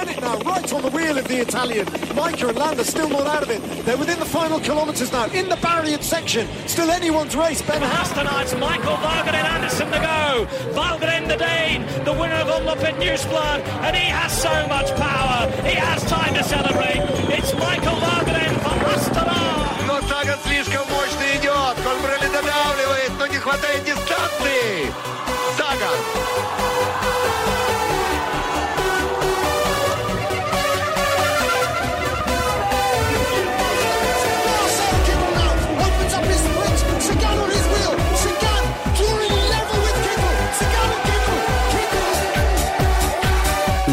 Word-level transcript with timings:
Bennett 0.00 0.20
now 0.20 0.36
right 0.40 0.72
on 0.72 0.82
the 0.82 0.90
wheel 0.90 1.16
of 1.16 1.26
the 1.28 1.38
Italian. 1.40 1.86
Micah 2.14 2.48
and 2.48 2.58
Landa 2.58 2.84
still 2.84 3.08
not 3.08 3.26
out 3.26 3.42
of 3.42 3.50
it. 3.50 3.62
They're 3.86 3.96
within 3.96 4.18
the 4.18 4.26
final 4.26 4.60
kilometres 4.60 5.10
now. 5.12 5.26
In 5.26 5.48
the 5.48 5.56
barrier 5.56 6.00
section, 6.02 6.46
still 6.66 6.90
anyone's 6.90 7.34
race. 7.36 7.62
Ben 7.62 7.80
Hastenarts, 7.80 8.58
Michael 8.58 8.96
Varganen 8.96 9.46
Anderson 9.54 9.86
to 9.90 9.98
go. 9.98 10.46
Varganen 10.74 11.28
the 11.28 11.36
Dane, 11.36 11.82
the 12.04 12.12
winner 12.12 12.34
of 12.34 12.48
Umlop 12.48 12.82
at 12.84 12.96
Newsblood, 12.96 13.66
and 13.86 13.96
he 13.96 14.06
has 14.10 14.30
so 14.36 14.52
much 14.68 14.90
power. 14.96 15.50
He 15.62 15.74
has 15.74 16.04
time 16.04 16.34
to 16.34 16.44
celebrate. 16.44 17.00
It's 17.32 17.54
Michael 17.54 17.96
Varganen 17.96 18.54
for 18.64 18.76
Astana. 18.92 19.86
Но 19.86 20.00
Саган 20.08 20.38
слишком 20.44 20.84
мощно 20.90 21.24
идет. 21.38 21.76
Кольбрелли 21.82 22.28
додавливает, 22.28 23.12
но 23.18 23.26
не 23.28 23.38
хватает 23.38 23.84
дистанции. 23.84 23.99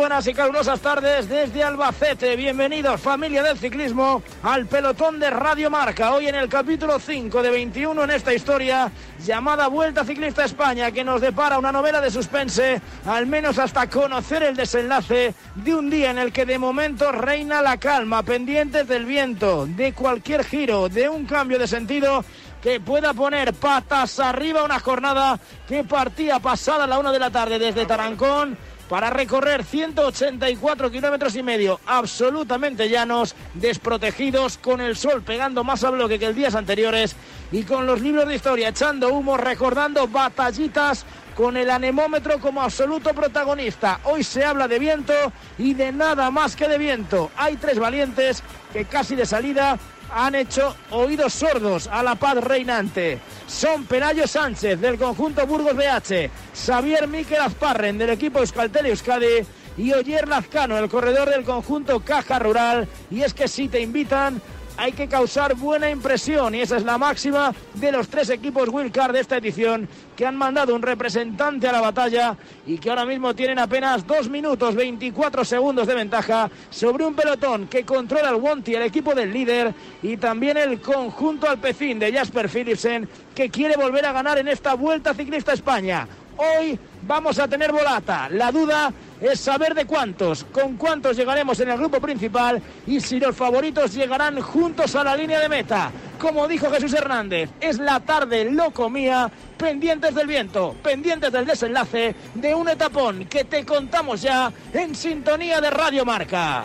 Buenas 0.00 0.26
y 0.26 0.32
calurosas 0.32 0.80
tardes 0.80 1.28
desde 1.28 1.62
Albacete. 1.62 2.34
Bienvenidos, 2.34 3.02
familia 3.02 3.42
del 3.42 3.58
ciclismo, 3.58 4.22
al 4.42 4.64
pelotón 4.64 5.20
de 5.20 5.28
Radio 5.28 5.68
Marca. 5.68 6.14
Hoy 6.14 6.26
en 6.26 6.36
el 6.36 6.48
capítulo 6.48 6.98
5 6.98 7.42
de 7.42 7.50
21 7.50 8.04
en 8.04 8.10
esta 8.10 8.32
historia 8.32 8.90
llamada 9.22 9.68
Vuelta 9.68 10.02
Ciclista 10.02 10.46
España, 10.46 10.90
que 10.90 11.04
nos 11.04 11.20
depara 11.20 11.58
una 11.58 11.70
novela 11.70 12.00
de 12.00 12.10
suspense, 12.10 12.80
al 13.04 13.26
menos 13.26 13.58
hasta 13.58 13.90
conocer 13.90 14.42
el 14.42 14.56
desenlace 14.56 15.34
de 15.56 15.74
un 15.74 15.90
día 15.90 16.10
en 16.10 16.16
el 16.16 16.32
que 16.32 16.46
de 16.46 16.58
momento 16.58 17.12
reina 17.12 17.60
la 17.60 17.76
calma, 17.76 18.22
pendientes 18.22 18.88
del 18.88 19.04
viento, 19.04 19.66
de 19.66 19.92
cualquier 19.92 20.44
giro, 20.44 20.88
de 20.88 21.10
un 21.10 21.26
cambio 21.26 21.58
de 21.58 21.68
sentido 21.68 22.24
que 22.62 22.80
pueda 22.80 23.12
poner 23.12 23.52
patas 23.52 24.18
arriba 24.18 24.64
una 24.64 24.80
jornada 24.80 25.38
que 25.68 25.84
partía 25.84 26.38
pasada 26.40 26.86
la 26.86 26.98
una 26.98 27.12
de 27.12 27.18
la 27.18 27.30
tarde 27.30 27.58
desde 27.58 27.84
Tarancón 27.84 28.56
para 28.90 29.08
recorrer 29.08 29.62
184 29.62 30.90
kilómetros 30.90 31.36
y 31.36 31.44
medio 31.44 31.78
absolutamente 31.86 32.88
llanos, 32.88 33.36
desprotegidos, 33.54 34.58
con 34.58 34.80
el 34.80 34.96
sol 34.96 35.22
pegando 35.22 35.62
más 35.62 35.84
a 35.84 35.90
bloque 35.90 36.18
que 36.18 36.26
el 36.26 36.34
días 36.34 36.56
anteriores 36.56 37.14
y 37.52 37.62
con 37.62 37.86
los 37.86 38.00
libros 38.00 38.26
de 38.26 38.34
historia 38.34 38.70
echando 38.70 39.14
humo, 39.14 39.36
recordando 39.36 40.08
batallitas 40.08 41.06
con 41.36 41.56
el 41.56 41.70
anemómetro 41.70 42.40
como 42.40 42.62
absoluto 42.62 43.14
protagonista. 43.14 44.00
Hoy 44.02 44.24
se 44.24 44.44
habla 44.44 44.66
de 44.66 44.80
viento 44.80 45.14
y 45.56 45.74
de 45.74 45.92
nada 45.92 46.32
más 46.32 46.56
que 46.56 46.66
de 46.66 46.76
viento. 46.76 47.30
Hay 47.36 47.58
tres 47.58 47.78
valientes 47.78 48.42
que 48.72 48.86
casi 48.86 49.14
de 49.14 49.24
salida 49.24 49.78
han 50.12 50.34
hecho 50.34 50.74
oídos 50.90 51.32
sordos 51.32 51.86
a 51.88 52.02
la 52.02 52.14
paz 52.14 52.36
reinante. 52.36 53.18
Son 53.46 53.84
Pelayo 53.84 54.26
Sánchez 54.26 54.80
del 54.80 54.98
conjunto 54.98 55.46
Burgos 55.46 55.76
BH, 55.76 56.30
Xavier 56.54 57.08
Miquel 57.08 57.40
Azparren 57.40 57.98
del 57.98 58.10
equipo 58.10 58.40
Euskaltel 58.40 58.86
Euskadi 58.86 59.46
y 59.76 59.92
Oyer 59.92 60.28
Lazcano, 60.28 60.78
el 60.78 60.88
corredor 60.88 61.30
del 61.30 61.44
conjunto 61.44 62.00
Caja 62.00 62.38
Rural. 62.38 62.88
Y 63.10 63.22
es 63.22 63.34
que 63.34 63.48
si 63.48 63.68
te 63.68 63.80
invitan, 63.80 64.40
hay 64.80 64.92
que 64.92 65.08
causar 65.08 65.54
buena 65.56 65.90
impresión 65.90 66.54
y 66.54 66.62
esa 66.62 66.78
es 66.78 66.84
la 66.84 66.96
máxima 66.96 67.52
de 67.74 67.92
los 67.92 68.08
tres 68.08 68.30
equipos 68.30 68.70
Wildcard 68.70 69.12
de 69.12 69.20
esta 69.20 69.36
edición 69.36 69.86
que 70.16 70.24
han 70.24 70.34
mandado 70.34 70.74
un 70.74 70.80
representante 70.80 71.68
a 71.68 71.72
la 71.72 71.82
batalla 71.82 72.34
y 72.66 72.78
que 72.78 72.88
ahora 72.88 73.04
mismo 73.04 73.34
tienen 73.34 73.58
apenas 73.58 74.06
2 74.06 74.30
minutos 74.30 74.74
24 74.74 75.44
segundos 75.44 75.86
de 75.86 75.94
ventaja 75.94 76.50
sobre 76.70 77.04
un 77.04 77.14
pelotón 77.14 77.68
que 77.68 77.84
controla 77.84 78.30
el 78.30 78.36
Wonti, 78.36 78.74
el 78.74 78.84
equipo 78.84 79.14
del 79.14 79.34
líder 79.34 79.74
y 80.02 80.16
también 80.16 80.56
el 80.56 80.80
conjunto 80.80 81.46
alpecín 81.46 81.98
de 81.98 82.14
Jasper 82.14 82.48
Philipsen 82.48 83.06
que 83.34 83.50
quiere 83.50 83.76
volver 83.76 84.06
a 84.06 84.12
ganar 84.12 84.38
en 84.38 84.48
esta 84.48 84.72
Vuelta 84.72 85.12
Ciclista 85.12 85.52
España. 85.52 86.08
Hoy 86.42 86.78
vamos 87.02 87.38
a 87.38 87.46
tener 87.46 87.70
volata. 87.70 88.30
La 88.30 88.50
duda 88.50 88.90
es 89.20 89.38
saber 89.40 89.74
de 89.74 89.84
cuántos, 89.84 90.44
con 90.44 90.78
cuántos 90.78 91.14
llegaremos 91.14 91.60
en 91.60 91.68
el 91.68 91.76
grupo 91.76 92.00
principal 92.00 92.62
y 92.86 92.98
si 92.98 93.20
los 93.20 93.36
favoritos 93.36 93.92
llegarán 93.92 94.40
juntos 94.40 94.96
a 94.96 95.04
la 95.04 95.14
línea 95.14 95.38
de 95.38 95.50
meta. 95.50 95.92
Como 96.18 96.48
dijo 96.48 96.70
Jesús 96.70 96.94
Hernández, 96.94 97.50
es 97.60 97.78
la 97.78 98.00
tarde 98.00 98.50
loco 98.50 98.88
mía, 98.88 99.30
pendientes 99.58 100.14
del 100.14 100.26
viento, 100.26 100.74
pendientes 100.82 101.30
del 101.30 101.44
desenlace 101.44 102.14
de 102.32 102.54
un 102.54 102.70
etapón 102.70 103.26
que 103.26 103.44
te 103.44 103.66
contamos 103.66 104.22
ya 104.22 104.50
en 104.72 104.94
sintonía 104.94 105.60
de 105.60 105.68
Radio 105.68 106.06
Marca. 106.06 106.64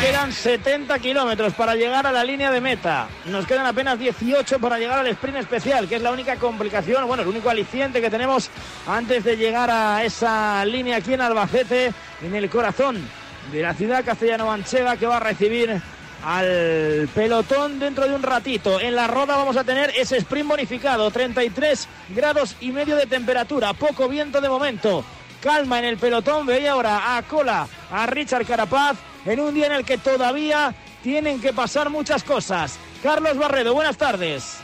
Quedan 0.00 0.32
70 0.32 0.98
kilómetros 0.98 1.52
para 1.52 1.74
llegar 1.74 2.06
a 2.06 2.12
la 2.12 2.24
línea 2.24 2.50
de 2.50 2.60
meta. 2.62 3.06
Nos 3.26 3.46
quedan 3.46 3.66
apenas 3.66 3.98
18 3.98 4.58
para 4.58 4.78
llegar 4.78 4.98
al 4.98 5.06
sprint 5.08 5.38
especial, 5.38 5.86
que 5.88 5.96
es 5.96 6.02
la 6.02 6.10
única 6.10 6.36
complicación, 6.36 7.06
bueno, 7.06 7.22
el 7.22 7.28
único 7.28 7.50
aliciente 7.50 8.00
que 8.00 8.08
tenemos 8.08 8.48
antes 8.86 9.24
de 9.24 9.36
llegar 9.36 9.70
a 9.70 10.02
esa 10.02 10.64
línea 10.64 10.96
aquí 10.96 11.12
en 11.12 11.20
Albacete, 11.20 11.92
en 12.22 12.34
el 12.34 12.48
corazón 12.48 13.06
de 13.52 13.60
la 13.60 13.74
ciudad 13.74 14.02
castellano-manchega, 14.02 14.96
que 14.96 15.06
va 15.06 15.18
a 15.18 15.20
recibir 15.20 15.82
al 16.24 17.08
pelotón 17.14 17.78
dentro 17.78 18.08
de 18.08 18.14
un 18.14 18.22
ratito. 18.22 18.80
En 18.80 18.96
la 18.96 19.06
roda 19.06 19.36
vamos 19.36 19.58
a 19.58 19.64
tener 19.64 19.92
ese 19.94 20.16
sprint 20.16 20.48
bonificado, 20.48 21.10
33 21.10 21.88
grados 22.08 22.56
y 22.60 22.72
medio 22.72 22.96
de 22.96 23.04
temperatura, 23.04 23.74
poco 23.74 24.08
viento 24.08 24.40
de 24.40 24.48
momento. 24.48 25.04
Calma 25.42 25.78
en 25.78 25.84
el 25.84 25.98
pelotón, 25.98 26.46
veía 26.46 26.72
ahora 26.72 27.16
a 27.16 27.22
cola 27.22 27.66
a 27.90 28.06
Richard 28.06 28.46
Carapaz 28.46 28.96
en 29.26 29.40
un 29.40 29.54
día 29.54 29.66
en 29.66 29.72
el 29.72 29.84
que 29.84 29.98
todavía 29.98 30.74
tienen 31.02 31.40
que 31.40 31.52
pasar 31.52 31.90
muchas 31.90 32.22
cosas. 32.22 32.78
Carlos 33.02 33.36
Barredo, 33.36 33.74
buenas 33.74 33.96
tardes. 33.96 34.58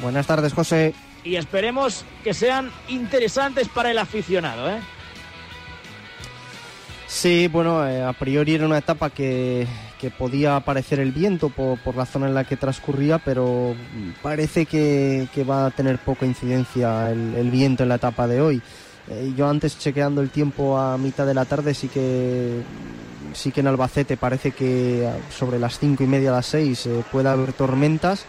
Buenas 0.00 0.26
tardes, 0.26 0.52
José. 0.52 0.94
Y 1.24 1.36
esperemos 1.36 2.04
que 2.22 2.34
sean 2.34 2.70
interesantes 2.88 3.68
para 3.68 3.90
el 3.90 3.98
aficionado, 3.98 4.70
¿eh? 4.70 4.78
Sí, 7.08 7.48
bueno, 7.48 7.86
eh, 7.86 8.02
a 8.02 8.12
priori 8.12 8.54
era 8.54 8.66
una 8.66 8.78
etapa 8.78 9.10
que, 9.10 9.66
que 10.00 10.10
podía 10.10 10.56
aparecer 10.56 11.00
el 11.00 11.12
viento 11.12 11.48
por, 11.48 11.78
por, 11.78 11.96
la 11.96 12.04
zona 12.04 12.26
en 12.26 12.34
la 12.34 12.44
que 12.44 12.56
transcurría, 12.56 13.18
pero 13.18 13.74
parece 14.22 14.66
que, 14.66 15.28
que 15.32 15.44
va 15.44 15.66
a 15.66 15.70
tener 15.70 15.98
poca 15.98 16.26
incidencia 16.26 17.10
el, 17.10 17.34
el, 17.36 17.50
viento 17.50 17.84
en 17.84 17.90
la 17.90 17.94
etapa 17.94 18.26
de 18.26 18.40
hoy. 18.40 18.60
Eh, 19.08 19.32
yo 19.36 19.48
antes 19.48 19.78
chequeando 19.78 20.20
el 20.20 20.30
tiempo 20.30 20.76
a 20.78 20.98
mitad 20.98 21.26
de 21.26 21.34
la 21.34 21.44
tarde 21.44 21.74
sí 21.74 21.88
que 21.88 22.60
sí 23.36 23.52
que 23.52 23.60
en 23.60 23.68
Albacete 23.68 24.16
parece 24.16 24.50
que 24.52 25.08
sobre 25.30 25.58
las 25.58 25.78
cinco 25.78 26.02
y 26.02 26.06
media 26.06 26.30
a 26.30 26.36
las 26.36 26.46
seis 26.46 26.86
eh, 26.86 27.04
puede 27.12 27.28
haber 27.28 27.52
tormentas 27.52 28.24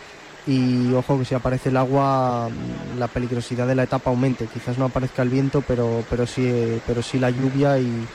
y 0.46 0.94
ojo 0.94 1.20
que 1.20 1.26
si 1.26 1.36
aparece 1.36 1.70
el 1.70 1.78
agua 1.78 2.50
la 2.98 3.08
peligrosidad 3.08 3.68
de 3.68 3.76
la 3.76 3.84
etapa 3.84 4.10
aumente. 4.10 4.48
Quizás 4.48 4.78
no 4.78 4.86
aparezca 4.86 5.22
el 5.22 5.30
viento, 5.30 5.62
pero 5.62 6.04
pero 6.10 6.26
sí 6.26 6.82
pero 6.86 7.02
sí 7.02 7.20
la 7.20 7.30
lluvia 7.30 7.80
y, 7.80 8.08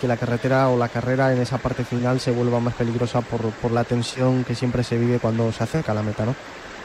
que 0.00 0.08
la 0.08 0.16
carretera 0.16 0.70
o 0.70 0.78
la 0.78 0.88
carrera 0.88 1.34
en 1.34 1.42
esa 1.42 1.58
parte 1.58 1.84
final 1.84 2.18
se 2.18 2.30
vuelva 2.30 2.58
más 2.58 2.72
peligrosa 2.72 3.20
por, 3.20 3.50
por 3.50 3.70
la 3.70 3.84
tensión 3.84 4.42
que 4.42 4.54
siempre 4.54 4.82
se 4.82 4.96
vive 4.96 5.18
cuando 5.18 5.52
se 5.52 5.62
acerca 5.62 5.92
la 5.92 6.02
meta, 6.02 6.24
¿no? 6.24 6.34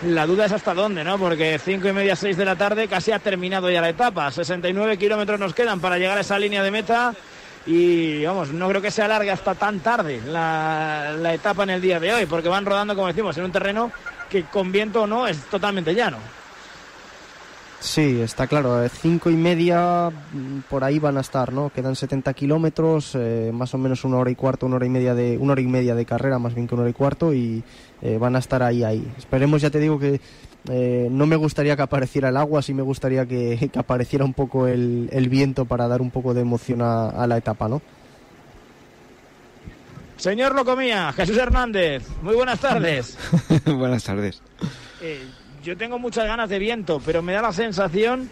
La 0.05 0.25
duda 0.25 0.45
es 0.45 0.53
hasta 0.53 0.73
dónde, 0.73 1.03
¿no? 1.03 1.17
Porque 1.17 1.59
cinco 1.59 1.89
y 1.89 1.94
media, 1.94 2.15
seis 2.15 2.38
de 2.38 2.45
la 2.45 2.55
tarde 2.55 2.88
casi 2.88 3.12
ha 3.12 3.19
terminado 3.19 3.69
ya 3.69 3.81
la 3.81 3.89
etapa. 3.89 4.31
69 4.31 4.97
kilómetros 4.97 5.39
nos 5.39 5.53
quedan 5.53 5.81
para 5.81 5.97
llegar 5.97 6.17
a 6.17 6.21
esa 6.21 6.39
línea 6.39 6.63
de 6.63 6.71
meta. 6.71 7.13
Y 7.65 8.23
vamos, 8.25 8.51
no 8.51 8.67
creo 8.69 8.81
que 8.81 8.91
se 8.91 9.01
alargue 9.01 9.31
hasta 9.31 9.53
tan 9.56 9.79
tarde 9.79 10.21
la, 10.25 11.33
etapa 11.33 11.63
en 11.63 11.71
el 11.71 11.81
día 11.81 12.00
de 12.00 12.13
hoy, 12.13 12.25
porque 12.25 12.50
van 12.50 12.65
rodando, 12.65 12.95
como 12.95 13.07
decimos, 13.07 13.38
en 13.38 13.45
un 13.45 13.51
terreno 13.51 13.91
que 14.29 14.44
con 14.44 14.71
viento 14.71 15.03
o 15.03 15.07
no 15.07 15.27
es 15.27 15.38
totalmente 15.45 15.94
llano. 15.94 16.17
Sí, 17.79 18.19
está 18.21 18.45
claro. 18.45 18.83
eh, 18.83 18.89
Cinco 18.89 19.29
y 19.29 19.35
media 19.35 20.09
mm, 20.09 20.59
por 20.69 20.83
ahí 20.83 21.00
van 21.00 21.17
a 21.17 21.21
estar, 21.21 21.53
¿no? 21.53 21.69
Quedan 21.69 21.95
70 21.95 22.33
kilómetros, 22.33 23.15
eh, 23.15 23.51
más 23.53 23.73
o 23.73 23.77
menos 23.77 24.03
una 24.03 24.17
hora 24.17 24.29
y 24.29 24.35
cuarto, 24.35 24.65
una 24.65 24.75
hora 24.75 24.85
y 24.85 24.89
media 24.89 25.15
de 25.15 25.38
una 25.38 25.53
hora 25.53 25.62
y 25.62 25.67
media 25.67 25.95
de 25.95 26.05
carrera, 26.05 26.39
más 26.39 26.53
bien 26.53 26.67
que 26.67 26.75
una 26.75 26.81
hora 26.81 26.89
y 26.89 26.94
cuarto, 26.94 27.33
y 27.33 27.63
eh, 28.01 28.17
van 28.17 28.35
a 28.35 28.39
estar 28.39 28.63
ahí, 28.63 28.83
ahí. 28.83 29.09
Esperemos, 29.17 29.62
ya 29.62 29.69
te 29.69 29.79
digo 29.79 29.97
que 29.97 30.19
eh, 30.67 31.07
no 31.09 31.25
me 31.25 31.35
gustaría 31.35 31.75
que 31.75 31.81
apareciera 31.81 32.29
el 32.29 32.38
agua, 32.38 32.61
sí 32.61 32.73
me 32.73 32.81
gustaría 32.81 33.25
que, 33.25 33.69
que 33.73 33.79
apareciera 33.79 34.25
un 34.25 34.33
poco 34.33 34.67
el, 34.67 35.09
el 35.11 35.29
viento 35.29 35.65
para 35.65 35.88
dar 35.88 36.01
un 36.01 36.11
poco 36.11 36.33
de 36.33 36.41
emoción 36.41 36.81
a, 36.81 37.09
a 37.09 37.27
la 37.27 37.38
etapa, 37.38 37.67
¿no? 37.69 37.81
Señor 40.17 40.53
Locomía, 40.53 41.13
Jesús 41.13 41.38
Hernández, 41.38 42.03
muy 42.21 42.35
buenas 42.35 42.59
tardes. 42.59 43.17
Buenas 43.65 44.03
tardes. 44.03 44.41
Eh, 45.01 45.23
yo 45.63 45.77
tengo 45.77 45.97
muchas 45.97 46.25
ganas 46.25 46.50
de 46.50 46.59
viento, 46.59 47.01
pero 47.05 47.21
me 47.21 47.31
da 47.31 47.41
la 47.41 47.53
sensación 47.53 48.29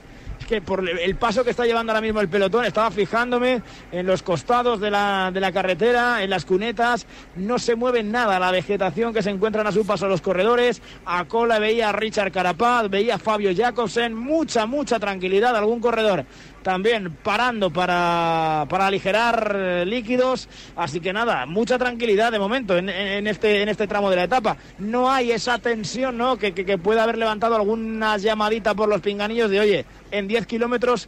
que 0.48 0.62
por 0.62 0.88
el 0.90 1.16
paso 1.16 1.44
que 1.44 1.52
está 1.52 1.66
llevando 1.66 1.92
ahora 1.92 2.02
mismo 2.02 2.22
el 2.22 2.30
pelotón, 2.30 2.66
estaba 2.66 2.90
fijándome 2.90 3.62
en 3.92 4.08
los 4.08 4.24
costados 4.24 4.80
de 4.80 4.90
la, 4.90 5.30
de 5.32 5.40
la 5.40 5.52
carretera, 5.52 6.24
en 6.24 6.30
las 6.30 6.46
cunetas, 6.46 7.06
no 7.36 7.60
se 7.60 7.76
mueve 7.76 8.02
nada 8.02 8.40
la 8.40 8.50
vegetación 8.50 9.14
que 9.14 9.22
se 9.22 9.30
encuentran 9.30 9.68
a 9.68 9.72
su 9.72 9.86
paso 9.86 10.08
los 10.08 10.22
corredores. 10.22 10.82
A 11.06 11.26
cola 11.26 11.60
veía 11.60 11.90
a 11.90 11.92
Richard 11.92 12.32
Carapaz, 12.32 12.90
veía 12.90 13.16
a 13.16 13.20
Fabio 13.20 13.52
Jacobsen, 13.56 14.16
mucha, 14.16 14.66
mucha 14.66 15.00
tranquilidad, 15.00 15.56
algún 15.56 15.80
corredor 15.80 16.26
también 16.64 17.12
parando 17.24 17.72
para, 17.72 18.66
para 18.70 18.88
aligerar 18.88 19.56
eh, 19.56 19.86
líquidos. 19.86 20.50
Así 20.76 21.00
que 21.00 21.14
nada, 21.14 21.46
mucha 21.46 21.78
tranquilidad 21.78 22.32
de 22.32 22.40
momento 22.40 22.78
en, 22.78 22.90
en 22.90 23.28
este, 23.28 23.62
en 23.62 23.70
este 23.70 23.88
tramo 23.88 24.10
de 24.10 24.16
la 24.18 24.24
etapa. 24.24 24.58
No 24.80 25.10
hay 25.12 25.32
esa 25.32 25.58
tensión 25.60 26.18
¿no? 26.18 26.38
que, 26.38 26.54
que, 26.54 26.66
que 26.66 26.78
pueda 26.78 27.04
haber 27.04 27.18
levantado 27.18 27.56
algunas 27.56 28.22
llamaditas 28.22 28.76
por 28.76 28.90
los 28.90 29.02
pinganillos 29.02 29.50
de, 29.50 29.60
oye, 29.60 29.86
en 30.12 30.28
10 30.28 30.46
kilómetros 30.46 31.08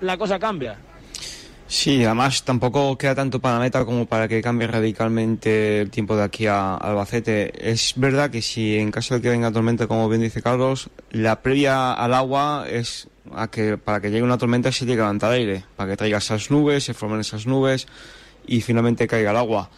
la 0.00 0.16
cosa 0.16 0.38
cambia. 0.38 0.78
Sí, 1.72 2.04
además 2.04 2.44
tampoco 2.44 2.98
queda 2.98 3.14
tanto 3.14 3.40
para 3.40 3.58
meta 3.58 3.86
como 3.86 4.04
para 4.04 4.28
que 4.28 4.42
cambie 4.42 4.66
radicalmente 4.66 5.80
el 5.80 5.90
tiempo 5.90 6.14
de 6.14 6.22
aquí 6.22 6.46
a 6.46 6.74
Albacete. 6.74 7.70
Es 7.70 7.94
verdad 7.96 8.30
que 8.30 8.42
si 8.42 8.76
en 8.76 8.90
caso 8.90 9.14
de 9.14 9.22
que 9.22 9.30
venga 9.30 9.50
tormenta, 9.50 9.86
como 9.86 10.06
bien 10.10 10.20
dice 10.20 10.42
Carlos, 10.42 10.90
la 11.10 11.40
previa 11.40 11.94
al 11.94 12.12
agua 12.12 12.66
es 12.68 13.08
a 13.34 13.48
que 13.48 13.78
para 13.78 14.00
que 14.00 14.10
llegue 14.10 14.22
una 14.22 14.38
tormenta 14.38 14.72
se 14.72 14.80
tiene 14.80 14.94
que 14.94 15.02
levantar 15.02 15.32
aire, 15.32 15.64
para 15.76 15.90
que 15.90 15.96
traiga 15.96 16.18
esas 16.18 16.50
nubes, 16.50 16.84
se 16.84 16.94
formen 16.94 17.20
esas 17.20 17.46
nubes 17.46 17.86
y 18.46 18.60
finalmente 18.60 19.06
caiga 19.06 19.30
el 19.30 19.36
agua. 19.36 19.70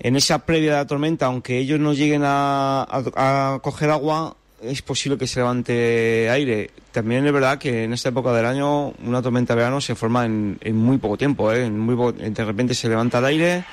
En 0.00 0.16
esa 0.16 0.44
previa 0.46 0.72
de 0.72 0.76
la 0.78 0.86
tormenta, 0.86 1.26
aunque 1.26 1.58
ellos 1.58 1.80
no 1.80 1.92
lleguen 1.92 2.22
a, 2.24 2.82
a, 2.82 3.54
a 3.54 3.58
coger 3.60 3.90
agua, 3.90 4.36
es 4.62 4.82
posible 4.82 5.18
que 5.18 5.26
se 5.26 5.40
levante 5.40 6.28
aire. 6.30 6.70
También 6.92 7.26
es 7.26 7.32
verdad 7.32 7.58
que 7.58 7.84
en 7.84 7.92
esta 7.92 8.08
época 8.08 8.32
del 8.32 8.46
año 8.46 8.88
una 9.04 9.22
tormenta 9.22 9.54
de 9.54 9.58
verano 9.58 9.80
se 9.80 9.94
forma 9.94 10.26
en, 10.26 10.58
muy 10.74 10.98
poco 10.98 11.16
tiempo. 11.16 11.52
¿eh? 11.52 11.68
De 11.70 12.44
repente 12.44 12.74
se 12.74 12.88
levanta 12.88 13.18
el 13.18 13.24
aire 13.24 13.64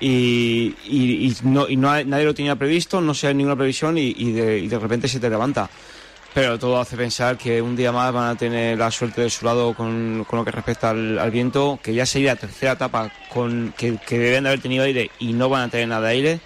y, 0.00 0.74
no, 1.42 1.66
nadie 1.68 2.24
lo 2.24 2.34
tenía 2.34 2.56
previsto, 2.56 3.00
no 3.00 3.14
se 3.14 3.28
hay 3.28 3.34
ninguna 3.34 3.56
previsión 3.56 3.96
y 3.98 4.32
de 4.32 4.78
repente 4.78 5.08
se 5.08 5.20
te 5.20 5.30
levanta. 5.30 5.70
Pero 6.36 6.58
todo 6.58 6.78
hace 6.78 6.98
pensar 6.98 7.38
que 7.38 7.62
un 7.62 7.74
día 7.74 7.92
más 7.92 8.12
van 8.12 8.28
a 8.28 8.36
tener 8.36 8.76
la 8.76 8.90
suerte 8.90 9.22
de 9.22 9.30
su 9.30 9.46
lado 9.46 9.72
con, 9.72 10.26
con 10.28 10.38
lo 10.38 10.44
que 10.44 10.50
respecta 10.50 10.90
al, 10.90 11.30
viento, 11.30 11.78
que 11.82 11.94
ya 11.94 12.04
sería 12.04 12.34
la 12.34 12.40
tercera 12.40 12.72
etapa 12.72 13.10
con, 13.30 13.72
que, 13.74 13.96
que 14.06 14.18
deben 14.18 14.42
de 14.42 14.50
haber 14.50 14.60
tenido 14.60 14.84
aire 14.84 15.10
y 15.18 15.32
no 15.32 15.48
van 15.48 15.62
a 15.62 15.70
tener 15.70 15.88
nada 15.88 16.02
de 16.02 16.12
aire. 16.12 16.40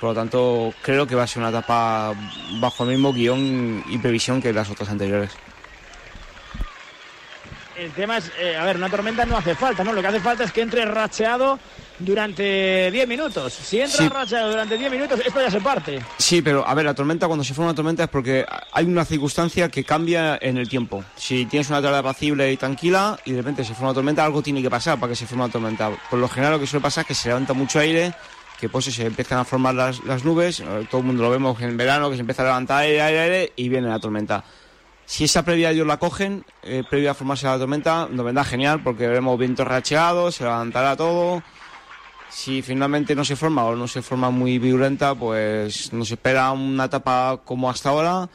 Por 0.00 0.08
lo 0.08 0.14
tanto, 0.16 0.74
creo 0.82 1.06
que 1.06 1.14
va 1.14 1.22
a 1.22 1.26
ser 1.28 1.42
una 1.42 1.50
etapa 1.50 2.12
bajo 2.58 2.82
el 2.82 2.90
mismo 2.90 3.12
guion 3.12 3.84
y 3.88 3.98
previsión 3.98 4.42
que 4.42 4.52
las 4.52 4.68
otras 4.68 4.88
anteriores. 4.88 5.30
El 7.80 7.92
tema 7.92 8.18
es, 8.18 8.30
eh, 8.38 8.54
a 8.58 8.64
ver, 8.66 8.76
una 8.76 8.90
tormenta 8.90 9.24
no 9.24 9.38
hace 9.38 9.54
falta, 9.54 9.82
¿no? 9.82 9.94
Lo 9.94 10.02
que 10.02 10.08
hace 10.08 10.20
falta 10.20 10.44
es 10.44 10.52
que 10.52 10.60
entre 10.60 10.84
racheado 10.84 11.58
durante 11.98 12.90
10 12.90 13.08
minutos. 13.08 13.54
Si 13.54 13.80
entra 13.80 13.96
Sí. 14.04 14.08
racheado 14.10 14.50
durante 14.50 14.76
10 14.76 14.90
minutos, 14.92 15.18
esto 15.24 15.40
ya 15.40 15.50
se 15.50 15.62
parte. 15.62 15.98
Sí, 16.18 16.42
pero 16.42 16.66
a 16.68 16.74
ver, 16.74 16.84
la 16.84 16.92
tormenta, 16.92 17.26
cuando 17.26 17.42
se 17.42 17.54
forma 17.54 17.70
una 17.70 17.74
tormenta 17.74 18.02
es 18.04 18.10
porque 18.10 18.44
hay 18.72 18.84
una 18.84 19.06
circunstancia 19.06 19.70
que 19.70 19.82
cambia 19.82 20.38
en 20.42 20.58
el 20.58 20.68
tiempo. 20.68 21.02
Si 21.16 21.46
tienes 21.46 21.70
una 21.70 21.80
tarde 21.80 21.96
apacible 21.96 22.52
y 22.52 22.58
tranquila 22.58 23.18
y 23.24 23.30
de 23.32 23.38
repente 23.38 23.64
se 23.64 23.72
forma 23.72 23.88
una 23.88 23.94
tormenta, 23.94 24.24
algo 24.26 24.42
tiene 24.42 24.60
que 24.60 24.68
pasar 24.68 25.00
para 25.00 25.10
que 25.10 25.16
se 25.16 25.24
forme 25.26 25.44
una 25.44 25.52
tormenta. 25.52 25.90
Por 26.10 26.18
lo 26.18 26.28
general 26.28 26.52
lo 26.54 26.60
que 26.60 26.66
suele 26.66 26.82
pasar 26.82 27.02
es 27.04 27.08
que 27.08 27.14
se 27.14 27.28
levanta 27.28 27.54
mucho 27.54 27.78
aire, 27.78 28.12
que 28.60 28.68
pues 28.68 28.84
se 28.84 29.06
empiezan 29.06 29.38
a 29.38 29.44
formar 29.46 29.74
las, 29.74 30.04
las 30.04 30.22
nubes, 30.22 30.60
eh, 30.60 30.86
todo 30.90 31.00
el 31.00 31.06
mundo 31.06 31.22
lo 31.22 31.30
vemos 31.30 31.58
en 31.62 31.78
verano, 31.78 32.10
que 32.10 32.16
se 32.16 32.20
empieza 32.20 32.42
a 32.42 32.44
levantar 32.44 32.82
aire, 32.82 33.00
aire, 33.00 33.20
aire 33.20 33.52
y 33.56 33.70
viene 33.70 33.88
la 33.88 33.98
tormenta. 33.98 34.44
Si 35.10 35.24
esa 35.24 35.42
previa 35.42 35.72
ellos 35.72 35.88
la 35.88 35.96
cogen, 35.96 36.44
eh, 36.62 36.84
previa 36.88 37.10
a 37.10 37.14
formarse 37.14 37.44
la 37.44 37.58
tormenta, 37.58 38.06
nos 38.08 38.24
vendrá 38.24 38.44
genial 38.44 38.80
porque 38.80 39.08
veremos 39.08 39.36
vientos 39.36 39.66
racheados, 39.66 40.36
se 40.36 40.44
levantará 40.44 40.94
todo. 40.94 41.42
Si 42.28 42.62
finalmente 42.62 43.16
no 43.16 43.24
se 43.24 43.34
forma 43.34 43.64
o 43.64 43.74
no 43.74 43.88
se 43.88 44.02
forma 44.02 44.30
muy 44.30 44.60
violenta, 44.60 45.16
pues 45.16 45.92
nos 45.92 46.12
espera 46.12 46.52
una 46.52 46.84
etapa 46.84 47.40
como 47.44 47.68
hasta 47.68 47.88
ahora, 47.88 48.28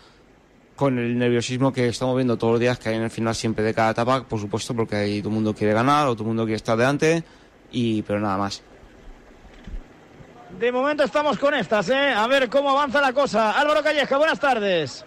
con 0.76 1.00
el 1.00 1.18
nerviosismo 1.18 1.72
que 1.72 1.88
estamos 1.88 2.14
viendo 2.18 2.38
todos 2.38 2.52
los 2.52 2.60
días 2.60 2.78
que 2.78 2.90
hay 2.90 2.96
en 2.96 3.04
el 3.04 3.10
final 3.10 3.34
siempre 3.36 3.64
de 3.64 3.74
cada 3.74 3.92
etapa, 3.92 4.26
por 4.26 4.42
supuesto, 4.42 4.76
porque 4.76 4.98
ahí 4.98 5.22
todo 5.22 5.30
el 5.30 5.36
mundo 5.36 5.56
quiere 5.56 5.72
ganar 5.72 6.10
o 6.10 6.14
todo 6.14 6.24
el 6.24 6.28
mundo 6.28 6.44
quiere 6.44 6.58
estar 6.58 6.76
delante, 6.76 7.24
y 7.72 8.02
pero 8.02 8.20
nada 8.20 8.38
más. 8.38 8.62
De 10.60 10.74
momento 10.74 11.06
estamos 11.06 11.38
con 11.38 11.54
estas, 11.54 11.88
¿eh? 11.88 12.12
A 12.12 12.28
ver 12.28 12.50
cómo 12.50 12.72
avanza 12.72 13.00
la 13.00 13.14
cosa. 13.14 13.58
Álvaro 13.58 13.82
Calleja, 13.82 14.18
buenas 14.18 14.42
tardes. 14.42 15.06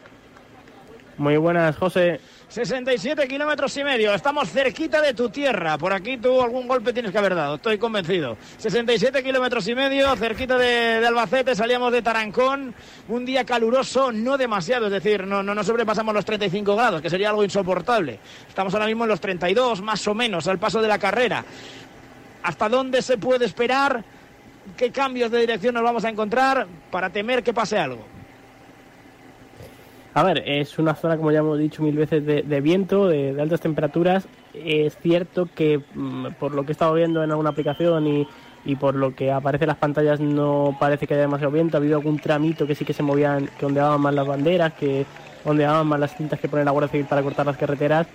Muy 1.19 1.37
buenas, 1.37 1.77
José. 1.77 2.21
67 2.49 3.27
kilómetros 3.27 3.77
y 3.77 3.83
medio. 3.83 4.15
Estamos 4.15 4.49
cerquita 4.51 5.03
de 5.03 5.15
tu 5.15 5.29
tierra. 5.31 5.77
Por 5.77 5.93
aquí 5.93 6.17
tú 6.17 6.41
algún 6.41 6.69
golpe 6.69 6.93
tienes 6.93 7.11
que 7.11 7.19
haber 7.19 7.35
dado, 7.35 7.57
estoy 7.57 7.77
convencido. 7.77 8.37
67 8.57 9.25
kilómetros 9.25 9.67
y 9.67 9.75
medio, 9.75 10.15
cerquita 10.15 10.57
de, 10.57 11.05
Albacete. 11.05 11.57
Salíamos 11.57 11.91
de 11.91 12.03
Tarancón. 12.03 12.73
Un 13.09 13.25
día 13.25 13.45
caluroso, 13.45 14.13
no 14.13 14.39
demasiado. 14.39 14.87
Es 14.87 14.93
decir, 14.93 15.27
no, 15.27 15.43
no, 15.43 15.57
no 15.57 15.65
sobrepasamos 15.65 16.15
los 16.15 16.25
35 16.25 16.77
grados, 16.77 17.03
que 17.03 17.11
sería 17.11 17.31
algo 17.31 17.43
insoportable. 17.43 18.21
Estamos 18.49 18.73
ahora 18.75 18.87
mismo 18.87 19.03
en 19.03 19.11
los 19.11 19.21
32, 19.21 19.83
más 19.83 20.07
o 20.07 20.15
menos, 20.15 20.47
al 20.47 20.61
paso 20.61 20.81
de 20.81 20.87
la 20.87 21.01
carrera. 21.01 21.45
¿Hasta 22.45 22.69
dónde 22.69 23.03
se 23.03 23.19
puede 23.19 23.45
esperar? 23.45 24.05
¿Qué 24.77 24.93
cambios 24.93 25.33
de 25.33 25.41
dirección 25.41 25.75
nos 25.75 25.83
vamos 25.83 26.05
a 26.05 26.11
encontrar 26.11 26.69
para 26.93 27.11
temer 27.11 27.43
que 27.43 27.53
pase 27.53 27.77
algo? 27.77 28.18
A 30.19 30.25
ver, 30.25 30.43
es 30.45 30.81
una 30.81 30.97
zona, 30.97 31.17
como 31.17 31.31
ya 31.31 31.39
hemos 31.39 31.61
dicho 31.61 31.81
mil 31.81 31.97
veces, 31.97 32.27
de, 32.27 32.61
viento, 32.61 33.07
de, 33.07 33.41
altas 33.41 33.61
temperaturas. 33.61 34.27
Es 34.53 34.99
cierto 34.99 35.49
que, 35.55 35.81
mm, 35.95 36.33
por 36.41 36.57
lo 36.57 36.65
que 36.65 36.73
he 36.73 36.73
estado 36.73 36.93
viendo 36.95 37.23
en 37.23 37.31
alguna 37.31 37.51
aplicación 37.51 38.27
y, 38.65 38.75
por 38.81 38.97
lo 38.97 39.15
que 39.15 39.31
aparece 39.31 39.63
en 39.63 39.69
las 39.69 39.77
pantallas, 39.77 40.19
no 40.19 40.77
parece 40.81 41.07
que 41.07 41.15
haya 41.15 41.21
demasiado 41.21 41.53
viento. 41.53 41.77
Ha 41.77 41.79
habido 41.79 41.99
algún 41.99 42.19
tramito 42.19 42.67
que 42.67 42.75
sí 42.75 42.85
que 42.85 42.95
se 42.95 43.05
movían, 43.05 43.49
que 43.61 43.67
ondeaban 43.67 44.01
más 44.01 44.13
las 44.13 44.27
banderas, 44.27 44.73
que 44.73 45.07
ondeaban 45.45 45.87
más 45.87 46.01
las 46.01 46.17
cintas 46.17 46.41
que 46.41 46.49
pone 46.49 46.65
la 46.65 46.73
Guardia 46.73 46.91
Civil 46.91 47.07
para 47.07 47.23
cortar 47.23 47.47
las 47.47 47.57
carreteras. 47.57 48.09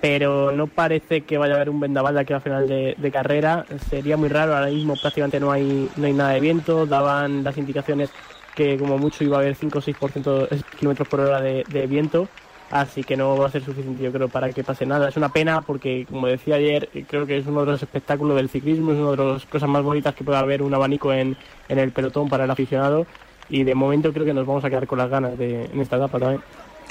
Pero 0.00 0.52
no 0.52 0.68
parece 0.68 1.22
que 1.22 1.38
vaya 1.38 1.54
a 1.54 1.56
haber 1.56 1.70
un 1.70 1.80
vendaval 1.80 2.14
de 2.14 2.20
aquí 2.20 2.34
al 2.34 2.40
final 2.40 2.68
de, 2.68 2.94
de 2.96 3.10
carrera. 3.10 3.66
Sería 3.90 4.16
muy 4.16 4.28
raro, 4.28 4.54
ahora 4.54 4.70
mismo 4.70 4.94
prácticamente 4.94 5.40
no 5.40 5.50
hay, 5.50 5.90
no 5.96 6.06
hay 6.06 6.12
nada 6.12 6.30
de 6.30 6.40
viento. 6.40 6.86
Daban 6.86 7.42
las 7.42 7.58
indicaciones 7.58 8.12
que 8.58 8.76
como 8.76 8.98
mucho 8.98 9.22
iba 9.24 9.36
a 9.36 9.40
haber 9.40 9.54
5 9.54 9.78
o 9.78 9.82
6% 9.82 10.48
es- 10.50 10.64
kilómetros 10.78 11.06
por 11.08 11.20
hora 11.20 11.40
de, 11.40 11.64
de 11.70 11.86
viento, 11.86 12.28
así 12.70 13.04
que 13.04 13.16
no 13.16 13.36
va 13.36 13.46
a 13.46 13.50
ser 13.50 13.64
suficiente 13.64 14.02
yo 14.02 14.10
creo 14.12 14.28
para 14.28 14.52
que 14.52 14.64
pase 14.64 14.84
nada. 14.84 15.08
Es 15.08 15.16
una 15.16 15.28
pena 15.28 15.62
porque, 15.62 16.04
como 16.10 16.26
decía 16.26 16.56
ayer, 16.56 16.88
eh, 16.92 17.04
creo 17.08 17.24
que 17.24 17.38
es 17.38 17.46
uno 17.46 17.60
de 17.64 17.72
los 17.72 17.82
espectáculos 17.82 18.36
del 18.36 18.48
ciclismo, 18.50 18.92
es 18.92 18.98
una 18.98 19.12
de 19.12 19.32
las 19.34 19.46
cosas 19.46 19.68
más 19.68 19.82
bonitas 19.84 20.14
que 20.14 20.24
puede 20.24 20.38
haber 20.38 20.60
un 20.62 20.74
abanico 20.74 21.12
en, 21.12 21.36
en 21.68 21.78
el 21.78 21.92
pelotón 21.92 22.28
para 22.28 22.44
el 22.44 22.50
aficionado 22.50 23.06
y 23.48 23.62
de 23.62 23.74
momento 23.74 24.12
creo 24.12 24.26
que 24.26 24.34
nos 24.34 24.44
vamos 24.46 24.64
a 24.64 24.68
quedar 24.70 24.86
con 24.86 24.98
las 24.98 25.08
ganas 25.08 25.38
de, 25.38 25.64
en 25.64 25.80
esta 25.80 25.96
etapa 25.96 26.18
también. 26.18 26.42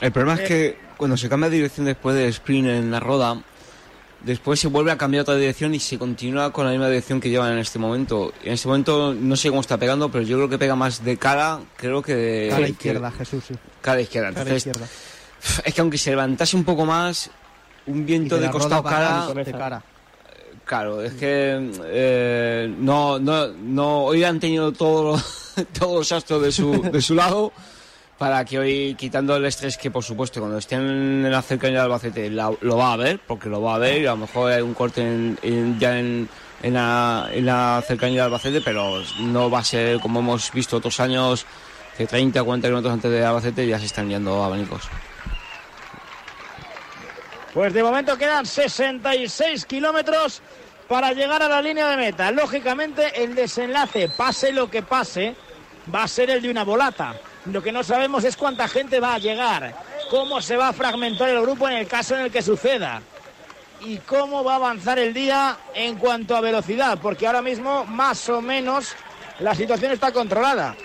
El 0.02 0.12
problema 0.12 0.42
es 0.42 0.48
que 0.48 0.78
cuando 0.96 1.18
se 1.18 1.28
cambia 1.30 1.50
de 1.50 1.58
dirección 1.58 1.86
después 1.86 2.16
del 2.16 2.30
sprint 2.30 2.68
en 2.68 2.92
la 2.92 3.00
roda, 3.00 3.42
después 4.24 4.60
se 4.60 4.68
vuelve 4.68 4.92
a 4.92 4.98
cambiar 4.98 5.22
otra 5.24 5.36
dirección 5.36 5.74
y 5.76 5.80
se 5.80 5.98
continúa 5.98 6.52
con 6.52 6.66
la 6.66 6.72
misma 6.72 6.88
dirección 6.88 7.20
que 7.20 7.30
llevan 7.30 7.54
en 7.54 7.60
este 7.60 7.80
momento. 7.80 8.34
En 8.44 8.54
este 8.54 8.68
momento 8.68 9.14
no 9.14 9.36
sé 9.36 9.50
cómo 9.50 9.62
está 9.62 9.78
pegando, 9.78 10.10
pero 10.10 10.24
yo 10.24 10.38
creo 10.38 10.50
que 10.50 10.58
pega 10.58 10.76
más 10.76 11.04
de 11.04 11.18
cara, 11.18 11.60
creo 11.76 12.02
que 12.02 12.16
de... 12.16 12.50
Cara 12.50 12.66
que- 12.66 12.72
izquierda, 12.72 13.12
Jesús, 13.12 13.44
sí. 13.48 13.54
Cara 13.82 14.02
izquierda. 14.02 14.30
Cara 14.30 14.42
Entonces, 14.42 14.68
izquierda. 14.68 14.88
es 15.66 15.74
que 15.74 15.82
aunque 15.82 15.98
se 15.98 16.10
levantase 16.12 16.56
un 16.58 16.64
poco 16.64 16.86
más, 16.86 17.30
un 17.86 18.06
viento 18.06 18.36
que 18.38 18.44
de 18.44 18.50
costado 18.50 18.84
cara... 18.84 19.28
de 19.34 19.52
cara. 19.52 19.84
Claro, 20.66 21.02
es 21.02 21.14
que 21.14 21.72
eh, 21.86 22.76
no, 22.78 23.20
no, 23.20 23.48
no, 23.48 24.00
hoy 24.04 24.26
han 24.26 24.38
tenido 24.38 24.74
todos 24.74 25.22
los, 25.56 25.68
todos 25.80 25.96
los 25.96 26.12
astros 26.12 26.42
de 26.42 26.52
su, 26.52 26.82
de 26.92 27.02
su 27.02 27.16
lado, 27.16 27.54
para 28.18 28.44
que 28.46 28.58
hoy, 28.58 28.96
quitando 28.96 29.36
el 29.36 29.46
estrés 29.46 29.78
que 29.78 29.92
por 29.92 30.04
supuesto 30.04 30.40
cuando 30.40 30.58
estén 30.58 30.82
en 30.82 31.32
la 31.32 31.42
cercanía 31.42 31.84
del 31.84 31.92
Albacete 31.92 32.30
lo 32.30 32.78
va 32.78 32.94
a 32.94 32.98
ver, 32.98 33.20
porque 33.26 33.50
lo 33.50 33.62
va 33.62 33.76
a 33.76 33.78
ver 33.78 34.02
y 34.02 34.06
a 34.06 34.12
lo 34.12 34.18
mejor 34.18 34.52
hay 34.52 34.62
un 34.62 34.74
corte 34.74 35.36
ya 35.78 36.00
en, 36.00 36.30
la, 36.64 37.30
en 37.32 37.46
la 37.46 37.84
cercanía 37.86 38.24
del 38.24 38.34
Albacete, 38.34 38.62
pero 38.62 39.04
no 39.20 39.52
va 39.52 39.60
a 39.60 39.64
ser 39.64 40.00
como 40.00 40.20
hemos 40.20 40.52
visto 40.52 40.78
otros 40.78 41.00
años, 41.00 41.46
que 41.96 42.08
30 42.08 42.42
o 42.42 42.46
40 42.46 42.68
kilómetros 42.68 42.94
antes 42.94 43.12
de 43.12 43.24
Albacete 43.24 43.68
ya 43.68 43.78
se 43.80 43.86
están 43.86 44.10
yendo 44.10 44.44
abanicos. 44.44 44.90
Pues 47.54 47.74
de 47.74 47.84
momento 47.84 48.18
quedan 48.18 48.46
66 48.46 49.66
kilómetros 49.66 50.42
para 50.88 51.14
llegar 51.14 51.44
a 51.44 51.50
la 51.50 51.62
línea 51.62 51.88
de 51.90 51.98
meta. 51.98 52.32
Lógicamente 52.32 53.24
el 53.24 53.36
desenlace, 53.36 54.10
pase 54.10 54.52
lo 54.52 54.70
que 54.70 54.82
pase, 54.84 55.36
va 55.94 56.04
a 56.04 56.08
ser 56.08 56.30
el 56.30 56.42
de 56.42 56.52
una 56.52 56.64
volata. 56.64 57.16
Lo 57.52 57.64
que 57.64 57.72
no 57.72 57.84
sabemos 57.84 58.24
es 58.24 58.36
cuánta 58.36 58.68
gente 58.68 59.00
va 59.00 59.16
a 59.16 59.20
llegar, 59.20 59.74
cómo 60.10 60.42
se 60.42 60.58
va 60.58 60.70
a 60.70 60.74
fragmentar 60.74 61.30
el 61.30 61.42
grupo 61.42 61.68
en 61.70 61.78
el 61.78 61.88
caso 61.88 62.16
en 62.16 62.22
el 62.22 62.32
que 62.32 62.42
suceda 62.42 63.02
y 63.82 63.98
cómo 64.00 64.44
va 64.44 64.54
a 64.54 64.56
avanzar 64.58 65.00
el 65.00 65.14
día 65.14 65.58
en 65.74 65.96
cuanto 65.98 66.36
a 66.36 66.42
velocidad, 66.42 67.00
porque 67.02 67.26
ahora 67.26 67.42
mismo 67.42 67.86
más 67.86 68.28
o 68.30 68.42
menos 68.42 68.96
la 69.40 69.56
situación 69.56 69.92
está 69.92 70.12
controlada. 70.12 70.76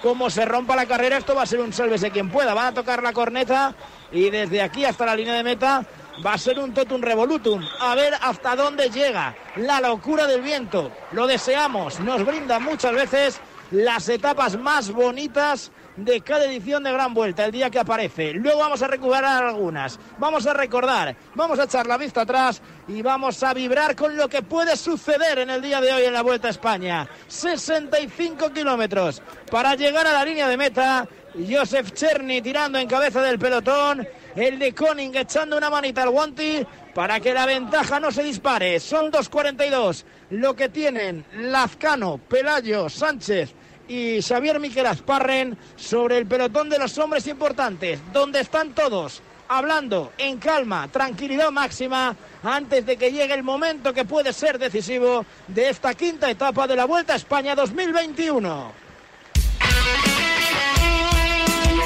Como 0.00 0.30
se 0.30 0.44
rompa 0.44 0.76
la 0.76 0.86
carrera, 0.86 1.16
esto 1.16 1.34
va 1.34 1.42
a 1.42 1.46
ser 1.46 1.58
un 1.58 1.72
sálvese 1.72 2.12
quien 2.12 2.30
pueda. 2.30 2.54
Van 2.54 2.66
a 2.66 2.74
tocar 2.74 3.02
la 3.02 3.12
corneta 3.12 3.74
y 4.12 4.30
desde 4.30 4.62
aquí 4.62 4.84
hasta 4.84 5.04
la 5.04 5.16
línea 5.16 5.34
de 5.34 5.42
meta 5.42 5.84
va 6.24 6.34
a 6.34 6.38
ser 6.38 6.60
un 6.60 6.72
totum 6.72 7.00
revolutum. 7.00 7.66
A 7.80 7.96
ver 7.96 8.14
hasta 8.20 8.54
dónde 8.54 8.90
llega 8.90 9.34
la 9.56 9.80
locura 9.80 10.28
del 10.28 10.42
viento. 10.42 10.92
Lo 11.10 11.26
deseamos, 11.26 11.98
nos 11.98 12.24
brinda 12.24 12.60
muchas 12.60 12.92
veces 12.92 13.40
las 13.72 14.08
etapas 14.08 14.56
más 14.56 14.92
bonitas 14.92 15.72
de 15.98 16.20
cada 16.20 16.44
edición 16.44 16.84
de 16.84 16.92
Gran 16.92 17.12
Vuelta, 17.12 17.44
el 17.44 17.52
día 17.52 17.70
que 17.70 17.80
aparece. 17.80 18.32
Luego 18.32 18.60
vamos 18.60 18.82
a 18.82 18.86
recuperar 18.86 19.44
algunas, 19.44 19.98
vamos 20.18 20.46
a 20.46 20.54
recordar, 20.54 21.16
vamos 21.34 21.58
a 21.58 21.64
echar 21.64 21.86
la 21.86 21.96
vista 21.96 22.20
atrás 22.22 22.62
y 22.86 23.02
vamos 23.02 23.42
a 23.42 23.52
vibrar 23.52 23.96
con 23.96 24.16
lo 24.16 24.28
que 24.28 24.42
puede 24.42 24.76
suceder 24.76 25.40
en 25.40 25.50
el 25.50 25.60
día 25.60 25.80
de 25.80 25.92
hoy 25.92 26.04
en 26.04 26.12
la 26.12 26.22
Vuelta 26.22 26.48
a 26.48 26.52
España. 26.52 27.08
65 27.26 28.52
kilómetros 28.52 29.22
para 29.50 29.74
llegar 29.74 30.06
a 30.06 30.12
la 30.12 30.24
línea 30.24 30.48
de 30.48 30.56
meta. 30.56 31.08
Joseph 31.48 31.92
Cherny 31.92 32.40
tirando 32.42 32.78
en 32.78 32.88
cabeza 32.88 33.20
del 33.20 33.38
pelotón. 33.38 34.06
El 34.34 34.58
de 34.58 34.72
Koning 34.72 35.16
echando 35.16 35.56
una 35.56 35.68
manita 35.68 36.04
al 36.04 36.10
guanti 36.10 36.64
para 36.94 37.18
que 37.18 37.34
la 37.34 37.44
ventaja 37.44 37.98
no 37.98 38.12
se 38.12 38.22
dispare. 38.22 38.78
Son 38.78 39.10
2.42 39.10 40.04
lo 40.30 40.54
que 40.54 40.68
tienen 40.68 41.24
Lazcano, 41.34 42.18
Pelayo, 42.18 42.88
Sánchez 42.88 43.54
y 43.88 44.22
Xavier 44.22 44.60
Miquel 44.60 44.86
Asparren 44.86 45.56
sobre 45.76 46.18
el 46.18 46.26
pelotón 46.26 46.68
de 46.68 46.78
los 46.78 46.96
hombres 46.98 47.26
importantes, 47.26 47.98
donde 48.12 48.40
están 48.40 48.74
todos 48.74 49.22
hablando 49.48 50.12
en 50.18 50.38
calma, 50.38 50.88
tranquilidad 50.88 51.50
máxima, 51.50 52.14
antes 52.42 52.84
de 52.86 52.96
que 52.96 53.10
llegue 53.10 53.34
el 53.34 53.42
momento 53.42 53.92
que 53.92 54.04
puede 54.04 54.32
ser 54.32 54.58
decisivo 54.58 55.24
de 55.48 55.70
esta 55.70 55.94
quinta 55.94 56.30
etapa 56.30 56.66
de 56.66 56.76
la 56.76 56.84
Vuelta 56.84 57.14
a 57.14 57.16
España 57.16 57.54
2021. 57.54 58.72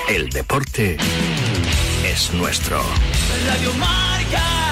El 0.09 0.29
deporte 0.29 0.97
es 2.05 2.35
nuestro. 2.35 2.83
Radio 3.47 3.73
Marca. 3.75 4.72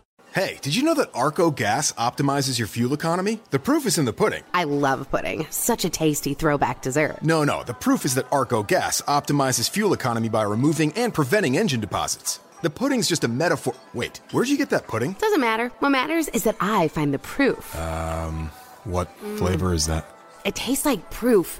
Hey, 0.33 0.59
did 0.61 0.73
you 0.73 0.83
know 0.83 0.93
that 0.93 1.09
Arco 1.13 1.51
Gas 1.51 1.91
optimizes 1.93 2.57
your 2.57 2.69
fuel 2.69 2.93
economy? 2.93 3.41
The 3.49 3.59
proof 3.59 3.85
is 3.85 3.97
in 3.97 4.05
the 4.05 4.13
pudding. 4.13 4.43
I 4.53 4.63
love 4.63 5.11
pudding. 5.11 5.45
Such 5.49 5.83
a 5.83 5.89
tasty 5.89 6.33
throwback 6.33 6.81
dessert. 6.81 7.21
No, 7.21 7.43
no, 7.43 7.63
the 7.63 7.73
proof 7.73 8.05
is 8.05 8.15
that 8.15 8.27
Arco 8.31 8.63
Gas 8.63 9.01
optimizes 9.09 9.69
fuel 9.69 9.91
economy 9.91 10.29
by 10.29 10.43
removing 10.43 10.93
and 10.93 11.13
preventing 11.13 11.57
engine 11.57 11.81
deposits. 11.81 12.39
The 12.61 12.69
pudding's 12.69 13.09
just 13.09 13.25
a 13.25 13.27
metaphor. 13.27 13.73
Wait, 13.93 14.21
where'd 14.31 14.47
you 14.47 14.57
get 14.57 14.69
that 14.69 14.87
pudding? 14.87 15.17
Doesn't 15.19 15.41
matter. 15.41 15.67
What 15.79 15.89
matters 15.89 16.29
is 16.29 16.45
that 16.45 16.55
I 16.61 16.87
find 16.87 17.13
the 17.13 17.19
proof. 17.19 17.75
Um, 17.75 18.49
what 18.85 19.09
mm. 19.19 19.37
flavor 19.37 19.73
is 19.73 19.87
that? 19.87 20.05
It 20.45 20.55
tastes 20.55 20.85
like 20.85 21.11
proof 21.11 21.59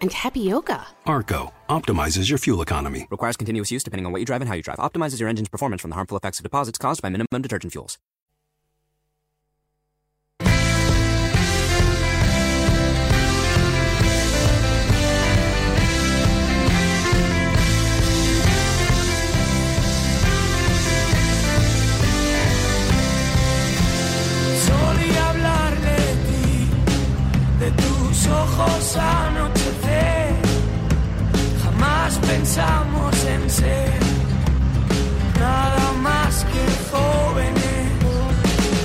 and 0.00 0.10
tapioca. 0.10 0.86
Arco 1.06 1.52
optimizes 1.68 2.28
your 2.28 2.38
fuel 2.38 2.62
economy. 2.62 3.06
Requires 3.10 3.36
continuous 3.36 3.70
use 3.70 3.82
depending 3.82 4.06
on 4.06 4.12
what 4.12 4.20
you 4.20 4.26
drive 4.26 4.40
and 4.40 4.48
how 4.48 4.54
you 4.54 4.62
drive. 4.62 4.78
Optimizes 4.78 5.20
your 5.20 5.28
engine's 5.28 5.48
performance 5.48 5.82
from 5.82 5.90
the 5.90 5.96
harmful 5.96 6.16
effects 6.16 6.38
of 6.38 6.42
deposits 6.42 6.78
caused 6.78 7.02
by 7.02 7.08
minimum 7.08 7.42
detergent 7.42 7.72
fuels. 7.72 7.98
ojos 28.30 28.96
anochecer, 28.96 29.57
jamás 32.08 32.18
pensamos 32.26 33.14
en 33.24 33.50
ser 33.50 34.00
nada 35.38 35.92
más 36.02 36.44
que 36.44 36.66
jóvenes. 36.90 37.92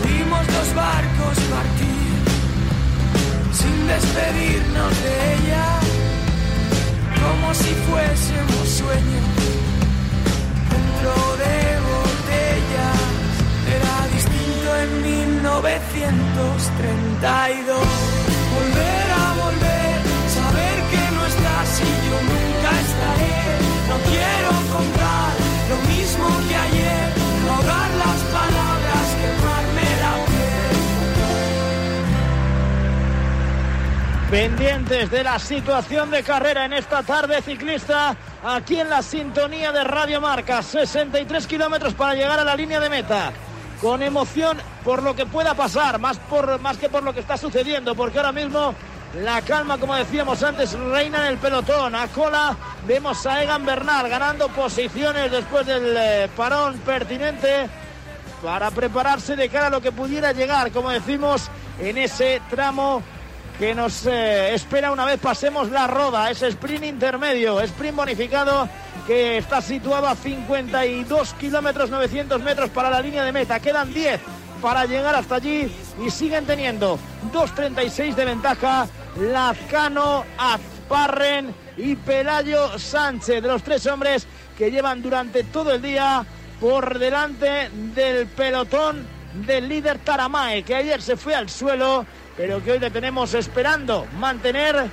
Vimos 0.05 0.45
los 0.47 0.75
barcos 0.75 1.39
partir 1.53 2.13
sin 3.53 3.87
despedirnos 3.87 5.01
de 5.03 5.33
ella, 5.35 5.67
como 7.21 7.53
si 7.53 7.73
fuésemos 7.87 8.67
sueños 8.67 9.27
dentro 10.73 11.13
de 11.43 11.55
botellas. 11.91 13.01
Era 13.77 13.95
distinto 14.15 14.69
en 14.83 14.89
1932 15.01 17.87
volver 18.55 19.07
a 19.11 19.13
volver, 19.43 19.97
saber 20.37 20.77
que 20.91 21.03
no 21.15 21.21
estás 21.25 21.69
y 21.81 21.83
yo. 22.09 22.42
No 23.93 23.99
quiero 24.09 24.49
contar 24.73 25.33
lo 25.69 25.77
mismo 25.87 26.25
que 26.49 26.55
ayer, 26.55 27.09
las 28.01 28.19
palabras, 28.33 29.07
la 29.43 30.13
pendientes 34.31 35.11
de 35.11 35.23
la 35.23 35.37
situación 35.37 36.09
de 36.09 36.23
carrera 36.23 36.65
en 36.65 36.73
esta 36.73 37.03
tarde 37.03 37.39
ciclista 37.43 38.17
aquí 38.43 38.79
en 38.79 38.89
la 38.89 39.03
sintonía 39.03 39.71
de 39.71 39.83
Radio 39.83 40.19
Marca. 40.19 40.63
63 40.63 41.45
kilómetros 41.45 41.93
para 41.93 42.15
llegar 42.15 42.39
a 42.39 42.43
la 42.43 42.55
línea 42.55 42.79
de 42.79 42.89
meta. 42.89 43.31
Con 43.79 44.01
emoción 44.01 44.57
por 44.83 45.03
lo 45.03 45.15
que 45.15 45.27
pueda 45.27 45.53
pasar, 45.53 45.99
más, 45.99 46.17
por, 46.17 46.59
más 46.61 46.77
que 46.77 46.89
por 46.89 47.03
lo 47.03 47.13
que 47.13 47.19
está 47.19 47.37
sucediendo, 47.37 47.93
porque 47.93 48.17
ahora 48.17 48.31
mismo 48.31 48.73
la 49.15 49.41
calma, 49.41 49.77
como 49.77 49.95
decíamos 49.95 50.41
antes, 50.43 50.73
reina 50.73 51.21
en 51.21 51.33
el 51.33 51.37
pelotón. 51.37 51.95
A 51.95 52.07
cola 52.07 52.55
vemos 52.87 53.25
a 53.25 53.43
Egan 53.43 53.65
Bernal 53.65 54.09
ganando 54.09 54.49
posiciones 54.49 55.31
después 55.31 55.65
del 55.65 55.95
eh, 55.95 56.29
parón 56.35 56.79
pertinente 56.79 57.69
para 58.43 58.71
prepararse 58.71 59.35
de 59.35 59.49
cara 59.49 59.67
a 59.67 59.69
lo 59.69 59.81
que 59.81 59.91
pudiera 59.91 60.31
llegar, 60.31 60.71
como 60.71 60.89
decimos, 60.89 61.49
en 61.79 61.97
ese 61.97 62.41
tramo 62.49 63.01
que 63.57 63.75
nos 63.75 64.05
eh, 64.05 64.53
espera 64.53 64.91
una 64.91 65.05
vez 65.05 65.19
pasemos 65.19 65.69
la 65.69 65.87
roda, 65.87 66.29
ese 66.29 66.47
sprint 66.47 66.83
intermedio, 66.83 67.61
sprint 67.61 67.95
bonificado 67.95 68.67
que 69.05 69.37
está 69.37 69.61
situado 69.61 70.07
a 70.07 70.15
52 70.15 71.33
kilómetros 71.35 71.89
900 71.89 72.41
metros 72.41 72.69
para 72.71 72.89
la 72.89 73.01
línea 73.01 73.23
de 73.23 73.31
meta. 73.31 73.59
Quedan 73.59 73.93
10 73.93 74.19
para 74.61 74.85
llegar 74.85 75.13
hasta 75.15 75.35
allí 75.35 75.71
y 76.03 76.09
siguen 76.09 76.45
teniendo 76.45 76.97
2.36 77.33 78.15
de 78.15 78.25
ventaja 78.25 78.87
Lazcano, 79.17 80.25
Azparren 80.37 81.53
y 81.77 81.95
Pelayo 81.95 82.77
Sánchez, 82.77 83.41
de 83.41 83.47
los 83.47 83.63
tres 83.63 83.85
hombres 83.87 84.27
que 84.57 84.71
llevan 84.71 85.01
durante 85.01 85.43
todo 85.43 85.73
el 85.73 85.81
día 85.81 86.25
por 86.59 86.97
delante 86.99 87.69
del 87.95 88.27
pelotón 88.27 89.05
del 89.45 89.67
líder 89.67 89.99
Taramae, 89.99 90.63
que 90.63 90.75
ayer 90.75 91.01
se 91.01 91.17
fue 91.17 91.33
al 91.33 91.49
suelo 91.49 92.05
pero 92.35 92.63
que 92.63 92.71
hoy 92.71 92.79
le 92.79 92.89
tenemos 92.89 93.33
esperando 93.33 94.07
mantener 94.17 94.87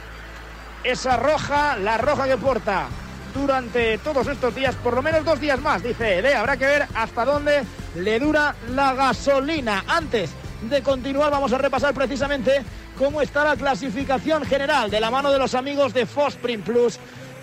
esa 0.85 1.17
roja, 1.17 1.77
la 1.77 1.99
roja 1.99 2.27
que 2.27 2.37
porta 2.37 2.89
durante 3.35 3.99
todos 3.99 4.27
estos 4.27 4.55
días, 4.55 4.75
por 4.77 4.95
lo 4.95 5.03
menos 5.03 5.25
dos 5.25 5.41
días 5.41 5.61
más, 5.61 5.83
dice 5.83 6.19
Ede. 6.19 6.35
Habrá 6.35 6.57
que 6.57 6.67
ver 6.67 6.87
hasta 6.95 7.25
dónde 7.25 7.63
le 7.97 8.19
dura 8.19 8.55
la 8.71 8.93
gasolina. 8.95 9.85
Antes 9.87 10.31
de 10.69 10.83
continuar, 10.83 11.31
vamos 11.31 11.53
a 11.53 11.59
repasar 11.59 11.95
precisamente 11.95 12.63
cómo 13.01 13.23
está 13.23 13.45
la 13.45 13.57
clasificación 13.57 14.45
general 14.45 14.91
de 14.91 15.01
la 15.01 15.11
mano 15.11 15.33
de 15.33 15.39
los 15.39 15.55
amigos 15.55 15.95
de 15.95 16.05
Fosprin 16.05 16.61
Plus 16.61 16.99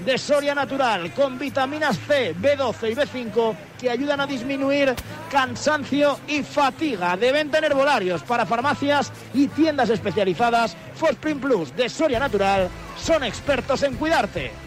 de 0.06 0.16
Soria 0.20 0.54
Natural 0.54 1.12
con 1.16 1.40
vitaminas 1.40 1.98
C, 1.98 2.36
B12 2.36 2.92
y 2.92 2.96
B5 2.96 3.56
que 3.80 3.90
ayudan 3.90 4.22
a 4.22 4.28
disminuir 4.28 4.94
cansancio 5.32 6.20
y 6.28 6.44
fatiga. 6.44 7.18
Deben 7.18 7.50
tener 7.50 7.74
volarios 7.74 8.22
para 8.22 8.46
farmacias 8.46 9.12
y 9.34 9.48
tiendas 9.48 9.90
especializadas. 9.90 10.78
Fosprin 10.94 11.40
Plus 11.40 11.76
de 11.76 11.90
Soria 11.90 12.20
Natural 12.20 12.70
son 12.96 13.24
expertos 13.24 13.82
en 13.82 13.96
cuidarte. 13.96 14.67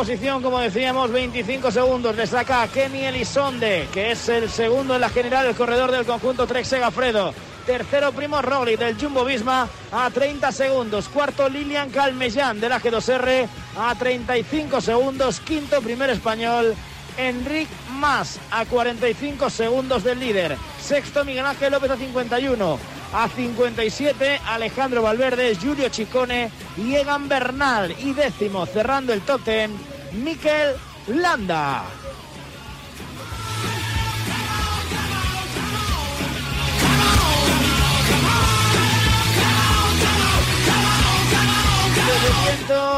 Posición, 0.00 0.42
como 0.42 0.58
decíamos, 0.58 1.12
25 1.12 1.70
segundos. 1.70 2.16
Le 2.16 2.26
saca 2.26 2.62
a 2.62 2.68
Kenny 2.68 3.04
Elisonde, 3.04 3.86
que 3.92 4.12
es 4.12 4.30
el 4.30 4.48
segundo 4.48 4.94
en 4.94 5.02
la 5.02 5.10
general, 5.10 5.44
el 5.44 5.54
corredor 5.54 5.90
del 5.90 6.06
conjunto 6.06 6.46
Trek 6.46 6.64
Segafredo. 6.64 7.34
Tercero, 7.66 8.10
Primo 8.10 8.40
Rogli 8.40 8.76
del 8.76 8.98
Jumbo 8.98 9.26
Visma 9.26 9.68
a 9.92 10.08
30 10.08 10.52
segundos. 10.52 11.06
Cuarto, 11.10 11.50
Lilian 11.50 11.90
Calmellán 11.90 12.58
del 12.60 12.72
AG2R 12.72 13.46
a 13.78 13.94
35 13.94 14.80
segundos. 14.80 15.38
Quinto, 15.40 15.82
primer 15.82 16.08
español, 16.08 16.74
Enric 17.18 17.68
Mas 17.92 18.40
a 18.50 18.64
45 18.64 19.50
segundos 19.50 20.02
del 20.02 20.18
líder. 20.18 20.56
Sexto, 20.80 21.26
Miguel 21.26 21.44
Ángel 21.44 21.72
López 21.72 21.90
a 21.90 21.96
51. 21.98 22.99
A 23.12 23.28
57, 23.28 24.40
Alejandro 24.46 25.02
Valverde, 25.02 25.56
Julio 25.56 25.88
Chicone 25.88 26.50
y 26.76 26.94
Egan 26.94 27.28
Bernal. 27.28 27.94
Y 27.98 28.12
décimo, 28.12 28.66
cerrando 28.66 29.12
el 29.12 29.20
top 29.22 29.42
Mikel 30.12 30.74
Landa. 31.08 31.99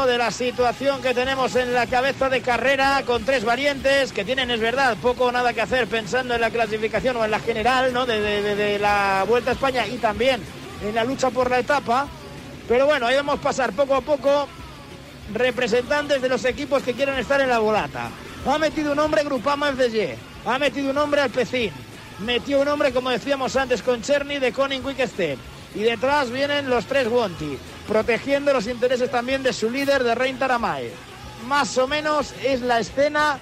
De 0.07 0.17
la 0.17 0.31
situación 0.31 1.01
que 1.01 1.13
tenemos 1.13 1.55
en 1.55 1.73
la 1.73 1.87
cabeza 1.87 2.29
de 2.29 2.41
carrera 2.41 3.03
con 3.05 3.23
tres 3.23 3.43
variantes 3.45 4.11
que 4.11 4.25
tienen, 4.25 4.51
es 4.51 4.59
verdad, 4.59 4.97
poco 5.01 5.25
o 5.25 5.31
nada 5.31 5.53
que 5.53 5.61
hacer 5.61 5.87
pensando 5.87 6.33
en 6.35 6.41
la 6.41 6.49
clasificación 6.49 7.17
o 7.17 7.25
en 7.25 7.31
la 7.31 7.39
general 7.39 7.93
¿no? 7.93 8.05
de, 8.05 8.19
de 8.19 8.79
la 8.79 9.23
Vuelta 9.27 9.51
a 9.51 9.53
España 9.53 9.87
y 9.87 9.97
también 9.97 10.41
en 10.83 10.95
la 10.95 11.03
lucha 11.03 11.29
por 11.29 11.49
la 11.49 11.59
etapa. 11.59 12.07
Pero 12.67 12.85
bueno, 12.85 13.05
ahí 13.07 13.15
vamos 13.15 13.39
a 13.39 13.41
pasar 13.41 13.73
poco 13.73 13.95
a 13.95 14.01
poco 14.01 14.47
representantes 15.33 16.21
de 16.21 16.29
los 16.29 16.43
equipos 16.45 16.83
que 16.83 16.93
quieren 16.93 17.17
estar 17.17 17.39
en 17.41 17.49
la 17.49 17.59
volata. 17.59 18.09
Ha 18.45 18.57
metido 18.57 18.91
un 18.91 18.99
hombre 18.99 19.23
Grupama 19.23 19.71
FDG, 19.71 20.15
ha 20.45 20.59
metido 20.59 20.91
un 20.91 20.97
hombre 20.97 21.21
Alpecin, 21.21 21.71
metió 22.19 22.61
un 22.61 22.67
hombre, 22.67 22.91
como 22.91 23.09
decíamos 23.09 23.55
antes, 23.55 23.81
con 23.81 24.01
Cherny 24.01 24.39
de 24.39 24.51
Koning 24.51 24.83
Quick 24.83 25.07
Step. 25.07 25.39
Y 25.75 25.79
detrás 25.79 26.29
vienen 26.29 26.69
los 26.69 26.85
tres 26.85 27.07
Wonti, 27.07 27.57
protegiendo 27.87 28.53
los 28.53 28.67
intereses 28.67 29.09
también 29.09 29.43
de 29.43 29.53
su 29.53 29.69
líder, 29.69 30.03
de 30.03 30.15
Rein 30.15 30.37
Taramae. 30.37 30.91
Más 31.47 31.77
o 31.77 31.87
menos 31.87 32.33
es 32.43 32.61
la 32.61 32.79
escena 32.79 33.39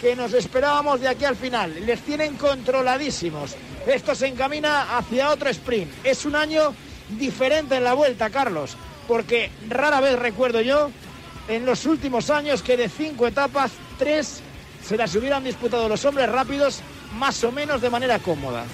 que 0.00 0.16
nos 0.16 0.32
esperábamos 0.32 1.00
de 1.00 1.08
aquí 1.08 1.24
al 1.24 1.36
final. 1.36 1.74
Les 1.86 2.00
tienen 2.00 2.36
controladísimos. 2.36 3.56
Esto 3.86 4.14
se 4.14 4.28
encamina 4.28 4.96
hacia 4.96 5.30
otro 5.30 5.48
sprint. 5.50 5.90
Es 6.04 6.24
un 6.24 6.36
año 6.36 6.74
diferente 7.18 7.76
en 7.76 7.84
la 7.84 7.94
vuelta, 7.94 8.30
Carlos, 8.30 8.76
porque 9.08 9.50
rara 9.68 10.00
vez 10.00 10.18
recuerdo 10.18 10.60
yo 10.60 10.90
en 11.48 11.66
los 11.66 11.86
últimos 11.86 12.30
años 12.30 12.62
que 12.62 12.76
de 12.76 12.88
cinco 12.88 13.26
etapas, 13.26 13.72
tres 13.98 14.40
se 14.84 14.96
las 14.96 15.14
hubieran 15.14 15.44
disputado 15.44 15.88
los 15.88 16.04
hombres 16.04 16.28
rápidos 16.28 16.80
más 17.16 17.42
o 17.44 17.52
menos 17.52 17.80
de 17.80 17.90
manera 17.90 18.18
cómoda. 18.18 18.64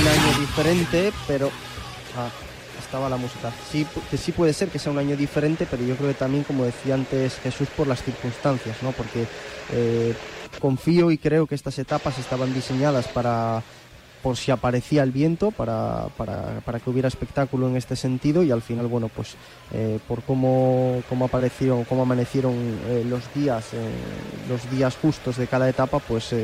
Un 0.00 0.08
año 0.08 0.40
diferente, 0.40 1.12
pero 1.26 1.50
ah, 2.16 2.28
estaba 2.78 3.08
la 3.08 3.16
música. 3.16 3.52
Sí, 3.70 3.86
que 4.10 4.16
sí 4.16 4.32
puede 4.32 4.52
ser 4.52 4.68
que 4.68 4.78
sea 4.78 4.92
un 4.92 4.98
año 4.98 5.16
diferente, 5.16 5.66
pero 5.70 5.84
yo 5.84 5.96
creo 5.96 6.08
que 6.08 6.14
también, 6.14 6.44
como 6.44 6.64
decía 6.64 6.94
antes 6.94 7.38
Jesús, 7.40 7.68
por 7.76 7.86
las 7.86 8.02
circunstancias, 8.02 8.76
¿no? 8.82 8.92
Porque 8.92 9.26
eh, 9.72 10.14
confío 10.58 11.10
y 11.10 11.18
creo 11.18 11.46
que 11.46 11.54
estas 11.54 11.78
etapas 11.78 12.18
estaban 12.18 12.54
diseñadas 12.54 13.06
para 13.08 13.62
por 14.22 14.36
si 14.36 14.50
aparecía 14.50 15.02
el 15.02 15.12
viento 15.12 15.50
para, 15.50 16.08
para, 16.16 16.60
para, 16.64 16.80
que 16.80 16.90
hubiera 16.90 17.08
espectáculo 17.08 17.68
en 17.68 17.76
este 17.76 17.96
sentido 17.96 18.42
y 18.42 18.50
al 18.50 18.62
final 18.62 18.86
bueno 18.86 19.08
pues 19.08 19.36
eh, 19.72 19.98
por 20.08 20.22
cómo, 20.22 21.02
cómo 21.08 21.26
aparecieron 21.26 21.84
cómo 21.84 22.02
amanecieron 22.02 22.54
eh, 22.88 23.04
los 23.08 23.22
días 23.34 23.72
eh, 23.74 23.90
los 24.48 24.70
días 24.70 24.96
justos 24.96 25.36
de 25.36 25.46
cada 25.46 25.68
etapa 25.68 25.98
pues 25.98 26.34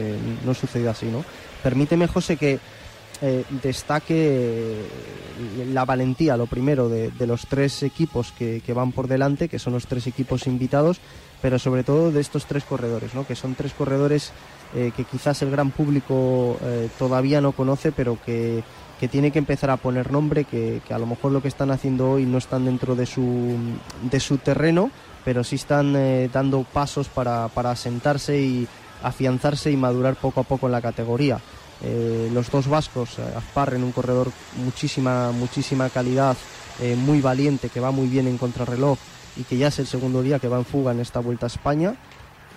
no 0.44 0.54
sucedió 0.54 0.90
así 0.90 1.06
no 1.06 1.24
permíteme 1.62 2.06
José 2.06 2.36
que 2.36 2.58
destaque 3.62 4.82
la 5.72 5.84
valentía 5.84 6.36
lo 6.36 6.46
primero 6.46 6.88
de, 6.88 7.26
los 7.26 7.46
tres 7.46 7.82
equipos 7.82 8.32
que, 8.32 8.60
que, 8.60 8.72
van 8.72 8.92
por 8.92 9.08
delante 9.08 9.48
que 9.48 9.58
son 9.58 9.72
los 9.72 9.86
tres 9.86 10.06
equipos 10.06 10.46
invitados 10.46 11.00
pero 11.40 11.58
sobre 11.58 11.84
todo 11.84 12.10
de 12.10 12.20
estos 12.20 12.44
tres 12.44 12.64
corredores 12.64 13.14
¿no? 13.14 13.26
que 13.26 13.34
son 13.34 13.54
tres 13.54 13.72
corredores 13.72 14.32
eh, 14.76 14.90
que 14.96 15.04
quizás 15.04 15.40
el 15.42 15.52
gran 15.52 15.70
público 15.70 16.58
eh, 16.60 16.88
todavía 16.98 17.40
no 17.40 17.52
conoce, 17.52 17.92
pero 17.92 18.18
que, 18.24 18.64
tiene 19.10 19.30
que 19.30 19.38
empezar 19.38 19.68
a 19.68 19.76
poner 19.76 20.10
nombre, 20.10 20.44
que, 20.44 20.80
a 20.88 20.98
lo 20.98 21.04
mejor 21.04 21.30
lo 21.30 21.42
que 21.42 21.48
están 21.48 21.70
haciendo 21.70 22.12
hoy 22.12 22.24
no 22.24 22.38
están 22.38 22.64
dentro 22.64 22.96
de 22.96 23.04
su, 23.04 23.54
de 24.00 24.18
su 24.18 24.38
terreno, 24.38 24.90
pero 25.26 25.44
sí 25.44 25.56
están 25.56 25.94
eh, 25.94 26.30
dando 26.32 26.62
pasos 26.62 27.08
para, 27.08 27.48
para 27.48 27.70
asentarse 27.70 28.40
y 28.40 28.66
afianzarse 29.02 29.70
y 29.70 29.76
madurar 29.76 30.16
poco 30.16 30.40
a 30.40 30.44
poco 30.44 30.66
en 30.66 30.72
la 30.72 30.80
categoría. 30.80 31.38
Los 31.82 32.50
dos 32.50 32.66
vascos, 32.66 33.18
Azparren, 33.18 33.84
un 33.84 33.92
corredor 33.92 34.30
muchísima, 34.56 35.32
muchísima 35.32 35.90
calidad, 35.90 36.36
muy 36.98 37.20
valiente, 37.20 37.68
que 37.68 37.80
va 37.80 37.90
muy 37.90 38.06
bien 38.06 38.26
en 38.26 38.38
contrarreloj, 38.38 38.98
y 39.36 39.44
que 39.44 39.56
ya 39.56 39.68
es 39.68 39.78
el 39.78 39.86
segundo 39.86 40.22
día 40.22 40.38
que 40.38 40.48
va 40.48 40.58
en 40.58 40.64
fuga 40.64 40.92
en 40.92 41.00
esta 41.00 41.20
Vuelta 41.20 41.46
a 41.46 41.48
España. 41.48 41.94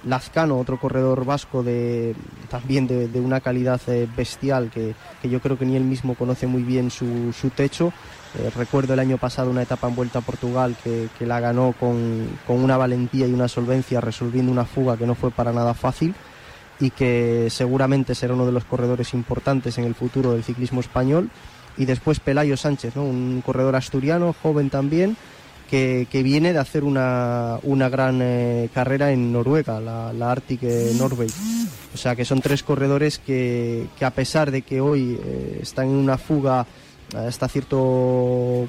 Lazcano, 0.03 0.59
otro 0.59 0.79
corredor 0.79 1.25
vasco 1.25 1.63
de, 1.63 2.15
también 2.49 2.87
de, 2.87 3.19
una 3.19 3.41
calidad 3.41 3.81
eh, 3.87 4.07
bestial 4.15 4.69
que, 4.69 4.95
que, 5.21 5.29
yo 5.29 5.39
creo 5.41 5.57
que 5.57 5.65
ni 5.65 5.75
él 5.75 5.83
mismo 5.83 6.15
conoce 6.15 6.45
muy 6.45 6.63
bien 6.63 6.91
su, 6.91 7.33
su 7.33 7.49
techo. 7.49 7.91
Eh, 8.37 8.51
recuerdo 8.55 8.93
el 8.93 8.99
año 8.99 9.17
pasado 9.17 9.49
una 9.49 9.63
etapa 9.63 9.87
en 9.87 9.95
Vuelta 9.95 10.19
a 10.19 10.21
Portugal 10.21 10.75
que, 10.83 11.09
que 11.17 11.25
la 11.25 11.39
ganó 11.39 11.73
con, 11.79 12.27
con, 12.45 12.63
una 12.63 12.77
valentía 12.77 13.27
y 13.27 13.33
una 13.33 13.47
solvencia 13.47 13.99
resolviendo 13.99 14.51
una 14.51 14.65
fuga 14.65 14.97
que 14.97 15.07
no 15.07 15.15
fue 15.15 15.31
para 15.31 15.51
nada 15.51 15.73
fácil 15.73 16.13
y 16.79 16.91
que 16.91 17.47
seguramente 17.49 18.15
será 18.15 18.33
uno 18.33 18.45
de 18.45 18.51
los 18.51 18.65
corredores 18.65 19.13
importantes 19.13 19.77
en 19.77 19.85
el 19.85 19.95
futuro 19.95 20.33
del 20.33 20.43
ciclismo 20.43 20.79
español. 20.79 21.29
Y 21.77 21.85
después 21.85 22.19
Pelayo 22.19 22.57
Sánchez, 22.57 22.95
¿no? 22.95 23.03
un 23.03 23.41
corredor 23.45 23.75
asturiano, 23.75 24.35
joven 24.41 24.69
también, 24.69 25.15
que, 25.69 26.07
que, 26.09 26.23
viene 26.23 26.53
de 26.53 26.59
hacer 26.59 26.83
una, 26.83 27.59
una 27.63 27.89
gran 27.89 28.19
eh, 28.21 28.69
carrera 28.73 29.11
en 29.11 29.31
Noruega, 29.31 29.79
la, 29.79 30.31
Arctic 30.31 30.63
eh, 30.63 30.93
Norway. 30.97 31.27
O 31.93 31.97
sea 31.97 32.15
que 32.15 32.25
son 32.25 32.41
tres 32.41 32.63
corredores 32.63 33.19
que, 33.19 33.87
que 33.97 34.05
a 34.05 34.11
pesar 34.11 34.49
de 34.49 34.61
que 34.61 34.81
hoy 34.81 35.19
eh, 35.21 35.59
están 35.61 35.87
en 35.87 35.95
una 35.95 36.17
fuga 36.17 36.65
hasta 37.15 37.47
cierto 37.47 38.67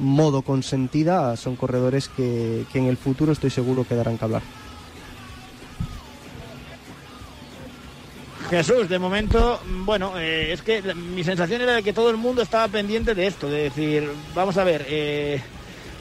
modo 0.00 0.42
consentida, 0.42 1.36
son 1.36 1.54
corredores 1.54 2.08
que, 2.08 2.64
que 2.72 2.78
en 2.80 2.86
el 2.86 2.96
futuro 2.96 3.32
estoy 3.32 3.50
seguro 3.50 3.84
que 3.84 3.94
darán 3.94 4.18
que 4.18 4.24
hablar. 4.24 4.42
Jesús, 8.50 8.88
de 8.88 8.98
momento, 8.98 9.60
bueno, 9.84 10.18
eh, 10.18 10.52
es 10.52 10.60
que 10.60 10.82
mi 10.92 11.22
sensación 11.22 11.62
era 11.62 11.74
de 11.74 11.84
que 11.84 11.92
todo 11.92 12.10
el 12.10 12.16
mundo 12.16 12.42
estaba 12.42 12.66
pendiente 12.66 13.14
de 13.14 13.28
esto, 13.28 13.48
de 13.48 13.62
decir, 13.62 14.10
vamos 14.34 14.56
a 14.56 14.64
ver, 14.64 14.84
eh, 14.88 15.40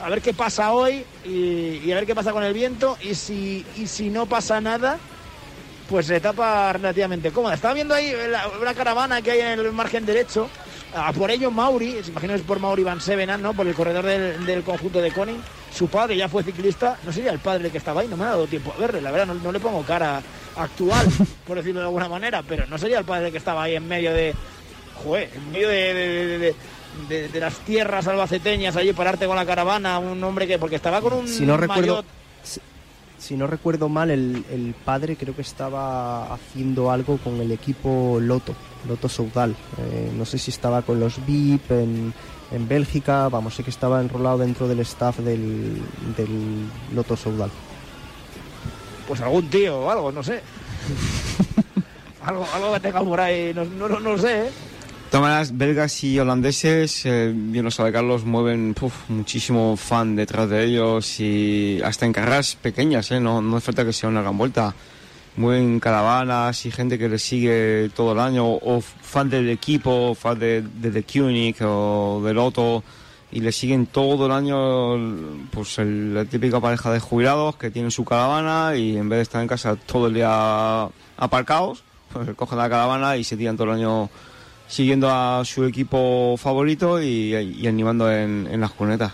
a 0.01 0.09
ver 0.09 0.19
qué 0.19 0.33
pasa 0.33 0.73
hoy 0.73 1.05
y, 1.23 1.91
a 1.91 1.95
ver 1.95 2.07
qué 2.07 2.15
pasa 2.15 2.31
con 2.31 2.43
el 2.43 2.51
viento 2.51 2.97
y 3.03 3.13
si, 3.13 3.63
y 3.77 3.85
si 3.85 4.09
no 4.09 4.25
pasa 4.25 4.59
nada, 4.61 4.97
pues 5.87 6.09
etapa 6.09 6.73
relativamente 6.73 7.29
cómoda. 7.29 7.53
Estaba 7.53 7.75
viendo 7.75 7.93
ahí 7.93 8.15
una 8.59 8.73
caravana 8.73 9.21
que 9.21 9.29
hay 9.29 9.41
en 9.41 9.59
el 9.59 9.71
margen 9.71 10.07
derecho, 10.07 10.49
por 11.15 11.29
ello 11.29 11.51
Mauri, 11.51 11.99
se 12.01 12.09
imagino 12.09 12.33
es 12.33 12.41
por 12.41 12.59
Mauri 12.59 12.81
Van 12.81 12.99
Sevenan, 12.99 13.43
¿no? 13.43 13.53
por 13.53 13.67
el 13.67 13.75
corredor 13.75 14.05
del, 14.05 14.43
del 14.47 14.63
conjunto 14.63 14.99
de 15.01 15.11
Koning. 15.11 15.39
Su 15.71 15.87
padre 15.87 16.17
ya 16.17 16.27
fue 16.27 16.41
ciclista, 16.41 16.97
no 17.05 17.13
sería 17.13 17.31
el 17.31 17.37
padre 17.37 17.69
que 17.69 17.77
estaba 17.77 18.01
ahí, 18.01 18.07
no 18.07 18.17
me 18.17 18.23
ha 18.23 18.29
dado 18.29 18.47
tiempo 18.47 18.73
a 18.75 18.81
verle, 18.81 19.01
la 19.01 19.11
verdad 19.11 19.35
no 19.35 19.51
le 19.51 19.59
pongo 19.59 19.83
cara 19.83 20.19
actual, 20.59 21.07
por 21.47 21.57
decirlo 21.57 21.79
de 21.79 21.87
alguna 21.87 22.09
manera, 22.09 22.43
pero 22.47 22.65
no 22.67 22.77
sería 22.77 22.99
el 22.99 23.05
padre 23.05 23.31
que 23.31 23.37
estaba 23.37 23.63
ahí 23.63 23.75
en 23.75 23.87
medio 23.87 24.13
de, 24.13 24.33
joder, 25.03 25.29
en 25.35 25.51
medio 25.51 25.69
de, 25.69 25.93
de, 25.93 26.37
de, 26.37 26.55
de, 27.07 27.29
de 27.29 27.39
las 27.39 27.55
tierras 27.59 28.07
albaceteñas, 28.07 28.75
allí 28.75 28.93
pararte 28.93 29.27
con 29.27 29.35
la 29.35 29.45
caravana, 29.45 29.99
un 29.99 30.23
hombre 30.23 30.47
que, 30.47 30.59
porque 30.59 30.75
estaba 30.75 31.01
con 31.01 31.13
un 31.13 31.27
si 31.27 31.45
no 31.45 31.57
recuerdo, 31.57 32.03
si, 33.17 33.35
no 33.35 33.47
recuerdo 33.47 33.89
mal, 33.89 34.11
el, 34.11 34.45
el, 34.51 34.73
padre 34.85 35.15
creo 35.15 35.35
que 35.35 35.41
estaba 35.41 36.33
haciendo 36.33 36.91
algo 36.91 37.17
con 37.17 37.39
el 37.41 37.51
equipo 37.51 38.17
Loto, 38.21 38.55
Loto 38.87 39.09
Soudal, 39.09 39.55
eh, 39.77 40.11
no 40.15 40.25
sé 40.25 40.37
si 40.37 40.51
estaba 40.51 40.81
con 40.81 40.99
los 40.99 41.25
VIP 41.25 41.71
en, 41.71 42.13
en 42.51 42.67
Bélgica, 42.67 43.27
vamos, 43.29 43.55
sé 43.55 43.63
que 43.63 43.69
estaba 43.69 44.01
enrolado 44.01 44.39
dentro 44.39 44.67
del 44.67 44.79
staff 44.81 45.19
del, 45.19 45.81
del 46.15 46.65
Loto 46.93 47.15
Soudal 47.15 47.51
pues 49.09 49.21
algún 49.21 49.49
tío 49.49 49.79
o 49.79 49.89
algo, 49.89 50.11
no 50.11 50.21
sé. 50.21 50.39
algo, 52.23 52.45
algo 52.53 52.73
que 52.73 52.79
tenga 52.79 53.03
por 53.03 53.19
ahí, 53.19 53.51
no, 53.55 53.65
no, 53.65 53.99
no, 53.99 54.17
sé. 54.19 54.45
¿eh? 54.45 54.49
De 55.11 55.19
maneras, 55.19 55.57
belgas 55.57 56.03
y 56.03 56.19
holandeses, 56.19 57.07
eh, 57.07 57.33
bien 57.33 57.65
lo 57.65 57.71
sabe 57.71 57.91
Carlos, 57.91 58.23
mueven 58.23 58.75
uf, 58.79 58.93
muchísimo 59.09 59.75
fan 59.77 60.15
detrás 60.15 60.47
de 60.47 60.63
ellos 60.63 61.19
y 61.19 61.81
hasta 61.83 62.05
en 62.05 62.13
carreras 62.13 62.55
pequeñas, 62.55 63.09
¿eh? 63.09 63.19
no, 63.19 63.41
no 63.41 63.57
hace 63.57 63.65
falta 63.65 63.83
que 63.83 63.93
sea 63.93 64.09
una 64.09 64.21
gran 64.21 64.37
vuelta. 64.37 64.75
Mueven 65.37 65.79
caravanas 65.79 66.67
y 66.67 66.71
gente 66.71 66.99
que 66.99 67.09
les 67.09 67.23
sigue 67.23 67.89
todo 67.95 68.11
el 68.11 68.19
año, 68.19 68.45
o, 68.45 68.77
o 68.77 68.81
fan 68.81 69.27
del 69.27 69.49
equipo, 69.49 70.13
fan 70.13 70.37
de, 70.37 70.61
de 70.61 70.91
The 70.91 71.03
Koenig 71.03 71.55
o 71.63 72.21
del 72.23 72.37
Otto 72.37 72.83
y 73.31 73.41
le 73.41 73.51
siguen 73.51 73.85
todo 73.85 74.25
el 74.25 74.31
año 74.31 75.47
pues 75.51 75.77
el, 75.77 76.13
la 76.13 76.25
típica 76.25 76.59
pareja 76.59 76.91
de 76.91 76.99
jubilados 76.99 77.55
que 77.57 77.69
tienen 77.69 77.91
su 77.91 78.03
caravana 78.03 78.75
y 78.75 78.97
en 78.97 79.07
vez 79.07 79.17
de 79.17 79.23
estar 79.23 79.41
en 79.41 79.47
casa 79.47 79.75
todo 79.75 80.07
el 80.07 80.15
día 80.15 80.87
aparcados, 81.17 81.83
pues 82.11 82.29
cogen 82.35 82.57
la 82.57 82.69
caravana 82.69 83.17
y 83.17 83.23
se 83.23 83.37
tiran 83.37 83.55
todo 83.55 83.67
el 83.67 83.77
año 83.77 84.09
siguiendo 84.67 85.09
a 85.09 85.43
su 85.45 85.65
equipo 85.65 86.35
favorito 86.37 87.01
y, 87.01 87.35
animando 87.67 88.11
en, 88.11 88.59
las 88.59 88.71
cunetas. 88.71 89.13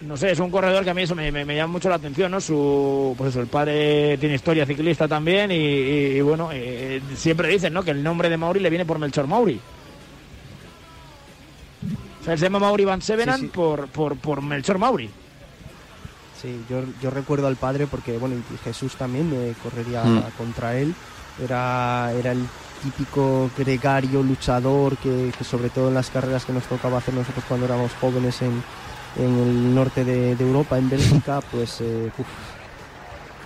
No 0.00 0.16
sé, 0.16 0.30
es 0.30 0.38
un 0.38 0.50
corredor 0.50 0.82
que 0.82 0.90
a 0.90 0.94
mí 0.94 1.02
eso 1.02 1.14
me, 1.14 1.30
me, 1.30 1.54
llama 1.54 1.74
mucho 1.74 1.90
la 1.90 1.96
atención, 1.96 2.30
¿no? 2.30 2.40
Su, 2.40 3.14
pues 3.18 3.30
eso, 3.30 3.40
el 3.40 3.48
padre 3.48 4.16
tiene 4.18 4.34
historia 4.34 4.64
ciclista 4.64 5.06
también 5.06 5.50
y 5.52 6.20
bueno, 6.22 6.48
eh, 6.52 7.02
siempre 7.14 7.48
dicen, 7.48 7.74
¿no? 7.74 7.82
Que 7.82 7.90
el 7.90 8.02
nombre 8.02 8.30
de 8.30 8.38
Mauri 8.38 8.60
le 8.60 8.70
viene 8.70 8.86
por 8.86 8.98
Melchor 8.98 9.26
Mauri. 9.26 9.60
Se 12.38 12.44
llama 12.44 12.58
Mauri 12.58 12.84
Van 12.84 13.02
Sevenan 13.02 13.40
sí, 13.40 13.46
sí. 13.46 13.52
Por, 13.52 13.88
por, 13.88 14.16
por, 14.16 14.42
Melchor 14.42 14.78
Mauri. 14.78 15.10
Sí, 16.40 16.64
yo, 16.70 16.82
yo, 17.02 17.10
recuerdo 17.10 17.46
al 17.46 17.56
padre 17.56 17.86
porque, 17.86 18.16
bueno, 18.16 18.36
y 18.36 18.56
Jesús 18.64 18.94
también 18.96 19.30
eh, 19.34 19.54
correría 19.62 20.04
mm. 20.04 20.22
contra 20.38 20.76
él. 20.76 20.94
Era, 21.42 22.12
era 22.12 22.32
el 22.32 22.46
típico 22.82 23.50
gregario 23.56 24.22
luchador 24.22 24.96
que, 24.96 25.32
que, 25.36 25.44
sobre 25.44 25.70
todo 25.70 25.88
en 25.88 25.94
las 25.94 26.10
carreras 26.10 26.44
que 26.44 26.52
nos 26.52 26.64
tocaba 26.64 26.98
hacer 26.98 27.14
nosotros 27.14 27.44
cuando 27.46 27.66
éramos 27.66 27.92
jóvenes 28.00 28.40
en, 28.42 28.62
en 29.16 29.38
el 29.38 29.74
norte 29.74 30.04
de, 30.04 30.34
de, 30.36 30.44
Europa, 30.44 30.78
en 30.78 30.88
Bélgica, 30.88 31.40
pues 31.50 31.80
eh, 31.80 32.10
uf, 32.16 32.26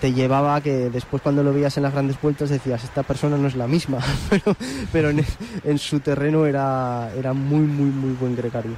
te 0.00 0.12
llevaba 0.12 0.56
a 0.56 0.60
que 0.60 0.90
después 0.90 1.22
cuando 1.22 1.42
lo 1.42 1.52
veías 1.52 1.76
en 1.76 1.82
las 1.82 1.92
grandes 1.92 2.20
vueltas 2.20 2.50
decías, 2.50 2.84
esta 2.84 3.02
persona 3.02 3.36
no 3.36 3.48
es 3.48 3.54
la 3.54 3.66
misma, 3.66 3.98
pero, 4.30 4.56
pero 4.92 5.10
en, 5.10 5.24
en, 5.64 5.78
su 5.78 6.00
terreno 6.00 6.46
era, 6.46 7.10
era 7.16 7.32
muy, 7.32 7.66
muy, 7.66 7.90
muy 7.90 8.12
buen 8.12 8.36
gregario. 8.36 8.76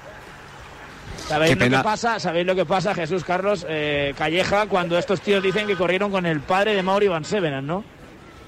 ¿Sabéis 1.29 1.59
lo 1.59 1.69
que 1.69 1.79
pasa? 1.79 2.21
¿Sabéis 2.21 2.47
lo 2.47 2.55
que 2.55 2.65
pasa, 2.65 2.95
Jesús 2.95 3.25
Carlos 3.25 3.67
eh, 3.69 4.15
Calleja, 4.17 4.67
cuando 4.67 4.97
estos 4.97 5.21
tíos 5.21 5.43
dicen 5.43 5.67
que 5.67 5.75
corrieron 5.75 6.11
con 6.11 6.25
el 6.25 6.41
padre 6.41 6.75
de 6.75 6.83
Mauri 6.83 7.09
Van 7.09 7.25
Sevenan, 7.25 7.67
¿no? 7.67 7.85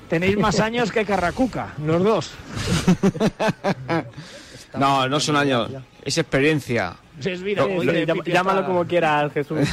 Tenéis 0.08 0.38
más 0.38 0.60
años 0.60 0.92
que 0.92 1.04
Carracuca, 1.04 1.74
los 1.84 2.04
dos. 2.04 2.30
no, 4.78 5.08
no 5.08 5.20
son 5.20 5.36
años, 5.36 5.70
es 6.04 6.18
experiencia. 6.18 6.94
Es 7.24 7.42
vida, 7.42 7.66
llámalo, 7.66 8.22
llámalo 8.24 8.64
como 8.64 8.84
quieras, 8.86 9.32
Jesús. 9.32 9.68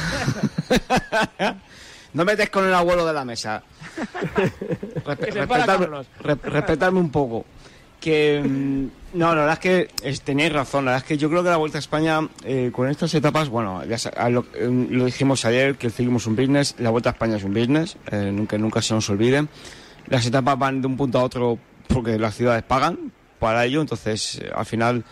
No 2.16 2.24
metes 2.24 2.48
con 2.48 2.64
el 2.64 2.72
abuelo 2.72 3.04
de 3.04 3.12
la 3.12 3.26
mesa. 3.26 3.62
Respe 5.04 5.30
respetarme, 5.32 5.86
re 6.22 6.34
respetarme, 6.44 6.98
un 6.98 7.10
poco. 7.10 7.44
Que 8.00 8.42
mm, 8.42 9.18
no, 9.18 9.34
la 9.34 9.42
verdad 9.42 9.52
es 9.52 9.58
que 9.58 9.88
es, 10.02 10.22
tenéis 10.22 10.50
razón. 10.50 10.86
La 10.86 10.92
verdad 10.92 11.04
es 11.04 11.08
que 11.08 11.18
yo 11.18 11.28
creo 11.28 11.42
que 11.42 11.50
la 11.50 11.58
Vuelta 11.58 11.76
a 11.76 11.80
España, 11.80 12.26
eh, 12.42 12.70
con 12.72 12.88
estas 12.88 13.12
etapas, 13.12 13.50
bueno, 13.50 13.84
ya 13.84 14.30
lo, 14.30 14.46
eh, 14.54 14.86
lo, 14.90 15.04
dijimos 15.04 15.44
ayer, 15.44 15.76
que 15.76 15.88
el 15.88 15.92
ciclismo 15.92 16.16
es 16.16 16.26
un 16.26 16.36
business, 16.36 16.74
la 16.78 16.88
Vuelta 16.88 17.10
a 17.10 17.12
España 17.12 17.36
es 17.36 17.44
un 17.44 17.52
business, 17.52 17.98
eh, 18.10 18.30
nunca, 18.32 18.56
nunca 18.56 18.80
se 18.80 18.94
nos 18.94 19.10
olvide. 19.10 19.46
Las 20.06 20.24
etapas 20.24 20.58
van 20.58 20.80
de 20.80 20.86
un 20.86 20.96
punto 20.96 21.18
a 21.18 21.22
otro 21.22 21.58
porque 21.86 22.18
las 22.18 22.34
ciudades 22.34 22.62
pagan 22.62 23.12
para 23.38 23.66
ello, 23.66 23.82
entonces 23.82 24.40
al 24.54 24.64
final 24.64 25.04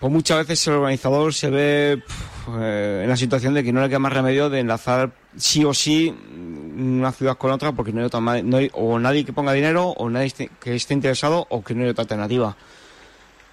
pues 0.00 0.10
muchas 0.10 0.38
veces 0.38 0.66
el 0.66 0.74
organizador 0.74 1.32
se 1.32 1.48
ve 1.48 2.02
pff, 2.04 2.48
eh, 2.58 3.00
en 3.04 3.08
la 3.08 3.16
situación 3.16 3.54
de 3.54 3.62
que 3.62 3.72
no 3.72 3.82
le 3.82 3.88
queda 3.88 4.00
más 4.00 4.12
remedio 4.12 4.50
de 4.50 4.58
enlazar 4.58 5.12
sí 5.36 5.64
o 5.64 5.72
sí 5.72 6.14
una 6.76 7.12
ciudad 7.12 7.36
con 7.36 7.50
otra 7.50 7.72
porque 7.72 7.92
no 7.92 8.00
hay, 8.00 8.06
otra, 8.06 8.20
no 8.20 8.58
o 8.72 8.98
nadie 8.98 9.24
que 9.24 9.32
ponga 9.32 9.52
dinero 9.52 9.88
o 9.90 10.08
nadie 10.10 10.50
que 10.60 10.74
esté 10.74 10.94
interesado 10.94 11.46
o 11.50 11.62
que 11.62 11.74
no 11.74 11.84
hay 11.84 11.90
otra 11.90 12.02
alternativa. 12.02 12.56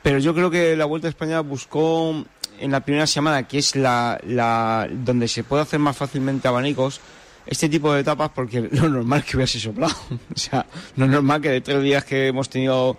Pero 0.01 0.19
yo 0.19 0.33
creo 0.33 0.49
que 0.49 0.75
la 0.75 0.85
Vuelta 0.85 1.07
a 1.07 1.09
España 1.09 1.41
buscó 1.41 2.23
en 2.59 2.71
la 2.71 2.81
primera 2.81 3.07
semana, 3.07 3.47
que 3.47 3.57
es 3.57 3.75
la, 3.75 4.19
la 4.25 4.87
donde 4.91 5.27
se 5.27 5.43
puede 5.43 5.63
hacer 5.63 5.79
más 5.79 5.97
fácilmente 5.97 6.47
abanicos, 6.47 7.01
este 7.45 7.67
tipo 7.67 7.93
de 7.93 8.01
etapas 8.01 8.31
porque 8.33 8.61
lo 8.71 8.89
normal 8.89 9.23
que 9.23 9.37
hubiese 9.37 9.59
soplado. 9.59 9.95
o 10.35 10.37
sea, 10.37 10.65
lo 10.95 11.07
normal 11.07 11.41
que 11.41 11.49
de 11.49 11.61
tres 11.61 11.81
días 11.83 12.05
que 12.05 12.27
hemos 12.27 12.49
tenido 12.49 12.97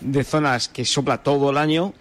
de 0.00 0.24
zonas 0.24 0.68
que 0.68 0.84
sopla 0.84 1.22
todo 1.22 1.50
el 1.50 1.58
año, 1.58 1.94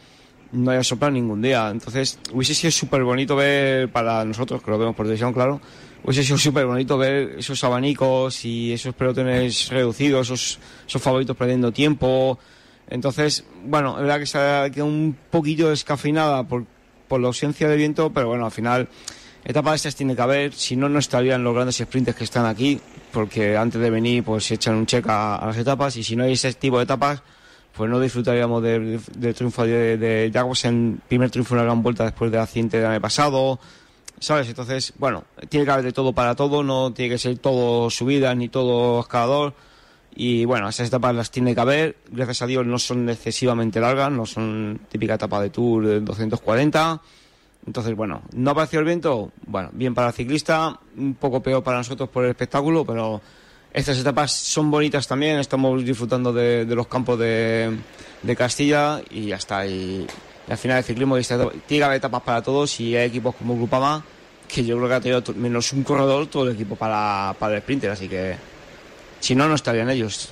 no 0.51 0.71
haya 0.71 0.83
soplado 0.83 1.11
ningún 1.11 1.41
día. 1.41 1.69
Entonces, 1.69 2.19
hubiese 2.33 2.53
sido 2.53 2.71
súper 2.71 3.03
bonito 3.03 3.35
ver, 3.35 3.89
para 3.89 4.25
nosotros, 4.25 4.61
que 4.61 4.71
lo 4.71 4.77
vemos 4.77 4.95
por 4.95 5.05
televisión, 5.05 5.33
claro, 5.33 5.61
hubiese 6.03 6.23
sido 6.23 6.37
súper 6.37 6.65
bonito 6.65 6.97
ver 6.97 7.35
esos 7.39 7.63
abanicos 7.63 8.43
y 8.45 8.73
esos 8.73 8.93
pelotones 8.93 9.69
reducidos, 9.69 10.29
esos, 10.29 10.59
favoritos 11.01 11.35
perdiendo 11.37 11.71
tiempo. 11.71 12.39
Entonces, 12.89 13.45
bueno, 13.63 13.95
es 13.95 14.01
verdad 14.01 14.19
que 14.19 14.25
se 14.25 14.37
ha 14.37 14.83
un 14.83 15.17
poquito 15.29 15.69
descafeinada 15.69 16.43
por, 16.43 16.65
por 17.07 17.21
la 17.21 17.27
ausencia 17.27 17.67
de 17.67 17.77
viento, 17.77 18.11
pero 18.11 18.27
bueno, 18.27 18.45
al 18.45 18.51
final, 18.51 18.89
etapas 19.45 19.75
estas 19.75 19.95
tiene 19.95 20.15
que 20.15 20.21
haber, 20.21 20.53
si 20.53 20.75
no, 20.75 20.89
no 20.89 20.99
estarían 20.99 21.43
los 21.43 21.53
grandes 21.53 21.77
sprints 21.77 22.15
que 22.15 22.25
están 22.25 22.45
aquí, 22.45 22.81
porque 23.13 23.55
antes 23.55 23.79
de 23.79 23.89
venir, 23.89 24.23
pues 24.23 24.45
se 24.45 24.55
echan 24.55 24.75
un 24.75 24.85
check 24.85 25.07
a, 25.07 25.37
a 25.37 25.45
las 25.47 25.57
etapas, 25.57 25.95
y 25.95 26.03
si 26.03 26.17
no 26.17 26.25
hay 26.25 26.33
ese 26.33 26.53
tipo 26.53 26.77
de 26.77 26.83
etapas, 26.83 27.23
pues 27.75 27.89
no 27.89 27.99
disfrutaríamos 27.99 28.61
del 28.61 28.99
de, 28.99 29.27
de 29.27 29.33
triunfo 29.33 29.65
de, 29.65 29.97
de 29.97 30.31
Jaguars 30.33 30.65
en 30.65 31.01
primer 31.07 31.29
triunfo 31.29 31.55
en 31.55 31.59
una 31.59 31.65
gran 31.65 31.83
vuelta 31.83 32.03
después 32.03 32.31
del 32.31 32.41
accidente 32.41 32.77
del 32.77 32.87
año 32.87 33.01
pasado. 33.01 33.59
¿sabes? 34.21 34.47
Entonces, 34.47 34.93
bueno, 34.97 35.25
tiene 35.49 35.65
que 35.65 35.71
haber 35.71 35.83
de 35.83 35.91
todo 35.91 36.13
para 36.13 36.35
todo, 36.35 36.63
no 36.63 36.93
tiene 36.93 37.09
que 37.09 37.17
ser 37.17 37.37
todo 37.39 37.89
subida 37.89 38.33
ni 38.35 38.47
todo 38.47 39.01
escalador. 39.01 39.53
Y 40.15 40.45
bueno, 40.45 40.69
esas 40.69 40.87
etapas 40.87 41.15
las 41.15 41.31
tiene 41.31 41.55
que 41.55 41.61
haber. 41.61 41.97
Gracias 42.09 42.43
a 42.43 42.47
Dios 42.47 42.65
no 42.65 42.77
son 42.77 43.09
excesivamente 43.09 43.79
largas, 43.79 44.11
no 44.11 44.25
son 44.25 44.79
típica 44.89 45.15
etapa 45.15 45.41
de 45.41 45.49
Tour 45.49 45.85
de 45.85 45.99
240. 46.01 47.01
Entonces, 47.65 47.95
bueno, 47.95 48.21
¿no 48.33 48.51
ha 48.51 48.55
parecido 48.55 48.81
el 48.81 48.85
viento? 48.85 49.31
Bueno, 49.45 49.69
bien 49.73 49.93
para 49.93 50.09
el 50.09 50.13
ciclista, 50.13 50.79
un 50.97 51.15
poco 51.15 51.41
peor 51.41 51.63
para 51.63 51.77
nosotros 51.77 52.09
por 52.09 52.23
el 52.23 52.31
espectáculo, 52.31 52.85
pero 52.85 53.21
estas 53.73 53.97
etapas 53.99 54.31
son 54.31 54.69
bonitas 54.71 55.07
también. 55.07 55.39
Estamos 55.39 55.83
disfrutando 55.83 56.33
de, 56.33 56.65
de 56.65 56.75
los 56.75 56.87
campos 56.87 57.17
de, 57.19 57.77
de 58.21 58.35
Castilla 58.35 59.01
y 59.09 59.27
ya 59.27 59.35
está. 59.37 59.65
Y, 59.65 60.05
al 60.49 60.57
final 60.57 60.79
el 60.79 60.83
ciclismo 60.83 61.17
etapa- 61.17 61.51
tiene 61.67 61.79
que 61.79 61.83
haber 61.83 61.97
etapas 61.97 62.21
para 62.23 62.41
todos 62.41 62.77
y 62.79 62.95
hay 62.97 63.07
equipos 63.07 63.35
como 63.35 63.55
Grupama 63.55 64.03
que 64.47 64.65
yo 64.65 64.75
creo 64.75 64.89
que 64.89 64.95
ha 64.95 64.99
tenido 64.99 65.23
menos 65.35 65.71
un 65.71 65.83
corredor 65.83 66.27
todo 66.27 66.47
el 66.49 66.55
equipo 66.55 66.75
para, 66.75 67.33
para 67.39 67.55
el 67.55 67.61
sprinter, 67.61 67.89
así 67.91 68.09
que 68.09 68.35
si 69.21 69.33
no, 69.33 69.47
no 69.47 69.55
estarían 69.55 69.89
ellos. 69.89 70.29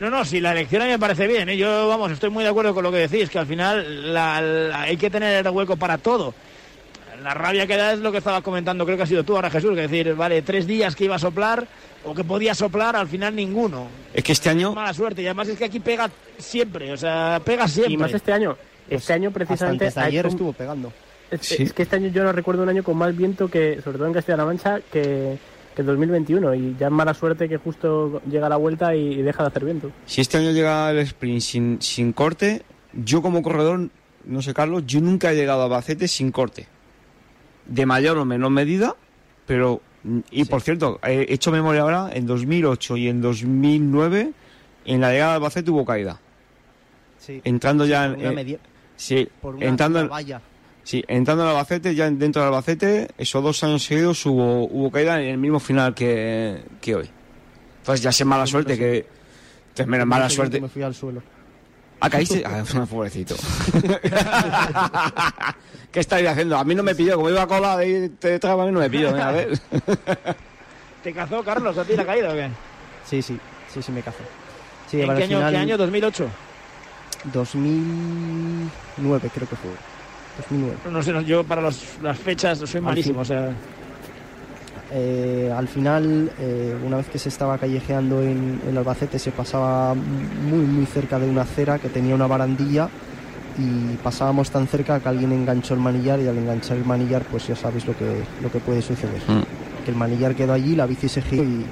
No, 0.00 0.10
no, 0.10 0.22
si 0.24 0.38
la 0.40 0.52
elección 0.52 0.82
a 0.82 0.84
mí 0.84 0.90
me 0.90 0.98
parece 0.98 1.26
bien. 1.26 1.48
¿eh? 1.48 1.56
Yo, 1.56 1.88
vamos, 1.88 2.12
estoy 2.12 2.28
muy 2.30 2.44
de 2.44 2.50
acuerdo 2.50 2.74
con 2.74 2.84
lo 2.84 2.92
que 2.92 3.08
decís, 3.08 3.30
que 3.30 3.38
al 3.38 3.46
final 3.46 4.12
la- 4.12 4.40
la- 4.42 4.82
hay 4.82 4.96
que 4.98 5.08
tener 5.08 5.44
el 5.46 5.50
hueco 5.52 5.76
para 5.76 5.96
todo. 5.96 6.34
La 7.22 7.34
rabia 7.34 7.66
que 7.66 7.76
da 7.76 7.92
es 7.92 7.98
lo 7.98 8.12
que 8.12 8.18
estabas 8.18 8.42
comentando, 8.42 8.84
creo 8.84 8.96
que 8.96 9.02
ha 9.02 9.06
sido 9.06 9.24
tú 9.24 9.34
ahora, 9.36 9.50
Jesús, 9.50 9.74
que 9.74 9.82
decir, 9.82 10.14
vale, 10.14 10.42
tres 10.42 10.66
días 10.66 10.94
que 10.94 11.04
iba 11.04 11.16
a 11.16 11.18
soplar 11.18 11.66
o 12.04 12.14
que 12.14 12.22
podía 12.24 12.54
soplar, 12.54 12.94
al 12.96 13.08
final 13.08 13.34
ninguno. 13.34 13.88
Es 14.14 14.22
que 14.22 14.32
este 14.32 14.48
año... 14.50 14.72
Mala 14.74 14.94
suerte, 14.94 15.22
y 15.22 15.26
además 15.26 15.48
es 15.48 15.58
que 15.58 15.64
aquí 15.64 15.80
pega 15.80 16.10
siempre, 16.38 16.92
o 16.92 16.96
sea, 16.96 17.40
pega 17.44 17.66
siempre. 17.66 17.94
Y 17.94 17.96
más 17.96 18.12
este 18.14 18.32
año. 18.32 18.56
Este 18.88 19.12
año 19.12 19.30
precisamente... 19.32 19.86
Hasta 19.88 20.04
ayer 20.04 20.24
un- 20.26 20.32
estuvo 20.32 20.52
pegando. 20.52 20.92
Es, 21.30 21.40
Sí. 21.42 21.62
es 21.62 21.72
que 21.72 21.82
este 21.82 21.96
año 21.96 22.08
yo 22.08 22.22
no 22.24 22.32
recuerdo 22.32 22.62
un 22.62 22.68
año 22.70 22.82
con 22.82 22.96
más 22.96 23.14
viento 23.16 23.48
que, 23.48 23.80
sobre 23.82 23.98
todo 23.98 24.06
en 24.06 24.14
Castilla-La 24.14 24.44
Mancha, 24.46 24.80
que, 24.90 25.36
que 25.76 25.82
2021. 25.82 26.54
Y 26.54 26.76
ya 26.78 26.86
es 26.86 26.92
mala 26.92 27.12
suerte 27.14 27.48
que 27.48 27.58
justo 27.58 28.22
llega 28.30 28.48
la 28.48 28.56
vuelta 28.56 28.94
y, 28.94 29.14
y 29.14 29.22
deja 29.22 29.42
de 29.42 29.48
hacer 29.48 29.64
viento. 29.64 29.90
Si 30.06 30.20
este 30.22 30.38
año 30.38 30.52
llega 30.52 30.90
el 30.90 30.98
sprint 31.00 31.40
sin, 31.42 31.82
sin 31.82 32.12
corte, 32.14 32.62
yo 32.94 33.20
como 33.20 33.42
corredor, 33.42 33.88
no 34.24 34.40
sé 34.40 34.54
Carlos, 34.54 34.84
yo 34.86 35.00
nunca 35.02 35.30
he 35.32 35.34
llegado 35.36 35.60
a 35.60 35.64
Albacete 35.64 36.08
sin 36.08 36.30
corte. 36.32 36.66
De 37.68 37.86
mayor 37.86 38.18
o 38.18 38.24
menor 38.24 38.50
medida, 38.50 38.96
pero... 39.46 39.80
Y 40.30 40.44
por 40.46 40.62
cierto, 40.62 40.98
he 41.04 41.26
hecho 41.32 41.50
memoria 41.52 41.82
ahora, 41.82 42.10
en 42.12 42.26
2008 42.26 42.96
y 42.96 43.08
en 43.08 43.20
2009, 43.20 44.32
en 44.86 45.00
la 45.00 45.10
llegada 45.12 45.32
de 45.32 45.36
Albacete 45.36 45.70
hubo 45.70 45.84
caída. 45.84 46.18
Sí. 47.18 47.40
Entrando 47.44 47.84
Sí, 47.84 47.90
ya 47.90 48.06
en... 48.06 48.14
una 48.26 48.40
eh, 48.40 48.58
sí, 48.96 49.28
por 49.42 49.56
una- 49.56 49.66
entrando 49.66 50.00
en... 50.00 50.08
valla. 50.08 50.40
Sí, 50.82 51.04
entrando 51.06 51.42
en 51.44 51.50
Albacete, 51.50 51.94
ya 51.94 52.08
dentro 52.10 52.40
de 52.40 52.48
Albacete, 52.48 53.08
esos 53.18 53.42
dos 53.42 53.62
años 53.64 53.82
seguidos 53.84 54.24
hubo, 54.24 54.64
hubo 54.64 54.90
caída 54.90 55.20
en 55.20 55.28
el 55.28 55.38
mismo 55.38 55.60
final 55.60 55.94
que, 55.94 56.62
que 56.80 56.94
hoy. 56.94 57.10
Entonces 57.80 58.02
ya 58.02 58.12
sé 58.12 58.24
mala 58.24 58.46
suerte 58.46 58.78
que... 58.78 59.06
Entonces, 59.70 59.86
menos 59.86 60.06
mala 60.06 60.30
suerte. 60.30 60.60
Me 60.60 60.68
fui 60.68 60.82
al 60.82 60.94
suelo. 60.94 61.22
Ah, 62.00 62.08
caíste. 62.10 62.44
Ah, 62.46 62.62
pobrecito. 62.88 63.34
¿Qué 65.92 66.00
estáis 66.00 66.28
haciendo? 66.28 66.56
A 66.56 66.64
mí 66.64 66.74
no 66.74 66.82
me 66.82 66.94
pilló, 66.94 67.16
como 67.16 67.30
iba 67.30 67.42
a 67.42 67.46
cola 67.46 67.76
de 67.76 68.10
te 68.10 68.38
traba, 68.38 68.62
a 68.62 68.66
mí 68.66 68.72
no 68.72 68.80
me 68.80 68.90
pilló. 68.90 69.14
A 69.20 69.32
ver. 69.32 69.58
¿Te 71.02 71.12
cazó, 71.12 71.42
Carlos, 71.42 71.76
a 71.78 71.84
ti 71.84 71.96
la 71.96 72.04
caída 72.04 72.30
o 72.30 72.34
qué? 72.34 72.48
Sí, 73.08 73.22
sí, 73.22 73.38
sí, 73.72 73.82
sí 73.82 73.92
me 73.92 74.02
cazó. 74.02 74.18
Sí, 74.90 75.00
¿En 75.00 75.06
qué 75.16 75.24
año, 75.24 75.38
final- 75.38 75.52
qué 75.52 75.58
año? 75.58 75.78
¿2008? 75.78 76.26
2009 77.32 79.30
creo 79.34 79.48
que 79.48 79.56
fue. 79.56 79.70
2009. 80.38 80.76
No 80.90 81.02
sé, 81.02 81.12
no, 81.12 81.20
yo 81.22 81.44
para 81.44 81.62
los- 81.62 81.84
las 82.02 82.18
fechas 82.18 82.58
soy 82.58 82.76
Al 82.78 82.82
malísimo, 82.82 83.20
o 83.20 83.24
sea... 83.24 83.52
Eh, 84.90 85.52
al 85.54 85.68
final, 85.68 86.30
eh, 86.40 86.74
una 86.84 86.96
vez 86.96 87.08
que 87.08 87.18
se 87.18 87.28
estaba 87.28 87.58
callejeando 87.58 88.22
en 88.22 88.60
el 88.68 88.78
Albacete, 88.78 89.18
se 89.18 89.30
pasaba 89.32 89.94
muy, 89.94 90.60
muy 90.64 90.86
cerca 90.86 91.18
de 91.18 91.28
una 91.28 91.42
acera 91.42 91.78
que 91.78 91.88
tenía 91.88 92.14
una 92.14 92.26
barandilla 92.26 92.88
y 93.58 93.96
pasábamos 94.02 94.50
tan 94.50 94.66
cerca 94.66 95.00
que 95.00 95.08
alguien 95.08 95.32
enganchó 95.32 95.74
el 95.74 95.80
manillar 95.80 96.20
y 96.20 96.28
al 96.28 96.38
enganchar 96.38 96.76
el 96.78 96.84
manillar, 96.84 97.22
pues 97.24 97.46
ya 97.48 97.56
sabéis 97.56 97.86
lo 97.86 97.96
que, 97.96 98.22
lo 98.42 98.50
que 98.50 98.60
puede 98.60 98.80
suceder. 98.80 99.20
Mm. 99.26 99.84
Que 99.84 99.90
el 99.90 99.96
manillar 99.96 100.34
quedó 100.34 100.52
allí, 100.54 100.74
la 100.74 100.86
bici 100.86 101.08
se 101.08 101.20
giró 101.20 101.42
y 101.44 101.66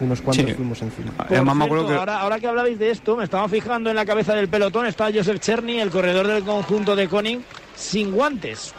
unos 0.00 0.22
cuantos 0.22 0.46
Sí. 0.46 0.54
fuimos 0.54 0.80
encima. 0.80 1.12
Por 1.12 1.28
cierto, 1.28 1.98
ahora, 1.98 2.20
ahora 2.20 2.38
que 2.40 2.46
hablabais 2.46 2.78
de 2.78 2.90
esto, 2.90 3.16
me 3.16 3.24
estaba 3.24 3.46
fijando 3.48 3.90
en 3.90 3.96
la 3.96 4.06
cabeza 4.06 4.34
del 4.34 4.48
pelotón, 4.48 4.86
está 4.86 5.10
Joseph 5.12 5.40
Cherny, 5.40 5.80
el 5.80 5.90
corredor 5.90 6.26
del 6.26 6.42
conjunto 6.44 6.96
de 6.96 7.08
Koning, 7.08 7.42
sin 7.74 8.10
guantes. 8.12 8.72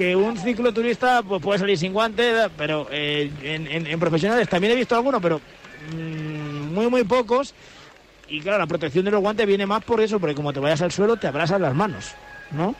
Que 0.00 0.16
un 0.16 0.34
cicloturista 0.34 1.22
pues, 1.22 1.42
puede 1.42 1.58
salir 1.58 1.76
sin 1.76 1.92
guantes, 1.92 2.48
pero 2.56 2.88
eh, 2.90 3.30
en, 3.42 3.66
en- 3.66 3.86
en 3.86 4.00
profesionales 4.00 4.48
también 4.48 4.72
he 4.72 4.76
visto 4.76 4.94
algunos, 4.96 5.20
pero 5.20 5.42
mm, 5.94 6.72
muy, 6.72 6.88
muy 6.88 7.04
pocos. 7.04 7.52
Y 8.26 8.40
claro, 8.40 8.56
la 8.60 8.66
protección 8.66 9.04
de 9.04 9.10
los 9.10 9.20
guantes 9.20 9.46
viene 9.46 9.66
más 9.66 9.84
por 9.84 10.00
eso, 10.00 10.18
porque 10.18 10.34
como 10.34 10.54
te 10.54 10.60
vayas 10.60 10.80
al 10.80 10.90
suelo, 10.90 11.18
te 11.18 11.26
abrasas 11.26 11.60
las 11.60 11.74
manos, 11.74 12.12
¿no? 12.50 12.74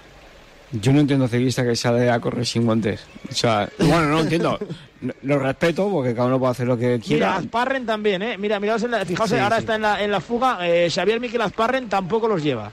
Yo 0.73 0.95
no 0.95 1.01
entiendo 1.01 1.29
ciclista 1.29 1.63
que 1.63 1.77
sale 1.77 2.09
a 2.09 2.19
correr 2.21 2.47
sin 2.47 2.65
guantes. 2.65 3.05
O 3.31 3.35
sea, 3.35 3.69
bueno, 3.79 4.09
no 4.09 4.21
entiendo. 4.21 4.59
Lo 5.21 5.39
respeto 5.39 5.91
porque 5.91 6.15
cada 6.15 6.29
uno 6.29 6.39
puede 6.39 6.53
hacer 6.53 6.67
lo 6.69 6.79
que 6.79 6.87
Mira, 6.93 7.01
quiera. 7.01 7.37
Asparren 7.37 7.85
también, 7.85 8.23
¿eh? 8.23 8.39
Mira, 8.39 8.59
miraos 8.59 8.83
en 8.85 8.93
la- 8.93 9.05
fijaos, 9.05 9.29
Sí, 9.29 9.37
ahora 9.37 9.57
sí. 9.57 9.61
está 9.61 9.75
en 9.75 9.83
la, 9.83 10.03
en 10.03 10.11
la 10.11 10.23
fuga. 10.23 10.59
eh, 10.67 10.89
Xavier 10.91 11.21
Miquel 11.21 11.43
Asparren 11.43 11.87
tampoco 11.91 12.27
los 12.29 12.43
lleva. 12.43 12.73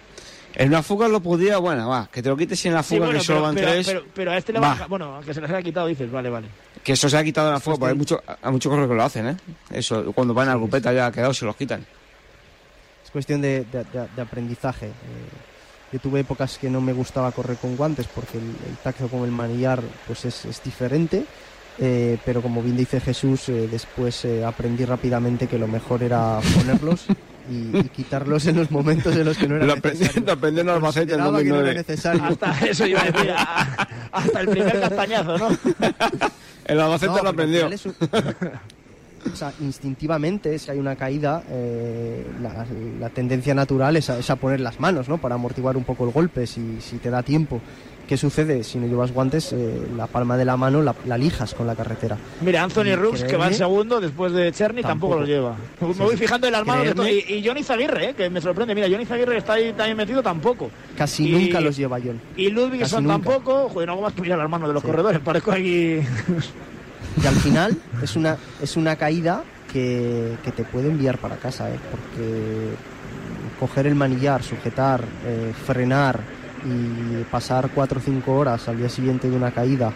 En 0.60 0.70
una 0.70 0.82
fuga 0.82 1.08
lo 1.08 1.20
podía, 1.22 1.60
bueno, 1.60 1.88
va, 1.88 2.10
que 2.12 2.24
te 2.24 2.30
lo 2.30 2.36
quites 2.36 2.66
en 2.66 2.74
la 2.74 2.82
Sí, 2.82 2.96
fuga 2.96 3.06
bueno, 3.06 3.20
que 3.20 3.26
solo 3.26 3.38
pero, 3.40 3.46
van 3.46 3.56
pero- 3.56 3.72
tres. 3.72 3.86
pero- 3.88 4.04
pero 4.16 4.32
a 4.32 4.38
este 4.38 4.54
le 4.54 4.60
Va. 4.60 4.74
va 4.74 4.84
a... 4.86 4.88
Bueno, 4.88 5.20
que 5.24 5.32
se 5.34 5.40
les 5.40 5.50
haya 5.52 5.62
quitado, 5.62 5.86
dices, 5.86 6.12
vale, 6.12 6.30
vale. 6.32 6.48
Que 6.84 6.94
eso 6.94 7.08
se 7.08 7.16
ha 7.16 7.24
quitado 7.24 7.50
en 7.50 7.54
la 7.54 7.60
fuga, 7.60 7.78
porque 7.78 7.92
hay 7.92 7.98
muchos 7.98 8.20
hay 8.42 8.52
muchos 8.52 8.70
corredores 8.72 8.90
que 8.92 8.98
lo 8.98 9.04
hacen, 9.04 9.28
¿eh? 9.28 9.38
Eso, 9.72 10.12
cuando 10.14 10.34
van 10.34 10.48
a 10.50 10.52
la 10.54 10.58
grupeta 10.58 10.92
ya 10.92 11.12
quedados 11.12 11.38
se 11.38 11.46
los 11.46 11.56
quitan. 11.56 11.86
Es 13.06 13.12
cuestión 13.12 13.40
de, 13.42 13.66
de- 13.72 13.84
de- 13.84 14.08
de 14.16 14.22
aprendizaje. 14.22 14.88
Eh, 14.88 14.92
yo 15.94 16.00
tuve 16.00 16.22
épocas 16.22 16.58
que 16.58 16.70
no 16.72 16.82
me 16.82 16.92
gustaba 16.92 17.32
correr 17.32 17.58
con 17.58 17.76
guantes 17.78 18.08
porque 18.08 18.40
el, 18.40 18.44
el 18.68 18.78
tacto 18.84 19.08
con 19.10 19.24
el 19.26 19.32
manillar 19.32 19.82
pues 20.08 20.26
es, 20.26 20.44
es 20.46 20.64
diferente. 20.64 21.24
eh, 21.80 22.18
pero 22.26 22.42
como 22.42 22.64
bien 22.64 22.76
dice 22.76 23.00
Jesús, 23.00 23.50
eh, 23.50 23.68
después 23.72 24.26
eh, 24.26 24.44
aprendí 24.44 24.84
rápidamente 24.86 25.46
que 25.48 25.60
lo 25.60 25.68
mejor 25.68 26.02
era 26.02 26.40
ponerlos 26.56 27.06
y, 27.50 27.78
y 27.78 27.84
quitarlos 27.90 28.46
en 28.48 28.58
los 28.58 28.72
momentos 28.72 29.16
en 29.16 29.26
los 29.26 29.38
que 29.38 29.48
no 29.48 29.56
era 29.56 29.66
Lo 29.66 29.76
necesario. 29.76 30.22
lo 30.26 30.32
aprendí 30.34 30.60
en 30.62 30.70
Albacete 30.70 31.14
en 31.14 31.20
no 31.20 31.24
era 31.26 31.32
2009. 31.32 31.74
necesario. 31.76 32.24
Hasta 32.24 32.60
eso 32.68 32.86
iba 32.86 33.02
a 33.02 33.06
decir, 33.06 33.32
a- 33.32 33.88
hasta 34.12 34.40
el 34.42 34.48
primer 34.50 34.80
castañazo, 34.80 35.38
¿no? 35.38 35.48
El 36.66 36.80
Albacete 36.82 37.14
No, 37.14 37.24
lo 37.24 37.30
aprendió. 37.30 37.68
un- 37.68 37.74
o 39.34 39.36
sea, 39.36 39.54
instintivamente, 39.62 40.58
si 40.60 40.72
hay 40.72 40.80
una 40.80 40.96
caída, 40.96 41.44
eh, 41.50 42.26
la, 42.42 42.66
la 43.00 43.10
tendencia 43.10 43.54
natural 43.54 43.96
es 43.98 44.10
a, 44.10 44.20
es 44.20 44.30
a 44.30 44.36
poner 44.36 44.60
las 44.60 44.80
manos, 44.80 45.08
¿no? 45.10 45.18
Para 45.18 45.36
amortiguar 45.36 45.78
un 45.78 45.84
poco 45.84 46.06
el 46.06 46.12
golpe, 46.12 46.46
si, 46.48 46.80
si 46.82 46.98
te 46.98 47.10
da 47.10 47.24
tiempo. 47.24 47.62
¿Qué 48.08 48.16
sucede? 48.16 48.64
Si 48.64 48.78
no 48.78 48.88
llevas 48.88 49.12
guantes, 49.12 49.52
eh, 49.52 49.82
la 49.98 50.08
palma 50.08 50.38
de 50.38 50.46
la 50.46 50.56
mano 50.56 50.82
la, 50.82 50.96
la 51.06 51.18
lijas 51.18 51.54
con 51.54 51.68
la 51.68 51.76
carretera. 51.76 52.18
Mira, 52.42 52.64
Anthony 52.64 52.96
Rooks, 52.96 53.24
que 53.26 53.36
va 53.36 53.48
en 53.48 53.54
segundo 53.54 54.00
después 54.00 54.32
de 54.32 54.50
Cherny, 54.54 54.82
tampoco, 54.82 55.16
Tampoco. 55.16 55.20
lo 55.20 55.26
lleva. 55.26 55.56
Me 55.82 56.06
voy 56.06 56.16
fijando 56.16 56.48
en 56.48 56.54
las 56.54 56.66
manos 56.66 56.96
de 56.96 57.12
Y, 57.12 57.34
y 57.36 57.46
Johnny 57.46 57.64
Zaguirre, 57.64 58.12
eh, 58.12 58.14
que 58.14 58.30
me 58.30 58.40
sorprende. 58.40 58.74
Mira, 58.74 58.88
Johnny 58.90 59.06
Zaguirre 59.06 59.38
está 59.38 59.54
ahí 59.54 59.74
también 59.74 59.98
metido 59.98 60.24
tampoco. 60.24 60.72
Casi 60.98 61.28
Y- 61.28 61.32
nunca 61.34 61.60
los 61.60 61.76
lleva 61.76 62.00
John. 62.02 62.20
Y 62.38 62.50
Ludwigson 62.50 63.06
tampoco. 63.06 63.68
Joder, 63.70 63.88
no 63.88 63.94
hago 63.94 64.02
más 64.04 64.14
que 64.14 64.22
mirar 64.22 64.40
las 64.40 64.50
manos 64.50 64.70
de 64.70 64.74
los 64.74 64.84
Sí. 64.84 64.88
corredores. 64.88 65.20
Parezco 65.20 65.52
aquí. 65.52 66.00
Y 67.22 67.26
al 67.28 67.36
final 67.36 67.76
es 68.02 68.16
una, 68.16 68.38
es 68.62 68.78
una 68.78 68.96
caída 68.96 69.44
que, 69.74 70.36
que 70.46 70.52
te 70.54 70.64
puede 70.64 70.88
enviar 70.88 71.18
para 71.18 71.36
casa, 71.36 71.70
¿eh? 71.70 71.78
porque 71.92 72.70
coger 73.60 73.88
el 73.88 73.96
manillar, 73.96 74.44
sujetar, 74.44 75.04
eh, 75.26 75.52
frenar 75.66 76.20
y 76.66 77.24
pasar 77.32 77.70
4 77.74 78.00
o 78.00 78.02
5 78.02 78.34
horas 78.36 78.68
al 78.68 78.78
día 78.78 78.90
siguiente 78.90 79.30
de 79.30 79.36
una 79.36 79.52
caída 79.52 79.92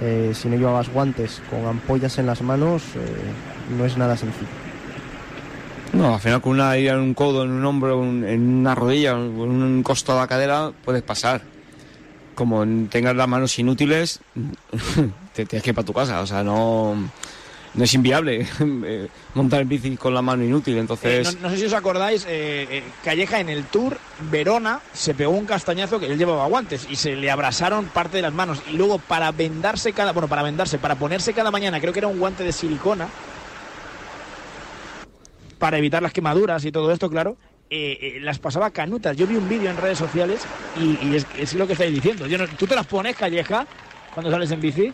eh, 0.00 0.32
si 0.34 0.48
no 0.48 0.56
llevabas 0.56 0.88
guantes 0.90 1.42
con 1.50 1.66
ampollas 1.66 2.18
en 2.18 2.26
las 2.26 2.40
manos 2.42 2.82
eh, 2.94 2.98
no 3.76 3.84
es 3.84 3.96
nada 3.96 4.16
sencillo. 4.16 4.46
No, 5.92 6.14
al 6.14 6.20
final 6.20 6.40
con 6.40 6.52
una 6.52 6.76
herida 6.76 6.92
en 6.92 7.00
un 7.00 7.14
codo, 7.14 7.44
en 7.44 7.50
un 7.50 7.64
hombro, 7.64 7.98
un- 7.98 8.24
en 8.24 8.46
una 8.58 8.74
rodilla, 8.74 9.12
en 9.12 9.18
un 9.38 9.82
costado 9.82 10.18
de 10.18 10.22
la 10.24 10.28
cadera, 10.28 10.70
puedes 10.84 11.02
pasar. 11.02 11.40
Como 12.34 12.62
en- 12.62 12.88
tengas 12.88 13.16
las 13.16 13.26
manos 13.26 13.58
inútiles, 13.58 14.20
te 15.34 15.46
tienes 15.46 15.62
que 15.64 15.70
ir 15.70 15.74
para 15.74 15.86
tu 15.86 15.92
casa. 15.94 16.20
O 16.20 16.26
sea, 16.26 16.44
no 16.44 16.94
es 17.84 17.94
inviable 17.94 18.46
eh, 18.60 19.08
montar 19.34 19.60
en 19.62 19.68
bici 19.68 19.96
con 19.96 20.14
la 20.14 20.22
mano 20.22 20.44
inútil. 20.44 20.76
Eh, 20.76 20.80
Entonces, 20.80 21.34
no, 21.36 21.42
no 21.42 21.50
sé 21.50 21.58
si 21.58 21.64
os 21.66 21.72
acordáis, 21.72 22.24
eh, 22.28 22.66
eh, 22.70 22.82
Calleja 23.04 23.40
en 23.40 23.48
el 23.48 23.64
Tour, 23.64 23.98
Verona, 24.30 24.80
se 24.92 25.14
pegó 25.14 25.32
un 25.32 25.46
castañazo 25.46 26.00
que 26.00 26.06
él 26.06 26.18
llevaba 26.18 26.46
guantes 26.46 26.86
y 26.90 26.96
se 26.96 27.14
le 27.16 27.30
abrasaron 27.30 27.86
parte 27.86 28.16
de 28.16 28.22
las 28.22 28.32
manos. 28.32 28.60
Y 28.72 28.76
luego 28.76 28.98
para 28.98 29.30
vendarse 29.32 29.92
cada, 29.92 30.12
bueno, 30.12 30.28
para 30.28 30.42
vendarse, 30.42 30.78
para 30.78 30.94
ponerse 30.96 31.32
cada 31.32 31.50
mañana, 31.50 31.80
creo 31.80 31.92
que 31.92 31.98
era 32.00 32.08
un 32.08 32.18
guante 32.18 32.44
de 32.44 32.52
silicona, 32.52 33.08
para 35.58 35.78
evitar 35.78 36.02
las 36.02 36.12
quemaduras 36.12 36.64
y 36.64 36.72
todo 36.72 36.92
esto, 36.92 37.10
claro. 37.10 37.36
eh, 37.70 37.98
eh, 38.00 38.18
las 38.20 38.38
pasaba 38.38 38.70
canutas. 38.70 39.16
Yo 39.16 39.26
vi 39.26 39.34
un 39.36 39.48
vídeo 39.48 39.70
en 39.70 39.76
redes 39.76 39.98
sociales 39.98 40.40
y, 40.80 40.98
y 41.06 41.16
es, 41.16 41.26
es 41.36 41.54
lo 41.54 41.66
que 41.66 41.72
estáis 41.72 41.92
diciendo. 41.92 42.26
Yo 42.26 42.38
no- 42.38 42.46
¿Tú 42.48 42.66
te 42.66 42.74
las 42.74 42.86
pones, 42.86 43.16
Calleja, 43.16 43.66
cuando 44.14 44.30
sales 44.30 44.50
en 44.52 44.60
bici? 44.60 44.92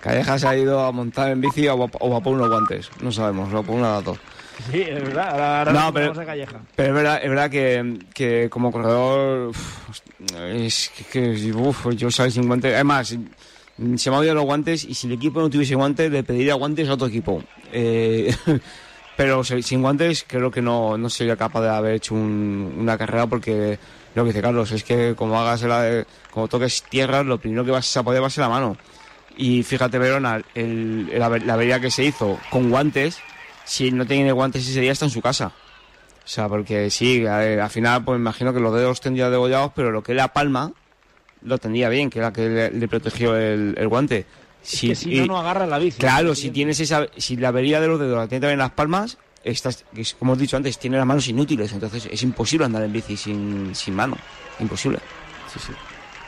Calleja 0.00 0.38
se 0.38 0.48
ha 0.48 0.56
ido 0.56 0.80
a 0.84 0.92
montar 0.92 1.30
en 1.30 1.40
bici 1.40 1.66
o 1.68 1.84
a, 1.84 1.88
o 2.00 2.16
a 2.16 2.20
por 2.20 2.34
unos 2.34 2.48
guantes. 2.48 2.90
No 3.00 3.10
sabemos, 3.12 3.52
o 3.52 3.62
por 3.62 3.74
una 3.76 3.98
de 3.98 4.02
dos. 4.02 4.18
Sí, 4.72 4.80
es 4.82 5.02
verdad. 5.02 5.30
Ahora, 5.30 5.58
ahora 5.60 5.72
No, 5.72 5.92
pero- 5.92 6.06
vamos 6.08 6.18
a 6.22 6.26
Calleja. 6.26 6.60
Pero 6.74 6.88
es 6.88 6.94
verdad, 6.94 7.20
es 7.22 7.28
verdad 7.28 7.50
que, 7.50 7.98
que 8.14 8.48
como 8.50 8.72
corredor 8.72 9.48
uf, 9.50 10.00
es 10.52 10.90
que, 11.12 11.34
que, 11.34 11.52
uf, 11.52 11.86
yo 11.94 12.10
salgo 12.10 12.30
sin 12.32 12.46
guantes. 12.46 12.74
Además, 12.74 13.08
se 13.08 13.16
me 13.18 14.16
han 14.16 14.20
olvidado 14.20 14.34
los 14.34 14.44
guantes 14.44 14.84
y 14.84 14.94
si 14.94 15.06
el 15.06 15.12
equipo 15.12 15.40
no 15.40 15.48
tuviese 15.48 15.74
guantes 15.76 16.10
le 16.10 16.24
pediría 16.24 16.54
guantes 16.54 16.88
a 16.88 16.94
otro 16.94 17.06
equipo. 17.06 17.42
Eh, 17.72 18.34
pero 19.16 19.44
sin 19.44 19.82
guantes 19.82 20.24
creo 20.26 20.50
que 20.50 20.60
no, 20.62 20.98
no 20.98 21.08
sería 21.10 21.36
capaz 21.36 21.60
de 21.62 21.68
haber 21.68 21.94
hecho 21.94 22.14
un- 22.14 22.74
una 22.78 22.98
carrera 22.98 23.26
porque 23.28 23.78
lo 24.14 24.24
que 24.24 24.28
dice 24.30 24.42
Carlos 24.42 24.72
es 24.72 24.82
que 24.82 25.14
como 25.16 25.38
hagas 25.40 25.62
la, 25.62 26.04
como 26.32 26.48
toques 26.48 26.82
tierra 26.84 27.22
lo 27.22 27.38
primero 27.38 27.64
que 27.64 27.70
vas 27.70 27.96
a 27.96 28.02
poder 28.02 28.20
va 28.22 28.26
a 28.26 28.30
ser 28.30 28.42
la 28.42 28.48
mano. 28.48 28.76
Y 29.38 29.62
fíjate, 29.62 29.98
Verona, 29.98 30.42
el, 30.54 31.16
la 31.16 31.26
avería 31.54 31.80
que 31.80 31.90
se 31.90 32.04
hizo 32.04 32.38
con 32.50 32.68
guantes, 32.70 33.18
si 33.64 33.90
no 33.92 34.04
tiene 34.04 34.32
guantes 34.32 34.68
ese 34.68 34.80
día 34.80 34.92
está 34.92 35.04
en 35.04 35.12
su 35.12 35.22
casa. 35.22 35.52
O 36.24 36.28
sea, 36.30 36.48
porque 36.48 36.90
sí, 36.90 37.20
ver, 37.20 37.60
al 37.60 37.70
final, 37.70 38.04
pues 38.04 38.18
me 38.18 38.22
imagino 38.22 38.52
que 38.52 38.60
los 38.60 38.74
dedos 38.74 39.00
tendría 39.00 39.30
degollados, 39.30 39.72
pero 39.74 39.90
lo 39.92 40.02
que 40.02 40.12
es 40.12 40.16
la 40.16 40.28
palma 40.28 40.72
lo 41.42 41.56
tendría 41.58 41.88
bien, 41.88 42.10
que 42.10 42.18
era 42.18 42.32
que 42.32 42.48
le, 42.48 42.70
le 42.72 42.88
protegió 42.88 43.36
el, 43.36 43.74
el 43.78 43.88
guante. 43.88 44.26
Es 44.62 44.80
que 44.80 44.94
si 44.96 45.20
no, 45.20 45.26
no 45.26 45.38
agarras 45.38 45.68
la 45.68 45.78
bici. 45.78 45.98
Claro, 46.00 46.34
si 46.34 46.50
tienes 46.50 46.80
esa, 46.80 47.06
si 47.16 47.36
la 47.36 47.48
avería 47.48 47.80
de 47.80 47.86
los 47.86 48.00
dedos 48.00 48.18
la 48.18 48.26
tiene 48.26 48.40
también 48.40 48.54
en 48.54 48.64
las 48.64 48.72
palmas, 48.72 49.18
estás, 49.44 49.84
como 50.18 50.34
he 50.34 50.36
dicho 50.36 50.56
antes, 50.56 50.78
tiene 50.78 50.96
las 50.96 51.06
manos 51.06 51.28
inútiles, 51.28 51.72
entonces 51.72 52.08
es 52.10 52.22
imposible 52.24 52.66
andar 52.66 52.82
en 52.82 52.92
bici 52.92 53.16
sin, 53.16 53.74
sin 53.74 53.94
mano, 53.94 54.16
imposible. 54.58 54.98
Sí, 55.52 55.60
sí. 55.64 55.72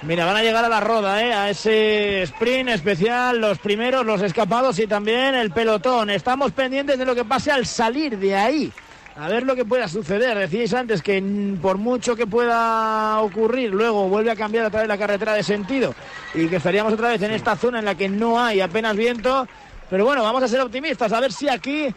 Mira, 0.03 0.25
van 0.25 0.37
a 0.37 0.43
llegar 0.43 0.65
a 0.65 0.69
la 0.71 0.81
roda, 0.81 1.23
¿eh? 1.23 1.35
a 1.35 1.51
ese 1.51 2.23
sprint 2.23 2.71
especial, 2.71 3.39
los 3.39 3.59
primeros, 3.59 4.07
los 4.07 4.23
escapados 4.23 4.79
y 4.79 4.87
también 4.87 5.35
el 5.35 5.51
pelotón. 5.51 6.09
Estamos 6.09 6.53
pendientes 6.53 6.99
de 6.99 7.05
lo 7.05 7.15
que 7.15 7.27
pase 7.27 7.51
al 7.51 7.67
salir 7.67 8.19
de 8.19 8.35
ahí. 8.35 8.73
A 9.17 9.29
ver 9.29 9.43
lo 9.43 9.55
que 9.55 9.67
pueda 9.67 9.89
suceder. 9.89 10.39
Decíais 10.39 10.73
antes 10.73 11.03
que 11.03 11.23
por 11.61 11.77
mucho 11.77 12.17
que 12.17 12.27
pueda 12.27 13.21
ocurrir, 13.21 13.75
luego 13.75 14.09
vuelve 14.09 14.31
a 14.31 14.37
cambiar 14.37 14.65
otra 14.65 14.81
vez 14.81 14.89
la 14.89 14.97
carretera 14.97 15.35
de 15.35 15.43
sentido 15.43 15.95
y 16.33 16.47
que 16.47 16.57
estaríamos 16.57 16.95
otra 16.95 17.11
vez 17.11 17.21
en 17.21 17.33
esta 17.33 17.55
zona 17.55 17.81
en 17.81 17.85
la 17.85 17.95
que 17.95 18.09
no 18.09 18.43
hay 18.43 18.63
apenas 18.63 18.97
viento. 18.97 19.47
Pero 19.91 20.07
bueno, 20.07 20.23
vamos 20.23 20.43
a 20.43 20.49
ser 20.49 20.63
optimistas, 20.63 21.13
a 21.13 21.21
ver 21.21 21.33
si 21.33 21.47
aquí 21.47 21.95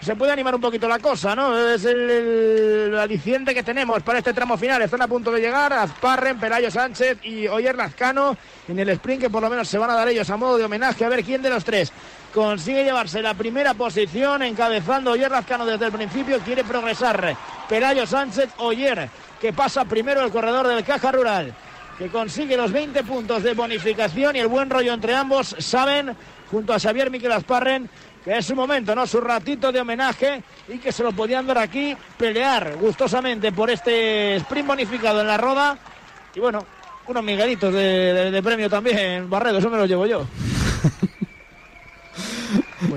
se 0.00 0.14
puede 0.14 0.32
animar 0.32 0.54
un 0.54 0.60
poquito 0.60 0.88
la 0.88 0.98
cosa, 0.98 1.34
¿no? 1.34 1.56
Es 1.68 1.84
el, 1.84 2.10
el 2.10 2.98
aliciente 2.98 3.54
que 3.54 3.62
tenemos 3.62 4.02
para 4.02 4.18
este 4.18 4.32
tramo 4.32 4.56
final. 4.56 4.82
Están 4.82 5.02
a 5.02 5.08
punto 5.08 5.30
de 5.32 5.40
llegar 5.40 5.72
Azparren, 5.72 6.38
Pelayo 6.38 6.70
Sánchez 6.70 7.18
y 7.24 7.48
Oyer 7.48 7.74
Lazcano 7.74 8.36
en 8.68 8.78
el 8.78 8.88
sprint 8.90 9.22
que 9.22 9.30
por 9.30 9.42
lo 9.42 9.50
menos 9.50 9.68
se 9.68 9.78
van 9.78 9.90
a 9.90 9.94
dar 9.94 10.08
ellos 10.08 10.28
a 10.30 10.36
modo 10.36 10.58
de 10.58 10.64
homenaje 10.64 11.04
a 11.04 11.08
ver 11.08 11.24
quién 11.24 11.42
de 11.42 11.50
los 11.50 11.64
tres 11.64 11.92
consigue 12.34 12.84
llevarse 12.84 13.22
la 13.22 13.34
primera 13.34 13.72
posición 13.74 14.42
encabezando 14.42 15.12
Oyer 15.12 15.30
Lazcano 15.30 15.64
desde 15.64 15.86
el 15.86 15.92
principio. 15.92 16.38
Quiere 16.40 16.64
progresar 16.64 17.36
Pelayo 17.68 18.06
Sánchez, 18.06 18.50
Oyer 18.58 19.08
que 19.40 19.52
pasa 19.52 19.84
primero 19.84 20.22
el 20.22 20.30
corredor 20.30 20.66
del 20.68 20.84
Caja 20.84 21.12
Rural 21.12 21.54
que 21.98 22.08
consigue 22.08 22.56
los 22.56 22.72
20 22.72 23.02
puntos 23.04 23.42
de 23.42 23.54
bonificación 23.54 24.36
y 24.36 24.40
el 24.40 24.48
buen 24.48 24.68
rollo 24.68 24.92
entre 24.92 25.14
ambos. 25.14 25.56
Saben, 25.58 26.14
junto 26.50 26.74
a 26.74 26.78
Xavier 26.78 27.10
Miquel 27.10 27.32
Asparren, 27.32 27.88
que 28.26 28.36
es 28.38 28.44
su 28.44 28.54
momento, 28.56 28.92
¿no? 28.94 29.06
Su 29.06 29.20
ratito 29.20 29.70
de 29.72 29.80
homenaje 29.80 30.42
y 30.68 30.78
que 30.78 30.90
se 30.92 31.02
lo 31.04 31.12
podían 31.12 31.46
dar 31.46 31.58
aquí, 31.58 31.96
pelear 32.18 32.76
gustosamente 32.76 33.52
por 33.52 33.70
este 33.70 34.36
sprint 34.36 34.66
bonificado 34.66 35.20
en 35.22 35.28
la 35.28 35.36
roda. 35.38 35.78
Y 36.34 36.40
bueno, 36.40 36.58
unos 37.06 37.22
miguelitos 37.22 37.72
de, 37.72 37.80
de- 38.12 38.30
de 38.32 38.42
premio 38.42 38.68
también, 38.68 39.30
Barredo, 39.30 39.58
eso 39.58 39.70
me 39.70 39.78
lo 39.78 39.86
llevo 39.86 40.06
yo. 40.06 40.26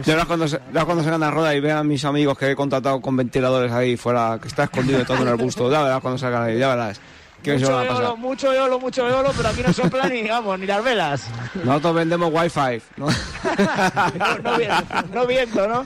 Ya 0.05 0.13
verás 0.13 0.25
cuando, 0.27 0.47
se, 0.47 0.57
ya 0.57 0.63
verás 0.71 0.85
cuando 0.85 1.03
se 1.03 1.09
gana 1.09 1.25
la 1.27 1.31
rueda 1.31 1.55
y 1.55 1.59
vean 1.59 1.77
a 1.77 1.83
mis 1.83 2.03
amigos 2.05 2.37
que 2.37 2.51
he 2.51 2.55
contratado 2.55 3.01
con 3.01 3.15
ventiladores 3.15 3.71
ahí 3.71 3.95
fuera, 3.97 4.37
que 4.41 4.47
está 4.47 4.65
escondido 4.65 5.03
todo 5.05 5.21
en 5.21 5.27
el 5.29 5.35
busto. 5.35 5.71
Ya 5.71 5.81
verás 5.83 6.01
cuando 6.01 6.17
salgan 6.17 6.43
ahí, 6.43 6.57
ya 6.59 6.69
verás. 6.69 6.99
Mucho 7.45 7.71
van 7.71 7.86
a 7.86 7.89
pasar. 7.89 8.04
eolo, 8.04 8.17
mucho 8.17 8.54
eolo, 8.54 8.80
mucho 8.80 9.08
eolo, 9.08 9.32
pero 9.36 9.49
aquí 9.49 9.62
no 9.63 9.73
sopla 9.73 10.08
ni, 10.10 10.28
vamos, 10.28 10.60
ni 10.60 10.65
las 10.65 10.84
velas. 10.84 11.28
Nosotros 11.63 11.95
vendemos 11.95 12.32
wifi, 12.34 12.82
¿no? 12.97 13.08
No, 14.19 14.38
no 14.39 14.58
viento, 14.58 15.04
no 15.13 15.25
viento, 15.28 15.67
¿no? 15.69 15.84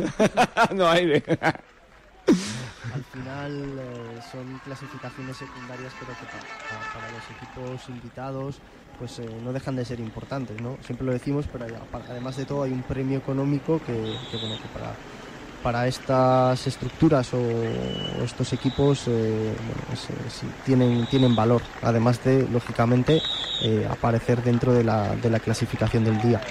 no 0.73 0.87
aire. 0.89 1.23
Al 2.93 3.03
final 3.11 3.79
eh, 3.79 4.19
son 4.31 4.59
clasificaciones 4.63 5.37
secundarias, 5.37 5.93
pero 5.99 6.11
que 6.17 6.25
pa- 6.25 6.31
pa- 6.69 6.93
para, 6.99 7.11
los 7.11 7.23
equipos 7.31 7.89
invitados 7.89 8.59
pues 8.99 9.17
eh, 9.19 9.25
no 9.43 9.51
dejan 9.51 9.75
de 9.75 9.83
ser 9.85 9.99
importantes, 9.99 10.61
¿no? 10.61 10.77
Siempre 10.85 11.05
lo 11.05 11.13
decimos, 11.13 11.45
pero 11.51 11.65
además 12.09 12.35
de 12.37 12.45
todo 12.45 12.63
hay 12.63 12.71
un 12.71 12.83
premio 12.83 13.17
económico 13.17 13.79
que, 13.79 13.93
que, 14.31 14.37
bueno, 14.37 14.55
que 14.61 14.67
para, 14.69 14.93
para 15.63 15.87
estas 15.87 16.67
estructuras 16.67 17.33
o, 17.33 17.39
estos 18.23 18.51
equipos 18.53 19.05
eh, 19.07 19.53
es- 19.93 20.41
tienen, 20.65 21.05
tienen 21.07 21.35
valor, 21.35 21.61
además 21.81 22.21
de, 22.23 22.45
lógicamente, 22.51 23.21
eh, 23.63 23.87
aparecer 23.89 24.43
dentro 24.43 24.73
de 24.73 24.83
la, 24.83 25.15
de 25.15 25.29
la 25.29 25.39
clasificación 25.39 26.03
del 26.03 26.21
día. 26.21 26.41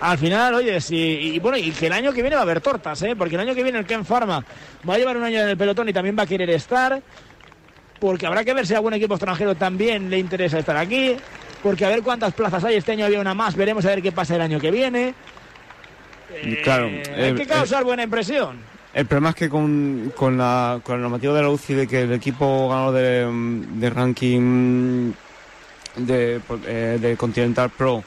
Al 0.00 0.18
final, 0.18 0.54
oye, 0.54 0.80
sí, 0.80 0.96
y 0.96 1.38
bueno, 1.38 1.58
y 1.58 1.70
que 1.70 1.86
el 1.86 1.92
año 1.92 2.12
que 2.12 2.22
viene 2.22 2.34
va 2.34 2.42
a 2.42 2.44
haber 2.44 2.60
tortas, 2.60 3.00
¿eh? 3.02 3.14
Porque 3.14 3.36
el 3.36 3.40
año 3.42 3.54
que 3.54 3.62
viene 3.62 3.78
el 3.78 3.86
Ken 3.86 4.04
Pharma 4.04 4.44
va 4.88 4.94
a 4.94 4.98
llevar 4.98 5.16
un 5.16 5.22
año 5.22 5.40
en 5.40 5.50
el 5.50 5.56
pelotón 5.56 5.88
y 5.88 5.92
también 5.92 6.16
va 6.18 6.24
a 6.24 6.26
querer 6.26 6.50
estar. 6.50 7.00
Porque 8.00 8.26
habrá 8.26 8.42
que 8.44 8.52
ver 8.52 8.66
si 8.66 8.74
algún 8.74 8.94
equipo 8.94 9.14
extranjero 9.14 9.54
también 9.54 10.10
le 10.10 10.18
interesa 10.18 10.58
estar 10.58 10.76
aquí. 10.76 11.16
Porque 11.62 11.84
a 11.84 11.88
ver 11.88 12.02
cuántas 12.02 12.34
plazas 12.34 12.64
hay. 12.64 12.74
Este 12.74 12.90
año 12.90 13.04
había 13.04 13.20
una 13.20 13.32
más, 13.34 13.54
veremos 13.54 13.84
a 13.84 13.90
ver 13.90 14.02
qué 14.02 14.10
pasa 14.10 14.34
el 14.34 14.40
año 14.40 14.58
que 14.58 14.72
viene. 14.72 15.14
Claro. 16.62 16.86
Eh, 16.88 17.02
hay 17.16 17.22
el- 17.30 17.36
que 17.36 17.46
causar 17.46 17.84
buena 17.84 18.02
impresión. 18.02 18.58
El 18.94 19.06
problema 19.06 19.30
es 19.30 19.36
que 19.36 19.48
con, 19.48 20.12
con, 20.14 20.36
la, 20.36 20.80
con 20.82 20.96
el 20.96 21.00
normativo 21.02 21.32
de 21.32 21.40
la 21.42 21.48
UCI 21.48 21.74
de 21.74 21.86
que 21.88 22.02
el 22.02 22.12
equipo 22.12 22.68
ganador 22.68 22.94
de, 22.94 23.64
de 23.78 23.90
ranking 23.90 25.12
de, 25.96 26.40
eh, 26.66 26.98
de 27.00 27.16
Continental 27.16 27.70
Pro 27.70 28.04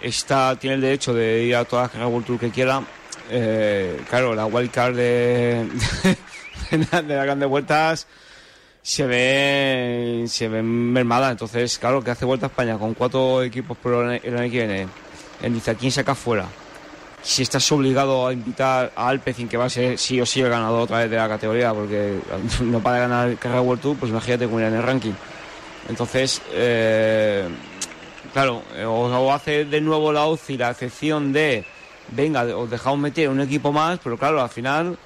está, 0.00 0.56
tiene 0.58 0.76
el 0.76 0.80
derecho 0.80 1.12
de 1.12 1.42
ir 1.44 1.56
a 1.56 1.64
todas 1.66 1.84
las 1.84 1.90
carreras 1.90 2.10
World 2.10 2.26
Tour 2.26 2.38
que 2.38 2.50
quiera, 2.50 2.82
eh, 3.30 4.00
claro, 4.08 4.34
la 4.34 4.46
wildcard 4.46 4.96
de, 4.96 5.68
de, 6.70 6.86
la- 6.90 7.02
de 7.02 7.14
las 7.16 7.24
grandes 7.26 7.48
vueltas 7.48 8.06
se 8.80 9.06
ve, 9.06 10.24
se 10.26 10.48
ve 10.48 10.62
mermada. 10.62 11.30
Entonces, 11.30 11.78
claro, 11.78 12.02
que 12.02 12.10
hace 12.12 12.24
Vuelta 12.24 12.46
a 12.46 12.48
España 12.48 12.78
con 12.78 12.94
cuatro 12.94 13.42
equipos 13.42 13.76
pro 13.76 14.10
el 14.10 14.36
año 14.38 14.50
que 14.50 14.66
viene, 14.66 14.86
¿a 15.66 15.74
quién 15.74 15.92
saca 15.92 16.14
fuera? 16.14 16.46
Si 17.24 17.42
estás 17.42 17.72
obligado 17.72 18.26
a 18.26 18.34
invitar 18.34 18.92
a 18.94 19.08
Alpecin, 19.08 19.48
que 19.48 19.56
va 19.56 19.64
a 19.64 19.70
ser 19.70 19.98
sí 19.98 20.20
o 20.20 20.26
sí 20.26 20.42
el 20.42 20.50
ganador 20.50 20.82
otra 20.82 20.98
vez 20.98 21.10
de 21.10 21.16
la 21.16 21.26
categoría, 21.26 21.72
porque 21.72 22.18
no 22.60 22.80
para 22.80 22.98
ganar 22.98 23.30
el 23.30 23.38
Carrera 23.38 23.62
World 23.62 23.82
Tour, 23.82 23.96
pues 23.96 24.10
imagínate 24.10 24.44
cómo 24.44 24.60
irá 24.60 24.68
en 24.68 24.74
el 24.74 24.82
ranking. 24.82 25.14
Entonces, 25.88 26.42
eh, 26.52 27.48
claro, 28.32 28.62
o 28.86 29.32
hace 29.32 29.64
de 29.64 29.80
nuevo 29.80 30.12
la 30.12 30.26
UCI 30.26 30.58
la 30.58 30.70
excepción 30.70 31.32
de, 31.32 31.64
venga, 32.10 32.42
os 32.56 32.70
dejamos 32.70 32.98
meter 32.98 33.30
un 33.30 33.40
equipo 33.40 33.72
más, 33.72 33.98
pero 34.04 34.18
claro, 34.18 34.42
al 34.42 34.50
final, 34.50 34.98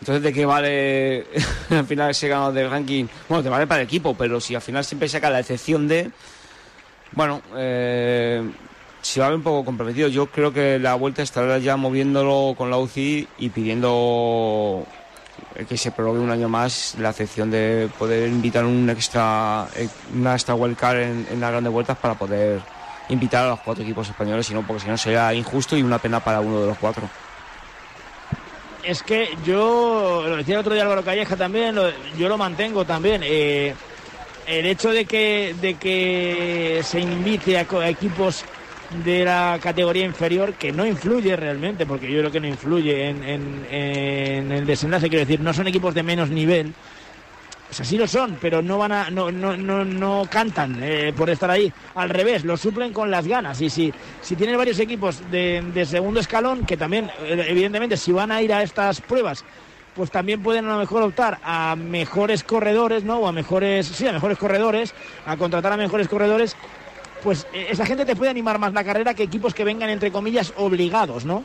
entonces 0.00 0.20
de 0.20 0.32
qué 0.32 0.44
vale 0.44 1.26
al 1.70 1.86
final 1.86 2.10
ese 2.10 2.26
ganador 2.26 2.54
del 2.54 2.70
ranking, 2.70 3.06
bueno, 3.28 3.44
te 3.44 3.48
vale 3.48 3.68
para 3.68 3.82
el 3.82 3.86
equipo, 3.86 4.14
pero 4.14 4.40
si 4.40 4.56
al 4.56 4.62
final 4.62 4.84
siempre 4.84 5.08
saca 5.08 5.30
la 5.30 5.38
excepción 5.38 5.86
de, 5.86 6.10
bueno, 7.12 7.40
eh, 7.56 8.50
se 9.02 9.20
va 9.20 9.26
a 9.26 9.28
ver 9.30 9.38
un 9.38 9.44
poco 9.44 9.64
comprometido. 9.64 10.08
Yo 10.08 10.26
creo 10.26 10.52
que 10.52 10.78
la 10.78 10.94
vuelta 10.94 11.22
estará 11.22 11.58
ya 11.58 11.76
moviéndolo 11.76 12.54
con 12.56 12.70
la 12.70 12.78
UCI 12.78 13.28
y 13.38 13.50
pidiendo 13.50 14.86
que 15.68 15.76
se 15.76 15.90
prorrogue 15.90 16.20
un 16.20 16.30
año 16.30 16.48
más 16.48 16.94
la 16.98 17.10
excepción 17.10 17.50
de 17.50 17.88
poder 17.98 18.28
invitar 18.28 18.64
un 18.64 18.88
extra, 18.88 19.66
eh, 19.76 19.88
una 20.14 20.34
extra 20.34 20.54
wildcard 20.54 20.98
en, 20.98 21.26
en 21.30 21.40
las 21.40 21.50
grandes 21.50 21.72
vueltas 21.72 21.98
para 21.98 22.14
poder 22.14 22.60
invitar 23.08 23.44
a 23.44 23.48
los 23.50 23.60
cuatro 23.60 23.82
equipos 23.82 24.08
españoles, 24.08 24.46
sino 24.46 24.62
porque 24.62 24.84
si 24.84 24.88
no 24.88 24.96
sería 24.96 25.34
injusto 25.34 25.76
y 25.76 25.82
una 25.82 25.98
pena 25.98 26.20
para 26.20 26.40
uno 26.40 26.60
de 26.60 26.66
los 26.68 26.78
cuatro. 26.78 27.08
Es 28.82 29.02
que 29.02 29.36
yo, 29.44 30.24
lo 30.26 30.36
decía 30.36 30.54
el 30.54 30.60
otro 30.60 30.74
día 30.74 30.82
Álvaro 30.82 31.04
Calleja 31.04 31.36
también, 31.36 31.76
yo 32.16 32.28
lo 32.28 32.38
mantengo 32.38 32.84
también. 32.84 33.22
eh, 33.24 33.74
el 34.46 34.66
hecho 34.66 34.90
de 34.90 35.04
que, 35.04 35.54
de 35.60 35.74
que 35.74 36.80
se 36.84 37.00
invite 37.00 37.58
a, 37.58 37.66
a 37.80 37.88
equipos 37.88 38.44
de 38.92 39.24
la 39.24 39.58
categoría 39.60 40.04
inferior, 40.04 40.56
que 40.56 40.72
no 40.72 40.86
influye 40.86 41.36
realmente, 41.36 41.86
porque 41.86 42.10
yo 42.10 42.18
creo 42.20 42.30
que 42.30 42.40
no 42.40 42.46
influye 42.48 43.08
en, 43.08 43.22
en- 43.24 44.52
el 44.52 44.66
desenlace, 44.66 45.08
quiero 45.08 45.24
decir, 45.24 45.40
no 45.40 45.52
son 45.54 45.66
equipos 45.66 45.94
de 45.94 46.02
menos 46.02 46.30
nivel. 46.30 46.76
O 47.70 47.74
sea, 47.74 47.86
sí 47.86 47.96
lo 47.96 48.06
son, 48.06 48.38
pero 48.38 48.60
no 48.60 48.76
van 48.76 48.92
a, 48.92 49.10
no, 49.10 49.32
no, 49.32 49.56
no, 49.56 49.82
no 49.84 50.28
cantan 50.30 50.78
eh, 50.82 51.14
por 51.16 51.30
estar 51.30 51.50
ahí. 51.50 51.72
Al 51.94 52.10
revés, 52.10 52.44
lo 52.44 52.58
suplen 52.58 52.92
con 52.92 53.10
las 53.10 53.26
ganas. 53.26 53.62
Y 53.62 53.70
si, 53.70 53.94
si 54.20 54.36
tienes 54.36 54.58
varios 54.58 54.78
equipos 54.78 55.30
de, 55.30 55.62
de 55.72 55.86
segundo 55.86 56.20
escalón, 56.20 56.66
que 56.66 56.76
también, 56.76 57.10
eh, 57.18 57.46
evidentemente, 57.48 57.96
si 57.96 58.12
van 58.12 58.30
a 58.30 58.42
ir 58.42 58.52
a 58.52 58.62
estas 58.62 59.00
pruebas 59.00 59.44
pues 59.94 60.10
también 60.10 60.42
pueden 60.42 60.64
a 60.66 60.72
lo 60.72 60.78
mejor 60.78 61.02
optar 61.02 61.38
a 61.42 61.76
mejores 61.76 62.44
corredores, 62.44 63.04
¿no? 63.04 63.18
O 63.18 63.26
a 63.28 63.32
mejores, 63.32 63.86
sí, 63.88 64.06
a 64.06 64.12
mejores 64.14 64.38
corredores, 64.38 64.94
a 65.26 65.36
contratar 65.36 65.70
a 65.74 65.76
mejores 65.76 66.08
corredores, 66.08 66.56
pues 67.22 67.46
eh, 67.52 67.66
esa 67.70 67.86
gente 67.86 68.04
te 68.04 68.16
puede 68.16 68.30
animar 68.30 68.58
más 68.58 68.72
la 68.72 68.84
carrera 68.84 69.14
que 69.14 69.22
equipos 69.22 69.54
que 69.54 69.64
vengan, 69.64 69.88
entre 69.90 70.10
comillas, 70.12 70.52
obligados, 70.56 71.24
¿no? 71.24 71.44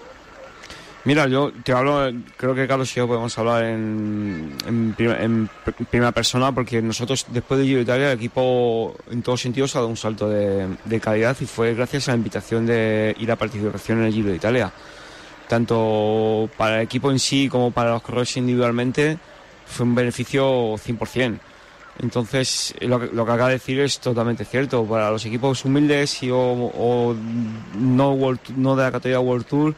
Mira, 1.06 1.26
yo 1.28 1.54
te 1.64 1.72
hablo, 1.72 2.12
creo 2.36 2.54
que 2.54 2.68
Carlos 2.68 2.92
y 2.92 2.96
yo 2.96 3.08
podemos 3.08 3.38
hablar 3.38 3.64
en, 3.64 4.54
en, 4.68 4.94
prim- 4.94 5.12
en 5.18 5.48
pr- 5.66 5.86
primera 5.90 6.12
persona 6.12 6.52
porque 6.52 6.82
nosotros 6.82 7.26
después 7.30 7.60
de 7.62 7.66
Giro 7.66 7.80
Italia 7.80 8.12
el 8.12 8.18
equipo 8.18 8.94
en 9.10 9.22
todos 9.22 9.40
sentidos 9.40 9.74
ha 9.76 9.80
dado 9.80 9.88
un 9.90 9.96
salto 9.96 10.28
de, 10.30 10.68
de 10.84 11.00
calidad 11.00 11.38
y 11.40 11.46
fue 11.46 11.74
gracias 11.76 12.10
a 12.10 12.12
la 12.12 12.18
invitación 12.18 12.66
de 12.66 13.16
ir 13.20 13.32
a 13.32 13.38
participación 13.38 14.00
en 14.00 14.06
el 14.06 14.14
Giro 14.14 14.30
de 14.32 14.36
Italia. 14.36 14.70
Tanto 15.48 16.50
para 16.58 16.78
el 16.78 16.82
equipo 16.82 17.10
en 17.10 17.20
sí 17.20 17.48
como 17.48 17.72
para 17.72 17.92
los 17.92 18.02
corredores 18.02 18.36
individualmente 18.36 19.18
fue 19.66 19.86
un 19.86 19.96
beneficio 19.96 20.74
100%. 20.76 21.38
Entonces, 22.00 22.76
lo 22.82 23.00
lo 23.00 23.26
que 23.26 23.32
acaba 23.32 23.48
de 23.50 23.56
decir 23.56 23.80
es 23.80 24.00
totalmente 24.00 24.45
cierto. 24.45 24.84
Para 24.86 25.10
los 25.10 25.26
equipos 25.26 25.66
humildes 25.66 26.22
y 26.24 26.30
o, 26.32 26.38
o 26.39 27.16
no, 27.76 28.12
World- 28.14 28.56
no 28.56 28.76
de 28.76 28.84
la 28.84 28.91
categoría 28.91 29.20
World 29.20 29.45
Tour, 29.45 29.76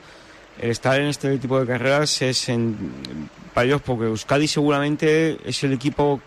el 0.59 0.71
estar 0.71 0.99
en 0.99 1.07
este 1.07 1.37
tipo 1.37 1.59
de 1.59 1.65
carreras 1.65 2.21
es 2.21 2.49
en, 2.49 2.75
para 3.53 3.65
ellos 3.67 3.81
porque 3.81 4.05
Euskadi 4.05 4.47
seguramente 4.47 5.37
es 5.47 5.63
el 5.63 5.71
equipo 5.73 6.19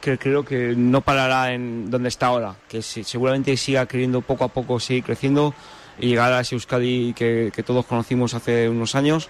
que 0.00 0.16
creo 0.16 0.44
que 0.44 0.74
no 0.76 1.02
parará 1.02 1.52
en 1.52 1.90
donde 1.90 2.08
está 2.08 2.26
ahora, 2.28 2.54
que 2.68 2.80
se- 2.80 3.04
seguramente 3.04 3.54
siga 3.58 3.84
queriendo 3.86 4.22
poco 4.22 4.44
a 4.44 4.48
poco 4.48 4.80
seguir 4.80 5.04
creciendo 5.04 5.52
y 5.98 6.06
llegar 6.08 6.32
a 6.32 6.40
ese 6.40 6.54
Euskadi 6.54 7.12
que, 7.12 7.52
que 7.54 7.62
todos 7.62 7.84
conocimos 7.84 8.32
hace 8.32 8.68
unos 8.70 8.94
años. 8.94 9.28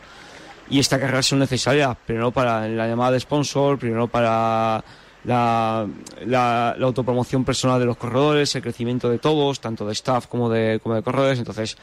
Y 0.70 0.78
esta 0.80 0.98
carrera 1.00 1.22
son 1.22 1.38
necesarias, 1.40 1.96
primero 2.06 2.30
para 2.32 2.66
la 2.68 2.86
llamada 2.88 3.12
de 3.12 3.20
sponsor, 3.20 3.78
primero 3.78 4.06
para 4.08 4.82
la, 5.26 5.86
la, 6.24 6.70
autopromoción 6.80 7.44
personal 7.44 7.80
de 7.80 7.86
los 7.86 7.96
corredores, 7.96 8.54
el 8.54 8.62
crecimiento 8.62 9.10
de 9.10 9.18
todos, 9.18 9.60
tanto 9.60 9.86
de 9.86 9.92
staff 9.92 10.26
como 10.26 10.48
de, 10.48 10.80
como 10.82 10.94
de 10.94 11.02
corredores. 11.02 11.38
Entonces, 11.38 11.76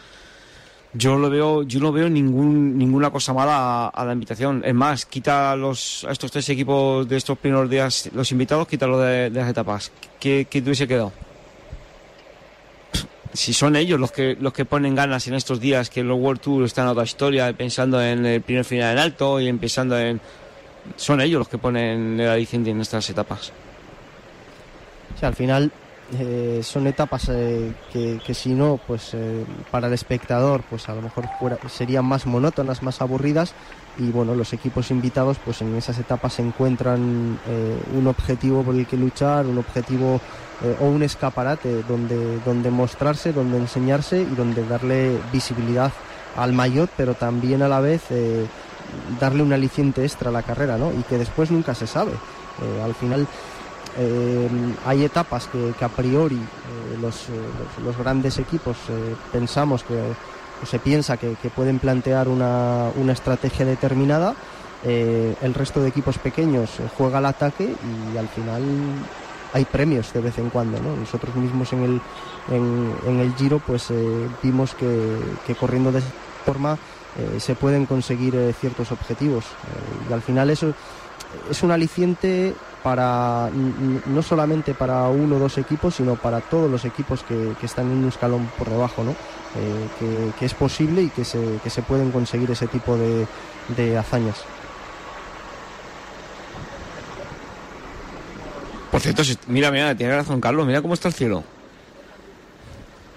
yo 0.94 1.18
lo 1.18 1.30
veo, 1.30 1.64
yo 1.64 1.80
no 1.80 1.92
veo 1.92 2.10
ningún, 2.10 2.78
ninguna 2.78 3.12
cosa 3.12 3.34
mala 3.34 3.88
a, 3.88 4.06
la 4.06 4.14
invitación. 4.14 4.62
Es 4.66 4.74
más, 4.74 5.06
quita 5.06 5.56
los, 5.56 6.06
a 6.06 6.12
estos 6.12 6.32
tres 6.32 6.48
equipos 6.50 7.08
de 7.08 7.18
estos 7.18 7.38
primeros 7.38 7.70
días, 7.70 8.10
los 8.14 8.32
invitados, 8.32 8.68
quítalo 8.68 9.00
de, 9.00 9.30
de 9.30 9.40
las 9.40 9.50
etapas. 9.50 9.92
¿Qué, 10.20 10.48
qué 10.50 10.62
te 10.62 10.70
hubiese 10.70 10.88
quedado? 10.88 11.12
Si 13.34 13.52
son 13.52 13.76
ellos 13.76 14.00
los 14.00 14.12
que, 14.12 14.38
los 14.40 14.54
que 14.54 14.64
ponen 14.64 14.96
ganas 14.96 15.28
en 15.28 15.34
estos 15.34 15.60
días, 15.60 15.90
que 15.90 16.04
los 16.04 16.20
World 16.20 16.40
Tour 16.40 16.64
están 16.64 16.86
en 16.86 16.92
otra 16.92 17.04
historia, 17.04 17.52
pensando 17.54 18.02
en 18.02 18.26
el 18.26 18.42
primer 18.42 18.64
final 18.64 18.94
en 18.94 19.00
alto 19.00 19.42
y 19.42 19.48
en 19.48 19.60
pensando 19.60 20.00
en... 20.00 20.22
Son 20.96 21.22
ellos 21.22 21.40
los 21.40 21.48
que 21.48 21.58
ponen 21.58 22.20
el 22.20 22.30
aliciente 22.30 22.70
en 22.70 22.82
estas 22.82 23.10
etapas. 23.10 23.52
Sí, 25.20 25.26
al 25.26 25.36
final 25.36 25.72
eh, 26.20 26.60
son 26.64 26.88
etapas 26.88 27.30
eh, 27.30 27.72
que, 27.92 28.20
que 28.26 28.34
si 28.34 28.50
no, 28.54 28.80
pues 28.86 29.12
eh, 29.14 29.46
para 29.72 29.88
el 29.88 29.94
espectador, 29.94 30.62
pues 30.70 30.90
a 30.90 30.96
lo 30.96 31.02
mejor 31.02 31.26
fuera- 31.40 31.58
serían 31.70 32.06
más 32.06 32.26
monótonas, 32.26 32.84
más 32.84 33.02
aburridas. 33.02 33.54
Y 33.98 34.10
bueno, 34.10 34.34
los 34.36 34.54
equipos 34.54 34.90
invitados, 34.92 35.38
pues 35.46 35.62
en 35.62 35.76
esas 35.76 36.00
etapas 36.00 36.40
encuentran 36.40 37.40
eh, 37.48 37.78
un 37.96 38.08
objetivo 38.08 38.64
por 38.64 38.76
el 38.76 38.88
que 38.88 38.98
luchar, 38.98 39.46
un 39.46 39.60
objetivo 39.60 40.20
eh, 40.64 40.76
o 40.82 40.86
un 40.86 41.04
escaparate 41.04 41.84
donde, 41.84 42.40
donde 42.44 42.72
mostrarse, 42.72 43.32
donde 43.34 43.58
enseñarse 43.58 44.22
y 44.22 44.36
donde 44.36 44.68
darle 44.68 45.18
visibilidad 45.32 45.92
al 46.36 46.54
maillot, 46.54 46.90
pero 46.98 47.14
también 47.14 47.62
a 47.62 47.68
la 47.68 47.80
vez 47.80 48.02
eh, 48.10 48.48
darle 49.20 49.44
un 49.44 49.54
aliciente 49.54 50.04
extra 50.04 50.30
a 50.30 50.34
la 50.34 50.44
carrera, 50.44 50.78
¿no? 50.78 50.92
Y 50.92 51.04
que 51.04 51.18
después 51.18 51.52
nunca 51.52 51.74
se 51.76 51.88
sabe. 51.88 52.12
Eh, 52.12 52.82
al 52.84 52.94
final 52.94 53.28
eh, 53.98 54.48
hay 54.86 55.04
etapas 55.04 55.48
que, 55.48 55.74
a 55.84 55.90
priori 55.90 56.36
eh, 56.36 56.98
los, 57.02 57.26
los- 57.84 57.98
grandes 57.98 58.38
equipos 58.38 58.78
pensamos 59.32 59.84
que 59.84 59.94
o 60.62 60.66
se 60.66 60.80
piensa 60.80 61.18
que, 61.18 61.36
pueden 61.56 61.80
plantear 61.80 62.28
una, 62.30 62.90
una 62.96 63.12
estrategia 63.14 63.66
determinada. 63.66 64.34
el 64.86 65.54
resto 65.54 65.82
de 65.82 65.90
equipos 65.90 66.18
pequeños 66.18 66.70
juega 66.98 67.18
al 67.18 67.26
ataque 67.26 67.74
y 68.14 68.18
al 68.18 68.28
final 68.30 68.62
hay 69.54 69.66
premios 69.66 70.14
de 70.14 70.22
vez 70.22 70.38
en 70.38 70.50
cuando. 70.50 70.80
¿no? 70.80 70.96
Nosotros 70.96 71.36
mismos 71.36 71.74
en 71.74 71.84
el, 71.84 72.02
en, 72.52 73.20
el 73.20 73.36
Giro 73.36 73.60
pues 73.60 73.90
vimos 74.42 74.74
que, 74.74 75.20
que 75.46 75.56
corriendo 75.56 75.92
de 75.92 76.02
forma 76.46 76.78
eh, 77.18 77.40
se 77.40 77.56
pueden 77.56 77.86
conseguir 77.86 78.36
eh, 78.36 78.54
ciertos 78.60 78.92
objetivos. 78.92 79.46
Eh, 79.46 80.10
y 80.10 80.14
al 80.14 80.22
final 80.22 80.50
eso 80.50 80.74
es 81.50 81.64
un 81.64 81.72
aliciente 81.72 82.54
para 82.84 83.50
no 84.08 84.22
solamente 84.22 84.74
para 84.74 85.08
uno 85.08 85.38
o 85.38 85.40
dos 85.40 85.58
equipos, 85.58 85.96
sino 85.96 86.16
para 86.16 86.42
todos 86.42 86.70
los 86.70 86.84
equipos 86.86 87.24
que, 87.24 87.54
que 87.60 87.66
están 87.66 87.90
en 87.92 88.00
un 88.00 88.10
escalón 88.10 88.50
por 88.58 88.70
debajo, 88.70 89.04
¿no? 89.04 89.12
Eh, 89.12 89.88
que, 90.00 90.32
que 90.40 90.46
es 90.46 90.54
posible 90.54 91.02
y 91.04 91.10
que 91.10 91.24
se, 91.24 91.60
que 91.64 91.70
se 91.70 91.82
pueden 91.82 92.12
conseguir 92.12 92.52
ese 92.52 92.68
tipo 92.68 92.98
de, 92.98 93.26
de 93.78 93.98
hazañas. 93.98 94.38
Por 98.92 99.02
cierto, 99.02 99.24
si- 99.24 99.38
mira, 99.48 99.72
mira, 99.72 99.96
tiene 99.96 100.16
razón 100.16 100.40
Carlos, 100.42 100.68
mira 100.68 100.82
cómo 100.82 100.94
está 100.94 101.08
el 101.08 101.14
cielo. 101.14 101.44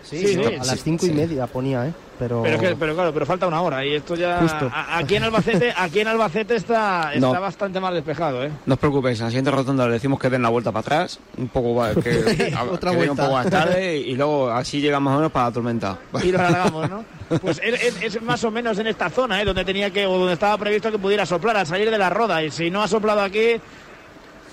Sí, 0.08 0.26
Sí, 0.26 0.40
a 0.44 0.64
las 0.64 0.68
sí, 0.78 0.80
cinco 0.84 1.06
y 1.06 1.10
sí. 1.10 1.14
media 1.14 1.46
ponía, 1.48 1.86
¿eh? 1.88 1.92
Pero, 2.18 2.42
Pero, 2.42 2.58
que- 2.58 2.76
pero 2.76 2.94
claro, 2.94 3.12
pero 3.12 3.26
falta 3.26 3.46
una 3.46 3.60
hora 3.60 3.84
y 3.84 3.94
esto 3.94 4.14
ya 4.14 4.38
Justo. 4.40 4.70
a- 4.72 4.96
aquí 4.98 5.16
en 5.16 5.24
Albacete, 5.24 5.74
aquí 5.76 6.00
en 6.00 6.08
Albacete 6.08 6.56
está, 6.56 7.12
está 7.12 7.20
No. 7.34 7.40
bastante 7.40 7.78
más 7.78 7.92
despejado, 7.92 8.42
¿eh? 8.42 8.50
No 8.64 8.74
os 8.74 8.80
preocupéis, 8.80 9.18
en 9.20 9.26
la 9.26 9.30
siguiente 9.30 9.50
rotonda 9.50 9.86
le 9.86 9.92
decimos 9.94 10.18
que 10.18 10.30
den 10.30 10.40
la 10.40 10.48
vuelta 10.48 10.72
para 10.72 10.80
atrás, 10.80 11.20
un 11.36 11.48
poco 11.48 11.74
va- 11.74 11.94
que, 11.94 12.54
a- 12.56 12.64
Otra 12.64 12.90
que 12.92 12.96
vuelta. 12.96 13.12
un 13.12 13.18
poco 13.18 13.32
más 13.32 13.50
tarde 13.50 13.96
y 13.98 14.14
luego 14.14 14.50
así 14.50 14.80
llega 14.80 14.98
más 14.98 15.12
o 15.14 15.16
menos 15.18 15.32
para 15.32 15.46
la 15.46 15.52
tormenta. 15.52 15.98
Y 16.22 16.32
lo 16.32 16.38
alargamos, 16.38 16.88
¿no? 16.88 17.04
Pues 17.40 17.60
es, 17.62 17.82
es- 17.84 18.02
es 18.16 18.22
más 18.22 18.42
o 18.44 18.50
menos 18.50 18.78
en 18.78 18.86
esta 18.86 19.10
zona, 19.10 19.42
¿eh? 19.42 19.44
Donde 19.44 19.64
tenía 19.64 19.90
que, 19.90 20.06
o 20.06 20.16
donde 20.16 20.32
estaba 20.34 20.56
previsto 20.56 20.90
que 20.90 20.98
pudiera 20.98 21.26
soplar 21.26 21.56
al 21.56 21.66
salir 21.66 21.90
de 21.90 21.98
la 21.98 22.08
roda. 22.08 22.42
Y 22.42 22.50
si 22.50 22.70
no 22.70 22.82
ha 22.82 22.88
soplado 22.88 23.20
aquí, 23.20 23.60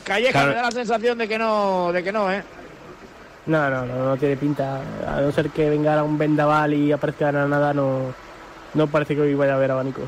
Calleja 0.04 0.32
Claro. 0.34 0.50
me 0.50 0.56
da 0.56 0.62
la 0.64 0.72
sensación 0.72 1.18
de 1.18 1.28
que 1.30 1.38
no, 1.38 1.92
de 1.94 2.04
que 2.04 2.12
no, 2.12 2.30
¿eh? 2.32 2.44
No, 3.46 3.70
no, 3.70 3.86
no, 3.86 4.06
no 4.10 4.18
tiene 4.18 4.38
pinta. 4.38 4.82
A 5.08 5.22
no 5.22 5.32
ser 5.32 5.50
que 5.50 5.70
venga 5.70 6.02
un 6.04 6.18
vendaval 6.18 6.74
y 6.74 6.92
aparezca 6.92 7.32
la 7.32 7.48
nada, 7.48 7.74
no, 7.74 8.14
no 8.74 8.88
parece 8.88 9.16
que 9.16 9.22
hoy 9.22 9.34
vaya 9.34 9.54
a 9.54 9.56
haber 9.58 9.72
abanicos. 9.72 10.06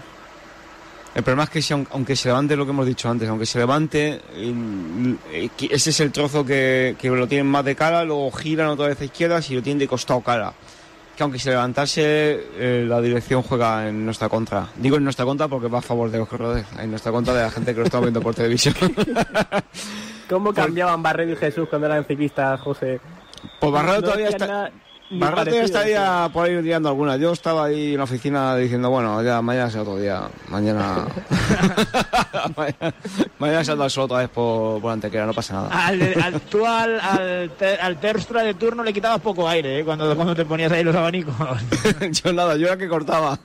El 1.13 1.23
problema 1.23 1.43
es 1.45 1.49
que 1.49 1.61
si, 1.61 1.73
aun- 1.73 1.87
aunque 1.91 2.15
se 2.15 2.27
levante 2.29 2.55
lo 2.57 2.65
que 2.65 2.71
hemos 2.71 2.85
dicho 2.85 3.09
antes, 3.09 3.27
aunque 3.29 3.45
se 3.45 3.57
levante, 3.59 4.19
eh, 4.33 5.49
ese 5.69 5.89
es 5.89 5.99
el 6.01 6.11
trozo 6.11 6.45
que, 6.45 6.95
que 6.99 7.09
lo 7.09 7.25
tienen 7.27 7.47
más 7.47 7.63
de 7.63 7.75
cara, 7.75 8.03
luego 8.03 8.29
giran 8.31 8.67
otra 8.67 8.87
vez 8.87 8.99
a 8.99 9.05
izquierdas 9.05 9.49
y 9.49 9.55
lo 9.55 9.61
tienen 9.63 9.79
de 9.79 9.87
costado 9.87 10.19
cara. 10.21 10.53
Que 11.15 11.23
aunque 11.23 11.39
se 11.39 11.49
levantase, 11.51 12.01
eh, 12.57 12.85
la 12.85 12.99
dirección 12.99 13.41
juega 13.43 13.87
en 13.87 14.03
nuestra 14.03 14.27
contra. 14.27 14.67
Digo 14.75 14.97
en 14.97 15.05
nuestra 15.05 15.23
contra 15.23 15.47
porque 15.47 15.69
va 15.69 15.79
a 15.79 15.81
favor 15.81 16.11
de 16.11 16.17
los 16.17 16.27
corredores, 16.27 16.65
en 16.77 16.89
nuestra 16.89 17.13
contra 17.13 17.33
de 17.33 17.43
la 17.43 17.51
gente 17.51 17.73
que 17.73 17.79
lo 17.79 17.85
está 17.85 18.01
viendo 18.01 18.21
por 18.21 18.35
televisión. 18.35 18.75
¿Cómo 20.29 20.53
cambiaban 20.53 21.01
Barredo 21.03 21.31
y 21.33 21.35
Jesús 21.37 21.69
cuando 21.69 21.87
eran 21.87 22.03
ciclistas, 22.03 22.59
José? 22.59 22.99
Pues 23.59 23.71
Barredo 23.71 23.95
No 23.95 24.01
todavía 24.01 24.29
está. 24.29 24.47
nada 24.47 24.71
Barredo 25.11 25.45
todavía 25.45 25.63
estaría 25.65 26.29
por 26.33 26.47
ahí 26.47 26.61
liando 26.63 26.89
alguna. 26.89 27.15
Yo 27.17 27.31
estaba 27.31 27.65
ahí 27.65 27.91
en 27.91 27.97
la 27.97 28.05
oficina 28.05 28.55
diciendo, 28.55 28.89
bueno, 28.89 29.21
ya 29.21 29.39
mañana 29.41 29.69
será 29.69 29.83
otro 29.83 29.97
día. 29.97 30.23
Mañana. 30.47 31.05
mañana, 32.57 32.95
mañana 33.37 33.63
saldrá 33.63 33.85
el 33.85 33.91
sol 33.91 34.05
otra 34.05 34.17
vez 34.19 34.29
por, 34.29 34.81
por 34.81 34.91
Antequera, 34.91 35.27
no 35.27 35.33
pasa 35.33 35.53
nada. 35.53 35.85
Al, 35.87 36.01
al, 36.23 36.41
tú 36.41 36.65
al, 36.65 36.99
al, 36.99 37.51
al 37.81 37.99
Terstra 37.99 38.41
de 38.43 38.55
turno 38.55 38.83
le 38.83 38.93
quitabas 38.93 39.21
poco 39.21 39.47
aire, 39.47 39.79
¿eh? 39.79 39.85
Cuando, 39.85 40.15
cuando 40.15 40.35
te 40.35 40.43
ponías 40.43 40.71
ahí 40.71 40.83
los 40.83 40.95
abanicos. 40.95 41.35
yo 42.23 42.33
nada, 42.33 42.55
yo 42.55 42.65
era 42.67 42.77
que 42.77 42.87
cortaba 42.87 43.37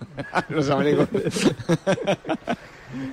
los 0.48 0.68
abanicos. 0.70 1.08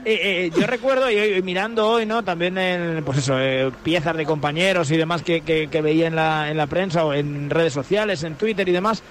Eh, 0.06 0.20
eh, 0.22 0.52
yo 0.58 0.66
recuerdo, 0.66 1.10
y, 1.12 1.42
mirando 1.42 1.88
hoy, 1.88 2.06
¿no? 2.06 2.24
También 2.24 2.58
en, 2.58 3.04
pues 3.04 3.20
eso, 3.20 3.40
eh, 3.40 3.72
piezas 3.84 4.16
de 4.16 4.26
compañeros 4.26 4.90
y 4.92 4.98
demás 4.98 5.22
que, 5.22 5.42
veía 5.84 6.08
en 6.08 6.16
la, 6.16 6.50
en 6.50 6.58
la 6.58 6.68
prensa 6.68 7.06
o 7.06 7.14
en 7.14 7.50
redes 7.50 7.74
sociales, 7.74 8.24
en 8.24 8.36
Twitter 8.36 8.68
y 8.68 8.72
demás, 8.72 9.04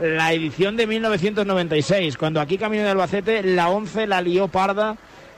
la 0.00 0.32
edición 0.32 0.76
de 0.76 0.86
1996, 0.86 2.16
cuando 2.16 2.40
aquí 2.40 2.58
Camino 2.58 2.84
de 2.84 2.90
Albacete, 2.90 3.42
la 3.42 3.68
11 3.68 4.06
la 4.06 4.20
lió 4.20 4.48
parda, 4.48 4.96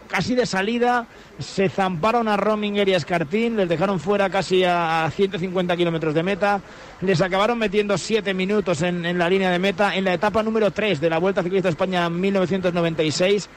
casi 0.09 0.35
de 0.35 0.45
salida, 0.45 1.07
se 1.39 1.69
zamparon 1.69 2.29
a 2.29 2.37
Rominger 2.37 2.89
y 2.89 2.95
a 2.95 2.97
Escartín, 2.97 3.57
les 3.57 3.69
dejaron 3.69 4.01
fuera 4.01 4.29
casi 4.29 4.65
a 4.65 5.11
150 5.15 5.77
kilómetros 5.77 6.15
de 6.15 6.23
meta, 6.23 6.61
les 7.01 7.21
acabaron 7.21 7.59
metiendo 7.59 7.97
7 7.97 8.35
minutos 8.35 8.83
en, 8.83 9.07
en 9.07 9.19
la 9.19 9.31
línea 9.31 9.51
de 9.51 9.59
meta, 9.59 9.95
en 9.95 10.05
la 10.05 10.15
etapa 10.15 10.43
número 10.43 10.71
3 10.71 11.01
de 11.01 11.11
la 11.11 11.19
Vuelta 11.19 11.43
Ciclista 11.43 11.69
a 11.69 11.71
España 11.71 12.11
1996, 12.11 13.49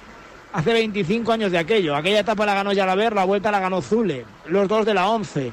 hace 0.54 0.72
25 0.72 1.32
años 1.32 1.52
de 1.52 1.58
aquello. 1.58 1.96
Aquella 1.96 2.20
etapa 2.20 2.46
la 2.46 2.54
ganó 2.54 2.72
Yalaber, 2.72 3.14
la 3.14 3.26
vuelta 3.26 3.52
la 3.52 3.60
ganó 3.60 3.82
Zule, 3.82 4.26
los 4.46 4.68
dos 4.68 4.86
de 4.86 4.94
la 4.94 5.10
11. 5.10 5.52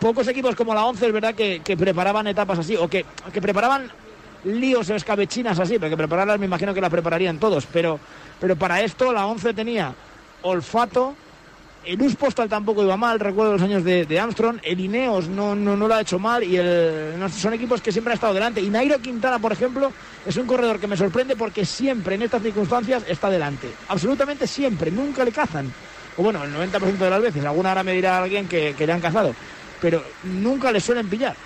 Pocos 0.00 0.26
equipos 0.28 0.56
como 0.56 0.74
la 0.74 0.84
11 0.86 1.06
es 1.06 1.12
verdad 1.12 1.34
que, 1.34 1.60
que 1.60 1.76
preparaban 1.76 2.26
etapas 2.26 2.58
así, 2.58 2.76
o 2.76 2.88
que, 2.88 3.04
que 3.32 3.40
preparaban 3.40 3.90
líos 4.44 4.88
o 4.90 4.94
escabechinas 4.94 5.58
así, 5.58 5.78
porque 5.78 5.96
prepararlas 5.96 6.38
me 6.38 6.46
imagino 6.46 6.72
que 6.72 6.80
las 6.80 6.90
prepararían 6.90 7.38
todos, 7.38 7.66
pero, 7.66 7.98
pero 8.40 8.56
para 8.56 8.80
esto 8.80 9.12
la 9.12 9.26
11 9.26 9.54
tenía 9.54 9.92
olfato, 10.42 11.14
El 11.84 12.02
US 12.02 12.16
Postal 12.16 12.48
tampoco 12.48 12.82
iba 12.82 12.96
mal, 12.96 13.18
recuerdo 13.18 13.52
los 13.52 13.62
años 13.62 13.82
de, 13.84 14.20
Armstrong. 14.20 14.58
El 14.62 14.80
Ineos 14.80 15.28
no, 15.28 15.54
no, 15.54 15.76
no 15.76 15.88
lo 15.88 15.94
ha 15.94 16.00
hecho 16.00 16.18
mal 16.18 16.44
y 16.44 16.56
el, 16.56 17.14
son 17.30 17.54
equipos 17.54 17.80
que 17.80 17.92
siempre 17.92 18.12
han 18.12 18.16
estado 18.16 18.34
delante. 18.34 18.60
Y 18.60 18.68
Nairo 18.68 18.98
Quintana, 18.98 19.38
por 19.38 19.52
ejemplo, 19.52 19.92
es 20.26 20.36
un 20.36 20.46
corredor 20.46 20.78
que 20.78 20.86
me 20.86 20.96
sorprende 20.96 21.36
porque 21.36 21.64
siempre 21.64 22.16
en 22.16 22.22
estas 22.22 22.42
circunstancias 22.42 23.04
está 23.08 23.30
delante. 23.30 23.70
Absolutamente 23.88 24.46
siempre, 24.46 24.90
nunca 24.90 25.24
le 25.24 25.32
cazan. 25.32 25.72
O 26.16 26.22
bueno, 26.22 26.44
el 26.44 26.52
90% 26.52 26.98
de 26.98 27.10
las 27.10 27.22
veces. 27.22 27.44
Alguna 27.44 27.72
hora 27.72 27.82
me 27.82 27.92
dirá 27.92 28.22
alguien 28.22 28.48
que, 28.48 28.74
que 28.76 28.86
le 28.86 28.92
han 28.92 29.00
cazado. 29.00 29.34
Pero 29.80 30.02
nunca 30.24 30.72
le 30.72 30.80
suelen 30.80 31.08
pillar. 31.08 31.36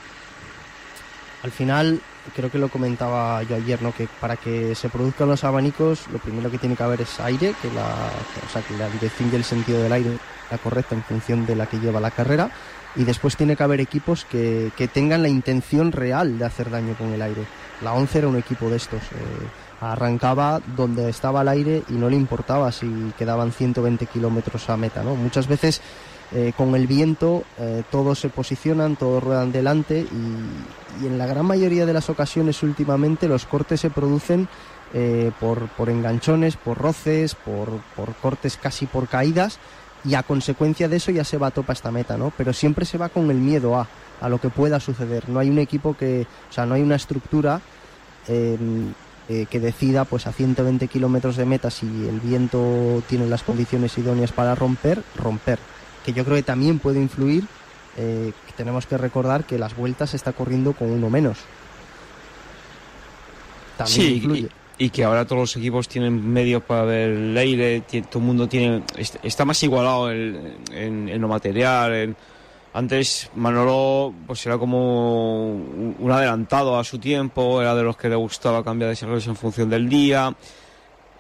Al 1.42 1.50
final, 1.50 2.00
creo 2.34 2.50
que 2.50 2.58
lo 2.58 2.68
comentaba 2.68 3.42
yo 3.42 3.56
ayer, 3.56 3.82
¿no? 3.82 3.92
Que 3.92 4.08
para 4.20 4.36
que 4.36 4.74
se 4.74 4.88
produzcan 4.88 5.28
los 5.28 5.44
abanicos, 5.44 6.06
lo 6.12 6.18
primero 6.18 6.50
que 6.50 6.58
tiene 6.58 6.76
que 6.76 6.82
haber 6.82 7.00
es 7.00 7.20
aire, 7.20 7.54
que 7.60 7.68
la, 7.72 7.84
o 8.46 8.52
sea, 8.52 8.62
que 8.62 8.76
la 8.76 8.88
dirección 8.88 9.30
y 9.32 9.36
el 9.36 9.44
sentido 9.44 9.82
del 9.82 9.92
aire 9.92 10.18
la 10.50 10.58
correcta 10.58 10.94
en 10.94 11.02
función 11.02 11.46
de 11.46 11.56
la 11.56 11.66
que 11.66 11.78
lleva 11.78 12.00
la 12.00 12.10
carrera. 12.10 12.50
Y 12.94 13.04
después 13.04 13.36
tiene 13.36 13.56
que 13.56 13.62
haber 13.62 13.80
equipos 13.80 14.26
que, 14.26 14.70
que 14.76 14.86
tengan 14.86 15.22
la 15.22 15.28
intención 15.28 15.92
real 15.92 16.38
de 16.38 16.44
hacer 16.44 16.70
daño 16.70 16.94
con 16.94 17.12
el 17.12 17.22
aire. 17.22 17.42
La 17.80 17.94
11 17.94 18.18
era 18.18 18.28
un 18.28 18.36
equipo 18.36 18.68
de 18.68 18.76
estos. 18.76 19.00
eh, 19.02 19.48
arrancaba 19.82 20.60
donde 20.76 21.10
estaba 21.10 21.42
el 21.42 21.48
aire 21.48 21.82
y 21.88 21.94
no 21.94 22.08
le 22.08 22.16
importaba 22.16 22.70
si 22.70 23.12
quedaban 23.18 23.50
120 23.50 24.06
kilómetros 24.06 24.70
a 24.70 24.76
meta, 24.76 25.02
¿no? 25.02 25.16
Muchas 25.16 25.48
veces 25.48 25.80
eh, 26.30 26.52
con 26.56 26.74
el 26.76 26.86
viento 26.86 27.42
eh, 27.58 27.82
todos 27.90 28.20
se 28.20 28.28
posicionan, 28.28 28.96
todos 28.96 29.22
ruedan 29.22 29.50
delante 29.50 30.00
y, 30.00 30.81
y 31.00 31.06
en 31.06 31.18
la 31.18 31.26
gran 31.26 31.46
mayoría 31.46 31.86
de 31.86 31.92
las 31.92 32.10
ocasiones 32.10 32.62
últimamente 32.62 33.28
los 33.28 33.46
cortes 33.46 33.80
se 33.80 33.90
producen 33.90 34.48
eh, 34.94 35.30
por, 35.40 35.68
por 35.68 35.88
enganchones, 35.88 36.56
por 36.56 36.78
roces, 36.78 37.34
por, 37.34 37.70
por 37.96 38.14
cortes 38.16 38.58
casi 38.60 38.86
por 38.86 39.08
caídas 39.08 39.58
y 40.04 40.14
a 40.14 40.22
consecuencia 40.22 40.88
de 40.88 40.96
eso 40.96 41.10
ya 41.10 41.24
se 41.24 41.38
va 41.38 41.48
a 41.48 41.50
topa 41.52 41.72
esta 41.72 41.90
meta, 41.90 42.16
¿no? 42.16 42.32
Pero 42.36 42.52
siempre 42.52 42.84
se 42.84 42.98
va 42.98 43.08
con 43.08 43.30
el 43.30 43.38
miedo 43.38 43.76
a, 43.76 43.86
a 44.20 44.28
lo 44.28 44.40
que 44.40 44.50
pueda 44.50 44.80
suceder. 44.80 45.28
No 45.28 45.40
hay 45.40 45.48
un 45.48 45.58
equipo 45.58 45.96
que, 45.96 46.26
o 46.50 46.52
sea, 46.52 46.66
no 46.66 46.74
hay 46.74 46.82
una 46.82 46.96
estructura 46.96 47.60
eh, 48.28 48.58
eh, 49.28 49.46
que 49.48 49.60
decida 49.60 50.04
pues 50.04 50.26
a 50.26 50.32
120 50.32 50.88
kilómetros 50.88 51.36
de 51.36 51.44
meta 51.44 51.70
si 51.70 51.86
el 51.86 52.20
viento 52.20 53.02
tiene 53.08 53.26
las 53.26 53.42
condiciones 53.42 53.96
idóneas 53.96 54.32
para 54.32 54.54
romper, 54.54 55.02
romper. 55.16 55.58
Que 56.04 56.12
yo 56.12 56.24
creo 56.24 56.36
que 56.36 56.42
también 56.42 56.80
puede 56.80 57.00
influir, 57.00 57.46
eh, 57.96 58.32
tenemos 58.56 58.86
que 58.86 58.96
recordar 58.98 59.44
que 59.44 59.58
las 59.58 59.76
vueltas 59.76 60.10
se 60.10 60.16
está 60.16 60.32
corriendo 60.32 60.72
con 60.72 60.90
uno 60.90 61.10
menos. 61.10 61.38
También 63.76 63.96
Sí, 64.00 64.14
influye. 64.16 64.48
y, 64.78 64.84
y 64.86 64.90
que 64.90 65.04
ahora 65.04 65.24
todos 65.26 65.40
los 65.42 65.56
equipos 65.56 65.88
tienen 65.88 66.26
medios 66.32 66.62
para 66.62 66.82
ver 66.84 67.10
el 67.10 67.36
aire, 67.36 67.80
todo 68.10 68.18
el 68.18 68.24
mundo 68.24 68.48
tiene 68.48 68.82
est- 68.96 69.16
está 69.22 69.44
más 69.44 69.62
igualado 69.62 70.10
el- 70.10 70.56
en, 70.72 71.08
en 71.08 71.20
lo 71.20 71.28
material. 71.28 71.92
en- 71.94 72.16
antes 72.74 73.28
Manolo 73.34 74.14
pues 74.26 74.46
era 74.46 74.56
como 74.56 75.50
un 75.52 75.94
un 75.98 76.10
adelantado 76.10 76.78
a 76.78 76.84
su 76.84 76.98
tiempo, 76.98 77.60
era 77.60 77.74
de 77.74 77.82
los 77.82 77.98
que 77.98 78.08
le 78.08 78.14
gustaba 78.16 78.64
cambiar 78.64 78.88
de 78.90 78.96
servicios 78.96 79.26
en 79.26 79.36
función 79.36 79.68
del 79.68 79.88
día. 79.90 80.34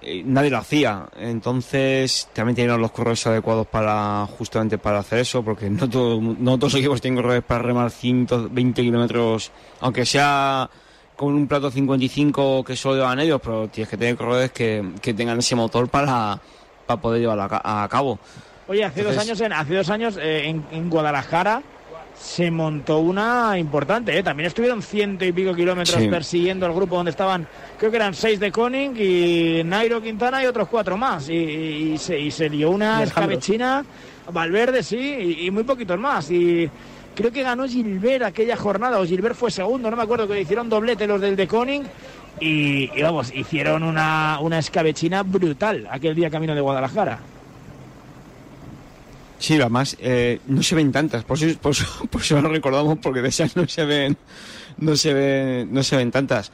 Eh, 0.02 0.22
nadie 0.24 0.50
lo 0.50 0.58
hacía, 0.58 1.06
entonces 1.16 2.28
también 2.32 2.56
tenían 2.56 2.80
los 2.80 2.90
corredores 2.90 3.26
adecuados 3.26 3.66
para 3.66 4.26
justamente 4.26 4.78
para 4.78 4.98
hacer 4.98 5.20
eso, 5.20 5.42
porque 5.42 5.70
no, 5.70 5.88
todo, 5.88 6.20
no 6.20 6.58
todos 6.58 6.72
los 6.72 6.80
equipos 6.80 7.00
tienen 7.00 7.16
corredores 7.16 7.44
para 7.44 7.62
remar 7.62 7.90
120 7.90 8.82
kilómetros, 8.82 9.52
aunque 9.80 10.04
sea 10.04 10.68
con 11.16 11.34
un 11.34 11.46
plato 11.46 11.70
55 11.70 12.64
que 12.64 12.74
solo 12.74 12.96
llevan 12.96 13.20
ellos, 13.20 13.40
pero 13.42 13.68
tienes 13.68 13.88
que 13.88 13.96
tener 13.96 14.16
corredores 14.16 14.50
que, 14.50 14.92
que 15.00 15.14
tengan 15.14 15.38
ese 15.38 15.54
motor 15.54 15.88
para, 15.88 16.40
para 16.86 17.00
poder 17.00 17.20
llevarlo 17.20 17.44
a, 17.44 17.84
a 17.84 17.88
cabo. 17.88 18.18
Oye, 18.68 18.84
hace 18.84 19.02
dos 19.02 19.16
años, 19.18 19.40
en, 19.40 19.52
hace 19.52 19.74
dos 19.74 19.90
años 19.90 20.16
eh, 20.20 20.48
en, 20.48 20.64
en 20.70 20.90
Guadalajara 20.90 21.62
se 22.22 22.52
montó 22.52 23.00
una 23.00 23.58
importante. 23.58 24.16
¿eh? 24.16 24.22
También 24.22 24.46
estuvieron 24.46 24.80
ciento 24.80 25.24
y 25.24 25.32
pico 25.32 25.54
kilómetros 25.54 26.00
Sí. 26.00 26.08
persiguiendo 26.08 26.66
el 26.66 26.72
grupo 26.72 26.94
donde 26.96 27.10
estaban, 27.10 27.46
creo 27.76 27.90
que 27.90 27.96
eran 27.96 28.14
seis 28.14 28.38
de 28.38 28.52
Koning 28.52 28.94
y 28.96 29.62
Nairo 29.64 30.00
Quintana 30.00 30.42
y 30.42 30.46
otros 30.46 30.68
cuatro 30.68 30.96
más. 30.96 31.28
Y, 31.28 31.34
y 31.34 31.98
se, 31.98 32.18
y 32.18 32.30
se 32.30 32.48
dio 32.48 32.70
una 32.70 33.02
escabechina, 33.02 33.84
Valverde 34.32 34.84
sí, 34.84 35.36
y, 35.40 35.50
muy 35.50 35.64
poquitos 35.64 35.98
más. 35.98 36.30
Y 36.30 36.70
creo 37.14 37.32
que 37.32 37.42
ganó 37.42 37.66
Gilbert 37.66 38.24
aquella 38.24 38.56
jornada, 38.56 39.00
o 39.00 39.04
Gilbert 39.04 39.34
fue 39.34 39.50
segundo, 39.50 39.90
no 39.90 39.96
me 39.96 40.04
acuerdo, 40.04 40.28
que 40.28 40.40
hicieron 40.40 40.68
doblete 40.68 41.08
los 41.08 41.20
del 41.20 41.34
de 41.34 41.48
Koning. 41.48 41.82
Y, 42.40 42.88
y 42.96 43.02
vamos, 43.02 43.34
hicieron 43.34 43.82
una, 43.82 44.38
una 44.40 44.58
escabechina 44.60 45.22
brutal 45.24 45.88
aquel 45.90 46.14
día 46.14 46.30
camino 46.30 46.54
de 46.54 46.60
Guadalajara. 46.60 47.18
Sí, 49.42 49.56
además 49.60 49.96
eh, 49.98 50.38
no 50.46 50.62
se 50.62 50.76
ven 50.76 50.92
tantas, 50.92 51.24
por 51.24 51.36
eso, 51.36 51.58
por, 51.58 51.72
eso, 51.72 51.84
por 52.10 52.20
eso 52.22 52.40
lo 52.40 52.48
recordamos, 52.48 52.98
porque 53.02 53.20
de 53.20 53.28
esas 53.28 53.56
no 53.56 53.66
se 53.66 53.84
ven, 53.84 54.16
no 54.78 54.94
se 54.94 55.12
ven, 55.12 55.74
no 55.74 55.82
se 55.82 55.96
ven 55.96 56.12
tantas. 56.12 56.52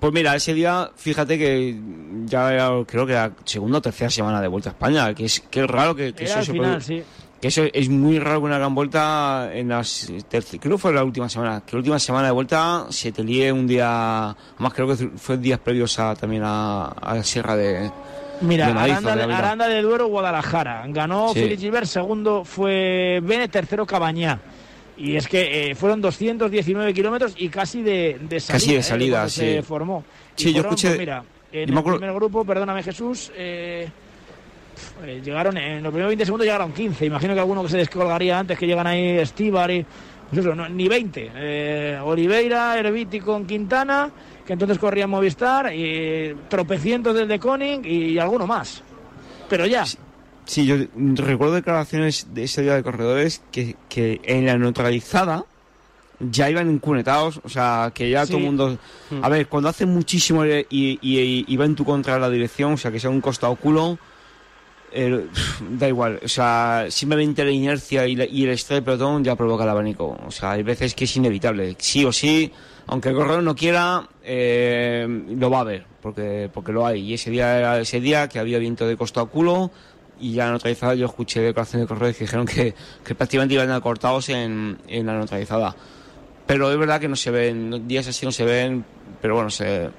Pues 0.00 0.14
mira, 0.14 0.34
ese 0.34 0.54
día, 0.54 0.90
fíjate 0.96 1.36
que 1.36 1.78
ya 2.24 2.50
era, 2.50 2.70
creo 2.86 3.04
que 3.04 3.12
la 3.12 3.32
segunda 3.44 3.78
o 3.78 3.82
tercera 3.82 4.08
semana 4.08 4.40
de 4.40 4.48
vuelta 4.48 4.70
a 4.70 4.72
España, 4.72 5.12
que 5.12 5.26
es, 5.26 5.40
que 5.40 5.60
es 5.60 5.66
raro 5.66 5.94
que, 5.94 6.14
que 6.14 6.24
Era 6.24 6.40
eso 6.40 6.44
se 6.46 6.52
final, 6.52 6.82
sí. 6.82 7.02
que 7.38 7.48
eso 7.48 7.64
es 7.70 7.90
muy 7.90 8.18
raro 8.18 8.40
que 8.40 8.46
una 8.46 8.56
gran 8.56 8.74
vuelta 8.74 9.50
en 9.52 9.68
las 9.68 10.10
creo 10.58 10.76
que 10.76 10.78
fue 10.78 10.94
la 10.94 11.04
última 11.04 11.28
semana 11.28 11.62
que 11.66 11.72
la 11.72 11.78
última 11.80 11.98
semana 11.98 12.28
de 12.28 12.32
vuelta 12.32 12.86
se 12.88 13.12
te 13.12 13.22
líe 13.22 13.52
un 13.52 13.66
día 13.66 14.30
además 14.30 14.72
creo 14.74 14.88
que 14.88 14.96
fue 15.16 15.36
días 15.36 15.60
previos 15.60 15.98
a 15.98 16.16
también 16.16 16.42
a, 16.44 16.86
a 16.86 17.16
la 17.16 17.22
sierra 17.22 17.56
de 17.56 17.90
Mira, 18.42 18.66
de 18.72 18.78
Aranda, 18.80 19.16
de. 19.16 19.32
Aranda 19.34 19.68
de 19.68 19.82
Duero, 19.82 20.06
Guadalajara. 20.08 20.84
Ganó 20.88 21.32
Sí. 21.32 21.40
Félix 21.40 21.60
Gilbert, 21.62 21.86
segundo 21.86 22.44
fue 22.44 23.20
Bene, 23.22 23.48
tercero 23.48 23.86
Cabañá. 23.86 24.38
Y 24.96 25.16
es 25.16 25.26
que 25.26 25.70
eh, 25.70 25.74
fueron 25.74 26.00
219 26.00 26.92
kilómetros 26.94 27.34
y 27.36 27.48
casi 27.48 27.82
de, 27.82 28.18
de 28.20 28.40
salida. 28.40 28.56
Casi 28.58 28.72
de 29.08 29.24
eh, 29.24 29.28
se 29.28 29.56
sí. 29.56 29.62
formó. 29.62 30.04
Y 30.36 30.42
Sí, 30.42 30.48
yo 30.52 30.62
fueron, 30.62 30.72
escuché- 30.74 30.88
pues 30.88 30.98
mira, 30.98 31.24
en 31.52 31.66
yo 31.68 31.72
el 31.72 31.78
acuerdo- 31.78 31.98
primer 31.98 32.14
grupo, 32.14 32.44
perdóname 32.44 32.82
Jesús, 32.82 33.32
eh, 33.36 33.88
pf, 34.74 35.10
eh, 35.10 35.20
llegaron, 35.24 35.56
en 35.56 35.82
los 35.82 35.90
primeros 35.90 36.08
20 36.10 36.24
segundos 36.24 36.44
llegaron 36.46 36.72
15. 36.72 37.06
Imagino 37.06 37.34
que 37.34 37.40
alguno 37.40 37.62
que 37.62 37.68
se 37.70 37.78
descolgaría 37.78 38.38
antes, 38.38 38.58
que 38.58 38.66
llegan 38.66 38.86
ahí 38.86 39.18
Estíbar 39.18 39.70
y... 39.70 39.84
Pues 40.30 40.46
eso, 40.46 40.54
no, 40.54 40.66
ni 40.68 40.88
20. 40.88 41.30
Eh, 41.34 41.98
Oliveira, 42.02 42.78
Herbiti 42.78 43.20
con 43.20 43.44
Quintana, 43.46 44.10
que 44.46 44.52
entonces 44.54 44.78
corría 44.78 45.04
en 45.04 45.10
Movistar, 45.10 45.72
y 45.74 46.34
tropecientos 46.48 47.14
del 47.14 47.28
de 47.28 47.38
Koning 47.38 47.82
y 47.84 48.18
alguno 48.18 48.46
más. 48.46 48.82
Pero 49.48 49.66
ya. 49.66 49.84
Sí, 50.44 50.66
yo 50.66 50.76
recuerdo 51.14 51.54
declaraciones 51.54 52.28
de 52.34 52.44
ese 52.44 52.62
día 52.62 52.74
de 52.74 52.82
corredores 52.82 53.42
que, 53.52 53.76
que 53.88 54.20
en 54.24 54.46
la 54.46 54.58
neutralizada 54.58 55.44
ya 56.18 56.48
iban 56.50 56.68
encunetados, 56.70 57.40
o 57.44 57.48
sea, 57.48 57.90
que 57.94 58.10
ya 58.10 58.24
Sí. 58.26 58.32
todo 58.32 58.38
el 58.38 58.44
mundo... 58.46 58.78
A 59.22 59.28
ver, 59.28 59.46
cuando 59.48 59.68
hace 59.68 59.86
muchísimo 59.86 60.44
y, 60.46 60.66
y, 60.70 60.98
y- 61.02 61.44
y 61.48 61.56
va 61.56 61.64
en 61.64 61.74
tu 61.74 61.84
contra 61.84 62.18
la 62.18 62.28
dirección, 62.30 62.72
o 62.74 62.76
sea, 62.76 62.90
que 62.90 62.98
sea 63.00 63.10
un 63.10 63.20
costado 63.20 63.54
culo, 63.56 63.98
eh, 64.92 65.26
da 65.78 65.88
igual, 65.88 66.20
o 66.22 66.28
sea, 66.28 66.86
simplemente 66.90 67.44
la 67.44 67.50
inercia 67.50 68.06
y, 68.06 68.14
la- 68.16 68.26
y 68.26 68.44
el 68.44 68.50
estrés 68.50 68.76
del 68.78 68.84
pelotón 68.84 69.24
ya 69.24 69.34
provoca 69.36 69.64
el 69.64 69.70
abanico. 69.70 70.18
O 70.26 70.30
sea, 70.30 70.52
hay 70.52 70.62
veces 70.62 70.94
que 70.94 71.04
es 71.04 71.16
inevitable, 71.16 71.74
sí 71.78 72.04
o 72.04 72.12
sí, 72.12 72.52
aunque 72.86 73.10
el 73.10 73.14
corredor 73.14 73.42
no 73.42 73.54
quiera, 73.54 74.08
eh, 74.22 75.06
lo 75.36 75.50
va 75.50 75.60
a 75.60 75.64
ver, 75.64 75.86
porque, 76.00 76.50
porque 76.52 76.72
lo 76.72 76.86
hay. 76.86 77.00
Y 77.00 77.14
ese 77.14 77.30
día 77.30 77.58
era 77.58 77.80
ese 77.80 78.00
día 78.00 78.28
que 78.28 78.38
había 78.38 78.58
viento 78.58 78.86
de 78.86 78.96
costado 78.96 79.28
culo 79.28 79.70
y 80.20 80.34
ya 80.34 80.50
neutralizada 80.50 80.94
yo 80.94 81.06
escuché 81.06 81.40
declaraciones 81.40 81.84
de 81.84 81.88
corredores 81.88 82.16
que 82.16 82.24
dijeron 82.24 82.46
que, 82.46 82.74
que 83.04 83.14
prácticamente 83.14 83.54
iban 83.54 83.80
cortados 83.80 84.28
en, 84.28 84.78
en 84.88 85.06
la 85.06 85.16
neutralizada. 85.16 85.74
Pero 86.46 86.70
es 86.70 86.78
verdad 86.78 87.00
que 87.00 87.08
no 87.08 87.16
se 87.16 87.30
ven, 87.30 87.86
días 87.88 88.06
así 88.08 88.26
no 88.26 88.32
se 88.32 88.44
ven, 88.44 88.84
pero 89.20 89.34
bueno, 89.34 89.50
se, 89.50 89.90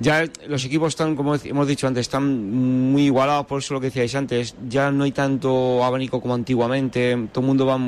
ya 0.00 0.24
los 0.46 0.64
equipos 0.64 0.88
están, 0.88 1.16
como 1.16 1.34
hemos 1.34 1.66
dicho 1.66 1.86
antes, 1.86 2.02
están 2.02 2.92
muy 2.92 3.06
igualados, 3.06 3.46
por 3.46 3.58
eso 3.58 3.74
lo 3.74 3.80
que 3.80 3.86
decíais 3.86 4.14
antes, 4.14 4.54
ya 4.68 4.92
no 4.92 5.04
hay 5.04 5.12
tanto 5.12 5.84
abanico 5.84 6.20
como 6.20 6.34
antiguamente, 6.34 7.28
todo 7.32 7.40
el 7.40 7.46
mundo 7.46 7.66
va, 7.66 7.78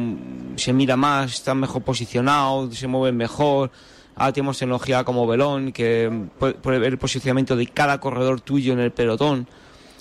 se 0.56 0.72
mira 0.72 0.96
más, 0.96 1.34
están 1.34 1.58
mejor 1.58 1.82
posicionados, 1.82 2.76
se 2.76 2.88
mueven 2.88 3.16
mejor, 3.16 3.70
ahora 4.16 4.32
tenemos 4.32 4.58
tecnología 4.58 5.04
como 5.04 5.26
Belón, 5.26 5.72
que 5.72 6.10
puede, 6.38 6.54
puede 6.54 6.78
ver 6.78 6.92
el 6.92 6.98
posicionamiento 6.98 7.56
de 7.56 7.66
cada 7.66 7.98
corredor 8.00 8.40
tuyo 8.40 8.72
en 8.72 8.80
el 8.80 8.92
pelotón. 8.92 9.46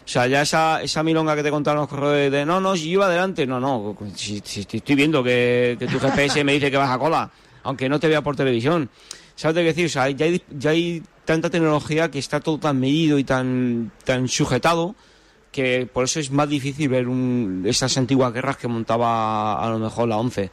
O 0.06 0.12
sea, 0.12 0.26
ya 0.26 0.42
esa, 0.42 0.82
esa 0.82 1.04
milonga 1.04 1.36
que 1.36 1.44
te 1.44 1.52
contaron 1.52 1.82
los 1.82 1.90
corredores 1.90 2.32
de 2.32 2.44
no, 2.46 2.60
no, 2.60 2.76
si 2.76 2.86
yo 2.86 2.94
iba 2.94 3.06
adelante, 3.06 3.46
no, 3.46 3.60
no, 3.60 3.96
si, 4.16 4.42
si- 4.44 4.62
estoy 4.62 4.96
viendo 4.96 5.24
que, 5.24 5.78
tu 5.80 6.00
GPS 6.00 6.44
me 6.44 6.54
dice 6.54 6.72
que 6.72 6.78
vas 6.78 6.90
a 6.90 6.98
cola, 6.98 7.30
aunque 7.64 7.88
no 7.88 8.00
te 8.00 8.08
vea 8.08 8.22
por 8.24 8.36
televisión. 8.36 8.90
¿Sabes 9.36 9.56
que 9.58 9.64
decir? 9.64 9.86
O 9.86 9.90
sea, 9.90 10.10
ya 10.10 10.26
hay, 10.26 10.42
ya 10.50 10.72
hay 10.72 11.04
tanta 11.26 11.50
tecnología 11.52 12.10
que 12.10 12.18
está 12.20 12.40
todo 12.40 12.58
tan 12.58 12.80
medido 12.80 13.20
y 13.20 13.24
tan, 13.24 13.92
tan 14.04 14.28
sujetado 14.28 14.96
que 15.52 15.88
por 15.92 16.06
eso 16.06 16.20
es 16.20 16.32
más 16.32 16.50
difícil 16.50 16.90
ver 16.90 17.08
un, 17.08 17.64
esas 17.66 17.96
antiguas 17.98 18.34
guerras 18.34 18.58
que 18.58 18.68
montaba 18.68 19.64
a 19.64 19.70
lo 19.70 19.78
mejor 19.80 20.10
la 20.10 20.18
11. 20.18 20.50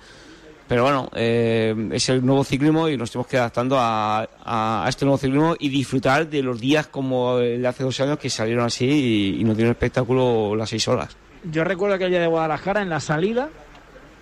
Pero 0.69 0.83
bueno, 0.83 1.09
eh, 1.15 1.91
es 1.93 2.09
el 2.09 2.25
nuevo 2.27 2.43
ciclismo 2.43 2.89
y 2.89 2.97
nos 2.97 3.11
tenemos 3.11 3.29
que 3.29 3.39
adaptando 3.39 3.77
a, 3.79 4.85
este 4.89 5.05
nuevo 5.05 5.19
ciclismo 5.19 5.55
y 5.59 5.69
disfrutar 5.69 6.29
de 6.29 6.43
los 6.43 6.61
días 6.61 6.89
como 6.89 7.39
el 7.39 7.63
de 7.63 7.69
hace 7.69 7.85
dos 7.85 8.01
años 8.01 8.19
que 8.19 8.29
salieron 8.29 8.65
así 8.65 8.87
y, 8.87 9.41
y 9.41 9.45
nos 9.45 9.57
dieron 9.57 9.73
espectáculo 9.73 10.57
las 10.57 10.71
seis 10.71 10.89
horas. 10.89 11.17
yo 11.45 11.63
recuerdo 11.63 11.99
que 11.99 12.05
el 12.05 12.11
día 12.11 12.21
de 12.21 12.27
Guadalajara 12.27 12.83
en 12.83 12.91
la 12.91 13.01
salida, 13.01 13.49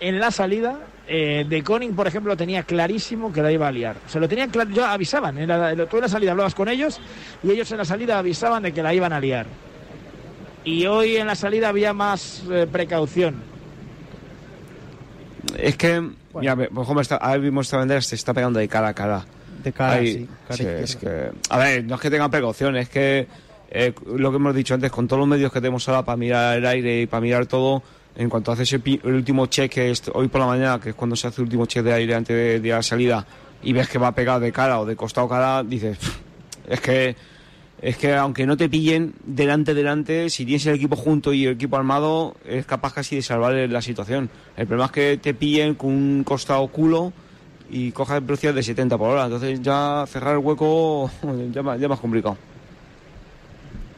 en 0.00 0.20
la 0.20 0.30
salida, 0.30 0.78
eh, 1.06 1.44
de 1.46 1.62
Koning, 1.62 1.94
por 1.94 2.06
ejemplo, 2.06 2.36
tenía 2.36 2.62
clarísimo 2.62 3.32
que 3.32 3.42
la 3.42 3.52
iba 3.52 3.68
a 3.68 3.72
liar. 3.72 3.96
Se 4.06 4.18
lo 4.18 4.28
tenían 4.28 4.50
claro, 4.50 4.70
yo 4.70 4.86
avisaban, 4.86 5.36
en 5.38 5.48
la, 5.48 5.72
en 5.72 5.78
la 5.78 6.08
salida 6.08 6.30
hablabas 6.30 6.54
con 6.54 6.68
ellos 6.68 7.00
y 7.42 7.50
ellos 7.50 7.70
en 7.72 7.78
la 7.78 7.84
salida 7.84 8.18
avisaban 8.18 8.62
de 8.62 8.72
que 8.72 8.82
la 8.82 8.94
iban 8.94 9.12
a 9.12 9.20
liar. 9.20 9.46
Y 10.64 10.86
hoy 10.86 11.16
en 11.16 11.26
la 11.26 11.34
salida 11.34 11.68
había 11.68 11.92
más 11.92 12.42
eh, 12.50 12.66
precaución. 12.70 13.53
Es 15.58 15.76
que, 15.76 16.00
mira, 16.34 16.56
por 16.56 17.00
está, 17.00 17.16
ahora 17.16 17.38
mismo 17.38 17.60
esta 17.60 17.76
bandera 17.76 18.00
se 18.00 18.14
está 18.14 18.32
pegando 18.34 18.58
de 18.58 18.68
cara 18.68 18.88
a 18.88 18.94
cara. 18.94 19.24
De 19.62 19.72
cara, 19.72 19.94
Ahí, 19.94 20.12
sí, 20.12 20.28
cara 20.48 20.56
sí, 20.56 20.64
es 20.66 20.96
que, 20.96 21.30
a 21.48 21.58
ver, 21.58 21.84
no 21.84 21.94
es 21.94 22.00
que 22.00 22.10
tengan 22.10 22.30
precaución, 22.30 22.76
es 22.76 22.88
que 22.88 23.26
eh, 23.70 23.92
lo 24.14 24.30
que 24.30 24.36
hemos 24.36 24.54
dicho 24.54 24.74
antes, 24.74 24.90
con 24.90 25.08
todos 25.08 25.20
los 25.20 25.28
medios 25.28 25.52
que 25.52 25.60
tenemos 25.60 25.88
ahora 25.88 26.04
para 26.04 26.16
mirar 26.16 26.58
el 26.58 26.66
aire 26.66 27.02
y 27.02 27.06
para 27.06 27.20
mirar 27.20 27.46
todo, 27.46 27.82
en 28.16 28.28
cuanto 28.28 28.52
haces 28.52 28.72
el, 28.74 28.82
el 29.04 29.14
último 29.14 29.46
cheque 29.46 29.90
est- 29.90 30.08
hoy 30.12 30.28
por 30.28 30.40
la 30.40 30.46
mañana, 30.46 30.78
que 30.80 30.90
es 30.90 30.94
cuando 30.94 31.16
se 31.16 31.26
hace 31.28 31.40
el 31.40 31.44
último 31.46 31.66
cheque 31.66 31.82
de 31.88 31.92
aire 31.94 32.14
antes 32.14 32.36
de, 32.36 32.60
de 32.60 32.68
la 32.68 32.82
salida, 32.82 33.26
y 33.62 33.72
ves 33.72 33.88
que 33.88 33.98
va 33.98 34.08
a 34.08 34.14
pegar 34.14 34.38
de 34.40 34.52
cara 34.52 34.80
o 34.80 34.84
de 34.86 34.94
costado 34.96 35.28
cara, 35.28 35.62
dices, 35.64 35.96
"Pff, 35.98 36.16
es 36.68 36.80
que 36.80 37.16
es 37.80 37.96
que 37.96 38.14
aunque 38.14 38.46
no 38.46 38.56
te 38.56 38.68
pillen 38.68 39.14
delante 39.24 39.74
delante, 39.74 40.30
si 40.30 40.44
tienes 40.44 40.64
el 40.66 40.74
equipo 40.74 40.96
junto 40.96 41.32
y 41.32 41.46
el 41.46 41.54
equipo 41.54 41.76
armado, 41.76 42.36
es 42.44 42.64
capaz 42.66 42.94
casi 42.94 43.16
de 43.16 43.22
salvar 43.22 43.54
la 43.54 43.82
situación. 43.82 44.30
El 44.56 44.66
problema 44.66 44.86
es 44.86 44.92
que 44.92 45.18
te 45.18 45.34
pillen 45.34 45.74
con 45.74 45.90
un 45.90 46.24
costado 46.24 46.66
culo 46.68 47.12
y 47.70 47.92
cojas 47.92 48.24
velocidad 48.24 48.54
de 48.54 48.62
70 48.62 48.96
por 48.96 49.10
hora. 49.10 49.24
Entonces 49.24 49.60
ya 49.60 50.04
cerrar 50.06 50.34
el 50.34 50.38
hueco 50.38 51.10
ya 51.52 51.62
más, 51.62 51.78
ya 51.78 51.88
más 51.88 52.00
complicado. 52.00 52.36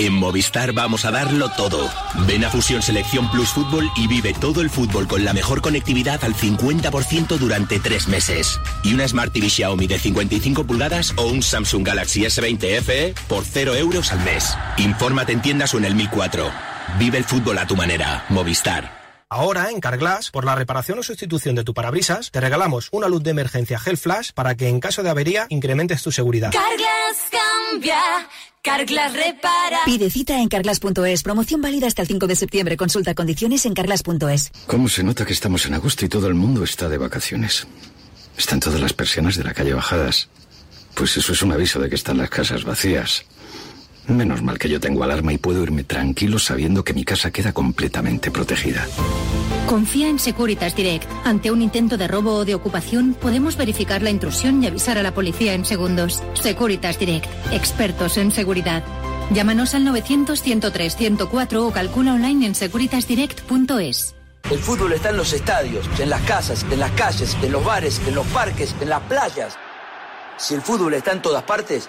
En 0.00 0.12
Movistar 0.12 0.72
vamos 0.72 1.04
a 1.04 1.12
darlo 1.12 1.50
todo. 1.56 1.88
Ven 2.26 2.44
a 2.44 2.50
Fusión 2.50 2.82
Selección 2.82 3.30
Plus 3.30 3.50
Fútbol 3.50 3.88
y 3.96 4.08
vive 4.08 4.34
todo 4.34 4.60
el 4.60 4.68
fútbol 4.68 5.06
con 5.06 5.24
la 5.24 5.32
mejor 5.32 5.60
conectividad 5.60 6.24
al 6.24 6.34
50% 6.34 7.38
durante 7.38 7.78
tres 7.78 8.08
meses. 8.08 8.58
Y 8.82 8.92
una 8.92 9.06
Smart 9.06 9.32
TV 9.32 9.48
Xiaomi 9.48 9.86
de 9.86 10.00
55 10.00 10.64
pulgadas 10.64 11.14
o 11.16 11.26
un 11.26 11.44
Samsung 11.44 11.86
Galaxy 11.86 12.22
S20 12.22 12.80
FE 12.80 13.14
por 13.28 13.44
0 13.44 13.76
euros 13.76 14.10
al 14.10 14.24
mes. 14.24 14.56
Infórmate 14.78 15.32
en 15.32 15.42
tiendas 15.42 15.74
o 15.74 15.78
en 15.78 15.84
el 15.84 15.94
1004. 15.94 16.69
Vive 16.98 17.18
el 17.18 17.24
fútbol 17.24 17.58
a 17.58 17.66
tu 17.66 17.76
manera. 17.76 18.24
Movistar. 18.28 19.00
Ahora, 19.32 19.70
en 19.70 19.80
Carglass, 19.80 20.32
por 20.32 20.44
la 20.44 20.56
reparación 20.56 20.98
o 20.98 21.02
sustitución 21.04 21.54
de 21.54 21.62
tu 21.62 21.72
parabrisas, 21.72 22.32
te 22.32 22.40
regalamos 22.40 22.88
una 22.90 23.06
luz 23.06 23.22
de 23.22 23.30
emergencia 23.30 23.78
Gel 23.78 23.96
Flash 23.96 24.32
para 24.34 24.56
que 24.56 24.68
en 24.68 24.80
caso 24.80 25.04
de 25.04 25.10
avería 25.10 25.46
incrementes 25.50 26.02
tu 26.02 26.10
seguridad. 26.10 26.50
Carglass 26.50 27.30
cambia, 27.30 28.00
Carglass 28.60 29.12
repara. 29.12 29.78
Pide 29.84 30.10
cita 30.10 30.40
en 30.40 30.48
carglass.es. 30.48 31.22
Promoción 31.22 31.60
válida 31.60 31.86
hasta 31.86 32.02
el 32.02 32.08
5 32.08 32.26
de 32.26 32.34
septiembre. 32.34 32.76
Consulta 32.76 33.14
condiciones 33.14 33.64
en 33.66 33.74
carglass.es. 33.74 34.50
¿Cómo 34.66 34.88
se 34.88 35.04
nota 35.04 35.24
que 35.24 35.32
estamos 35.32 35.64
en 35.64 35.74
agosto 35.74 36.04
y 36.04 36.08
todo 36.08 36.26
el 36.26 36.34
mundo 36.34 36.64
está 36.64 36.88
de 36.88 36.98
vacaciones? 36.98 37.68
Están 38.36 38.58
todas 38.58 38.80
las 38.80 38.94
persianas 38.94 39.36
de 39.36 39.44
la 39.44 39.54
calle 39.54 39.74
bajadas. 39.74 40.28
Pues 40.94 41.16
eso 41.16 41.32
es 41.32 41.42
un 41.42 41.52
aviso 41.52 41.78
de 41.78 41.88
que 41.88 41.94
están 41.94 42.18
las 42.18 42.30
casas 42.30 42.64
vacías. 42.64 43.24
Menos 44.06 44.42
mal 44.42 44.58
que 44.58 44.68
yo 44.68 44.80
tengo 44.80 45.04
alarma 45.04 45.32
y 45.32 45.38
puedo 45.38 45.62
irme 45.62 45.84
tranquilo 45.84 46.38
sabiendo 46.38 46.84
que 46.84 46.94
mi 46.94 47.04
casa 47.04 47.30
queda 47.30 47.52
completamente 47.52 48.30
protegida. 48.30 48.86
Confía 49.66 50.08
en 50.08 50.18
Securitas 50.18 50.74
Direct. 50.74 51.08
Ante 51.24 51.50
un 51.50 51.62
intento 51.62 51.96
de 51.96 52.08
robo 52.08 52.34
o 52.34 52.44
de 52.44 52.54
ocupación, 52.54 53.14
podemos 53.14 53.56
verificar 53.56 54.02
la 54.02 54.10
intrusión 54.10 54.62
y 54.62 54.66
avisar 54.66 54.98
a 54.98 55.02
la 55.02 55.14
policía 55.14 55.54
en 55.54 55.64
segundos. 55.64 56.22
Securitas 56.34 56.98
Direct. 56.98 57.26
Expertos 57.52 58.16
en 58.16 58.32
seguridad. 58.32 58.82
Llámanos 59.32 59.74
al 59.74 59.86
900-103-104 59.86 61.56
o 61.56 61.70
calcula 61.70 62.14
online 62.14 62.46
en 62.46 62.54
securitasdirect.es. 62.56 64.16
El 64.50 64.58
fútbol 64.58 64.92
está 64.94 65.10
en 65.10 65.16
los 65.16 65.32
estadios, 65.32 65.88
en 66.00 66.10
las 66.10 66.22
casas, 66.22 66.66
en 66.68 66.80
las 66.80 66.90
calles, 66.92 67.36
en 67.40 67.52
los 67.52 67.64
bares, 67.64 68.00
en 68.04 68.16
los 68.16 68.26
parques, 68.26 68.74
en 68.80 68.88
las 68.88 69.02
playas. 69.02 69.56
Si 70.36 70.54
el 70.54 70.62
fútbol 70.62 70.94
está 70.94 71.12
en 71.12 71.22
todas 71.22 71.44
partes, 71.44 71.88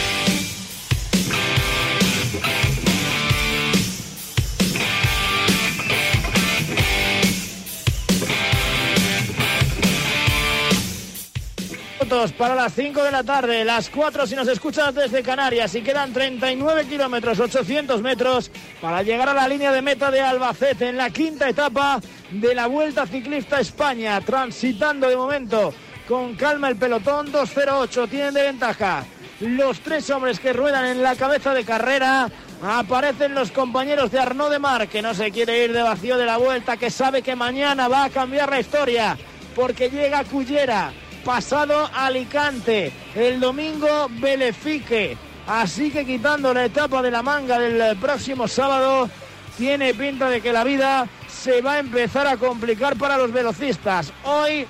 Para 12.37 12.55
las 12.55 12.73
5 12.73 13.03
de 13.03 13.11
la 13.11 13.23
tarde, 13.23 13.63
las 13.63 13.89
4 13.89 14.27
si 14.27 14.35
nos 14.35 14.45
escuchas 14.49 14.93
desde 14.93 15.23
Canarias 15.23 15.73
y 15.75 15.81
quedan 15.81 16.11
39 16.11 16.85
kilómetros, 16.85 17.39
800 17.39 18.01
metros 18.01 18.51
para 18.81 19.01
llegar 19.01 19.29
a 19.29 19.33
la 19.33 19.47
línea 19.47 19.71
de 19.71 19.81
meta 19.81 20.11
de 20.11 20.19
Albacete 20.19 20.89
en 20.89 20.97
la 20.97 21.09
quinta 21.09 21.47
etapa 21.47 22.01
de 22.29 22.53
la 22.53 22.67
Vuelta 22.67 23.07
Ciclista 23.07 23.61
España, 23.61 24.19
transitando 24.19 25.07
de 25.07 25.15
momento 25.15 25.73
con 26.05 26.35
calma 26.35 26.67
el 26.67 26.75
pelotón, 26.75 27.31
2.08 27.31 28.09
tienen 28.09 28.33
de 28.33 28.43
ventaja 28.43 29.05
los 29.39 29.79
tres 29.79 30.09
hombres 30.09 30.37
que 30.37 30.51
ruedan 30.51 30.85
en 30.85 31.01
la 31.01 31.15
cabeza 31.15 31.53
de 31.53 31.63
carrera. 31.63 32.29
Aparecen 32.61 33.33
los 33.33 33.51
compañeros 33.51 34.11
de 34.11 34.19
Arnaud 34.19 34.51
de 34.51 34.59
Mar, 34.59 34.89
que 34.89 35.01
no 35.01 35.13
se 35.13 35.31
quiere 35.31 35.63
ir 35.63 35.71
de 35.71 35.81
vacío 35.81 36.17
de 36.17 36.25
la 36.25 36.37
vuelta, 36.37 36.75
que 36.75 36.91
sabe 36.91 37.21
que 37.21 37.37
mañana 37.37 37.87
va 37.87 38.03
a 38.03 38.09
cambiar 38.09 38.49
la 38.49 38.59
historia, 38.59 39.17
porque 39.55 39.89
llega 39.89 40.25
Cullera, 40.25 40.91
pasado 41.23 41.89
Alicante, 41.93 42.91
el 43.15 43.39
domingo 43.39 44.07
Belefique. 44.09 45.17
Así 45.47 45.91
que 45.91 46.05
quitando 46.05 46.53
la 46.53 46.65
etapa 46.65 47.01
de 47.01 47.11
la 47.11 47.23
manga 47.23 47.59
del 47.59 47.97
próximo 47.97 48.47
sábado, 48.47 49.09
tiene 49.57 49.93
pinta 49.93 50.29
de 50.29 50.41
que 50.41 50.53
la 50.53 50.63
vida 50.63 51.07
se 51.27 51.61
va 51.61 51.73
a 51.73 51.79
empezar 51.79 52.27
a 52.27 52.37
complicar 52.37 52.95
para 52.95 53.17
los 53.17 53.31
velocistas. 53.31 54.13
Hoy 54.23 54.65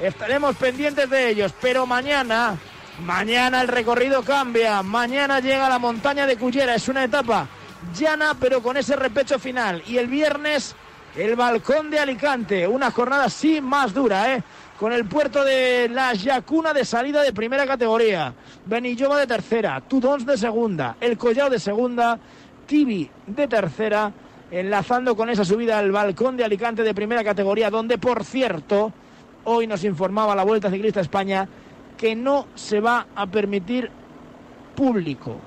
estaremos 0.00 0.56
pendientes 0.56 1.08
de 1.10 1.30
ellos, 1.30 1.52
pero 1.60 1.86
mañana 1.86 2.58
Mañana 3.04 3.60
el 3.60 3.68
recorrido 3.68 4.22
cambia. 4.22 4.82
Mañana 4.82 5.40
llega 5.40 5.68
la 5.68 5.78
montaña 5.78 6.26
de 6.26 6.36
Cullera. 6.36 6.74
Es 6.74 6.88
una 6.88 7.04
etapa 7.04 7.46
llana, 7.94 8.34
pero 8.40 8.62
con 8.62 8.76
ese 8.76 8.96
repecho 8.96 9.38
final. 9.38 9.82
Y 9.86 9.98
el 9.98 10.06
viernes, 10.06 10.74
el 11.14 11.36
balcón 11.36 11.90
de 11.90 11.98
Alicante. 11.98 12.66
Una 12.66 12.90
jornada 12.90 13.28
sí 13.28 13.60
más 13.60 13.92
dura, 13.92 14.34
¿eh? 14.34 14.42
Con 14.78 14.92
el 14.92 15.06
puerto 15.06 15.42
de 15.42 15.88
la 15.88 16.12
Yacuna 16.12 16.74
de 16.74 16.84
salida 16.84 17.22
de 17.22 17.32
primera 17.32 17.66
categoría. 17.66 18.34
Benillova 18.66 19.18
de 19.18 19.26
tercera. 19.26 19.80
Tudons 19.80 20.26
de 20.26 20.36
segunda. 20.36 20.96
El 21.00 21.16
Collao 21.16 21.48
de 21.48 21.58
segunda. 21.58 22.18
Tibi 22.66 23.08
de 23.26 23.48
tercera. 23.48 24.12
enlazando 24.50 25.16
con 25.16 25.30
esa 25.30 25.44
subida 25.44 25.78
al 25.78 25.90
balcón 25.92 26.36
de 26.36 26.44
Alicante 26.44 26.82
de 26.82 26.94
primera 26.94 27.24
categoría, 27.24 27.70
donde 27.70 27.98
por 27.98 28.22
cierto, 28.22 28.92
hoy 29.44 29.66
nos 29.66 29.82
informaba 29.82 30.36
la 30.36 30.44
Vuelta 30.44 30.70
Ciclista 30.70 31.00
España 31.00 31.48
que 31.96 32.14
no 32.14 32.46
se 32.54 32.80
va 32.80 33.06
a 33.16 33.26
permitir 33.26 33.90
público. 34.74 35.40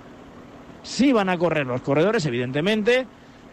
Sí 0.81 1.13
van 1.13 1.29
a 1.29 1.37
correr 1.37 1.67
los 1.67 1.81
corredores, 1.81 2.25
evidentemente, 2.25 3.05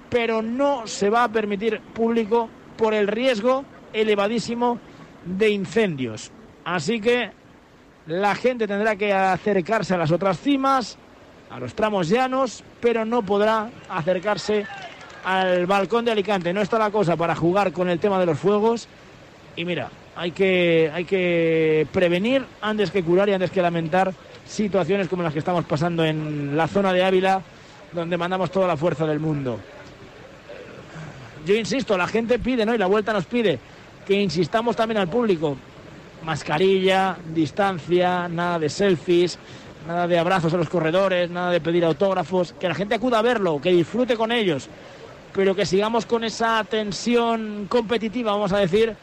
pero 0.09 0.43
no 0.43 0.87
se 0.87 1.11
va 1.11 1.25
a 1.25 1.29
permitir 1.29 1.81
público 1.93 2.49
por 2.77 2.95
el 2.95 3.07
riesgo 3.07 3.65
elevadísimo 3.93 4.79
de 5.27 5.51
incendios. 5.51 6.31
Así 6.65 7.01
que 7.01 7.31
la 8.07 8.35
gente 8.35 8.67
tendrá 8.67 8.97
que 8.97 9.13
acercarse 9.13 9.95
a 9.95 9.99
las 9.99 10.11
otras 10.11 10.39
cimas, 10.39 10.97
a 11.51 11.59
los 11.59 11.75
tramos 11.75 12.09
llanos, 12.09 12.65
pero 12.81 13.05
no 13.05 13.23
podrá 13.23 13.71
acercarse 13.89 14.65
al 15.25 15.67
balcón 15.67 16.05
de 16.05 16.13
Alicante. 16.13 16.53
No 16.53 16.61
está 16.61 16.79
la 16.79 16.91
cosa 16.91 17.17
para 17.17 17.35
jugar 17.35 17.73
con 17.73 17.89
el 17.89 17.99
tema 17.99 18.19
de 18.19 18.27
los 18.27 18.39
fuegos. 18.39 18.89
Y 19.57 19.65
mira, 19.65 19.91
hay 20.15 20.31
que, 20.31 20.91
hay 20.95 21.05
que 21.05 21.87
prevenir 21.93 22.45
antes 22.61 22.91
que 22.91 23.03
curar 23.03 23.29
y 23.29 23.33
antes 23.33 23.51
que 23.51 23.63
lamentar 23.63 24.13
situaciones 24.47 25.09
como 25.09 25.23
las 25.23 25.33
que 25.33 25.41
estamos 25.41 25.65
pasando 25.65 26.05
en 26.05 26.57
la 26.57 26.69
zona 26.69 26.93
de 26.93 27.03
Ávila, 27.03 27.43
donde 27.93 28.17
mandamos 28.17 28.51
toda 28.51 28.69
la 28.69 28.77
fuerza 28.77 29.07
del 29.07 29.19
mundo. 29.19 29.59
Yo 31.45 31.55
insisto, 31.55 31.97
la 31.97 32.07
gente 32.07 32.39
pide, 32.39 32.67
¿no? 32.67 32.75
Y 32.75 32.79
la 32.79 32.87
vuelta 32.87 33.13
nos 33.13 33.27
pide 33.27 33.59
que 34.07 34.15
insistamos 34.15 34.77
también 34.77 34.99
al 34.99 35.09
público. 35.09 35.57
Mascarilla, 36.25 37.17
distancia, 37.35 38.29
nada 38.29 38.59
de 38.59 38.69
selfies, 38.69 39.39
nada 39.87 40.07
de 40.07 40.19
abrazos 40.19 40.53
a 40.55 40.57
los 40.57 40.69
corredores, 40.69 41.31
nada 41.31 41.51
de 41.51 41.61
pedir 41.61 41.85
autógrafos, 41.85 42.55
que 42.59 42.69
la 42.69 42.75
gente 42.75 42.95
acuda 42.95 43.19
a 43.19 43.23
verlo, 43.23 43.61
que 43.61 43.71
disfrute 43.71 44.17
con 44.17 44.33
ellos, 44.33 44.69
pero 45.33 45.55
que 45.55 45.67
sigamos 45.67 46.07
con 46.07 46.25
esa 46.25 46.65
tensión 46.65 47.67
competitiva, 47.69 48.33
vamos 48.33 48.53
a 48.53 48.59
decir, 48.59 48.95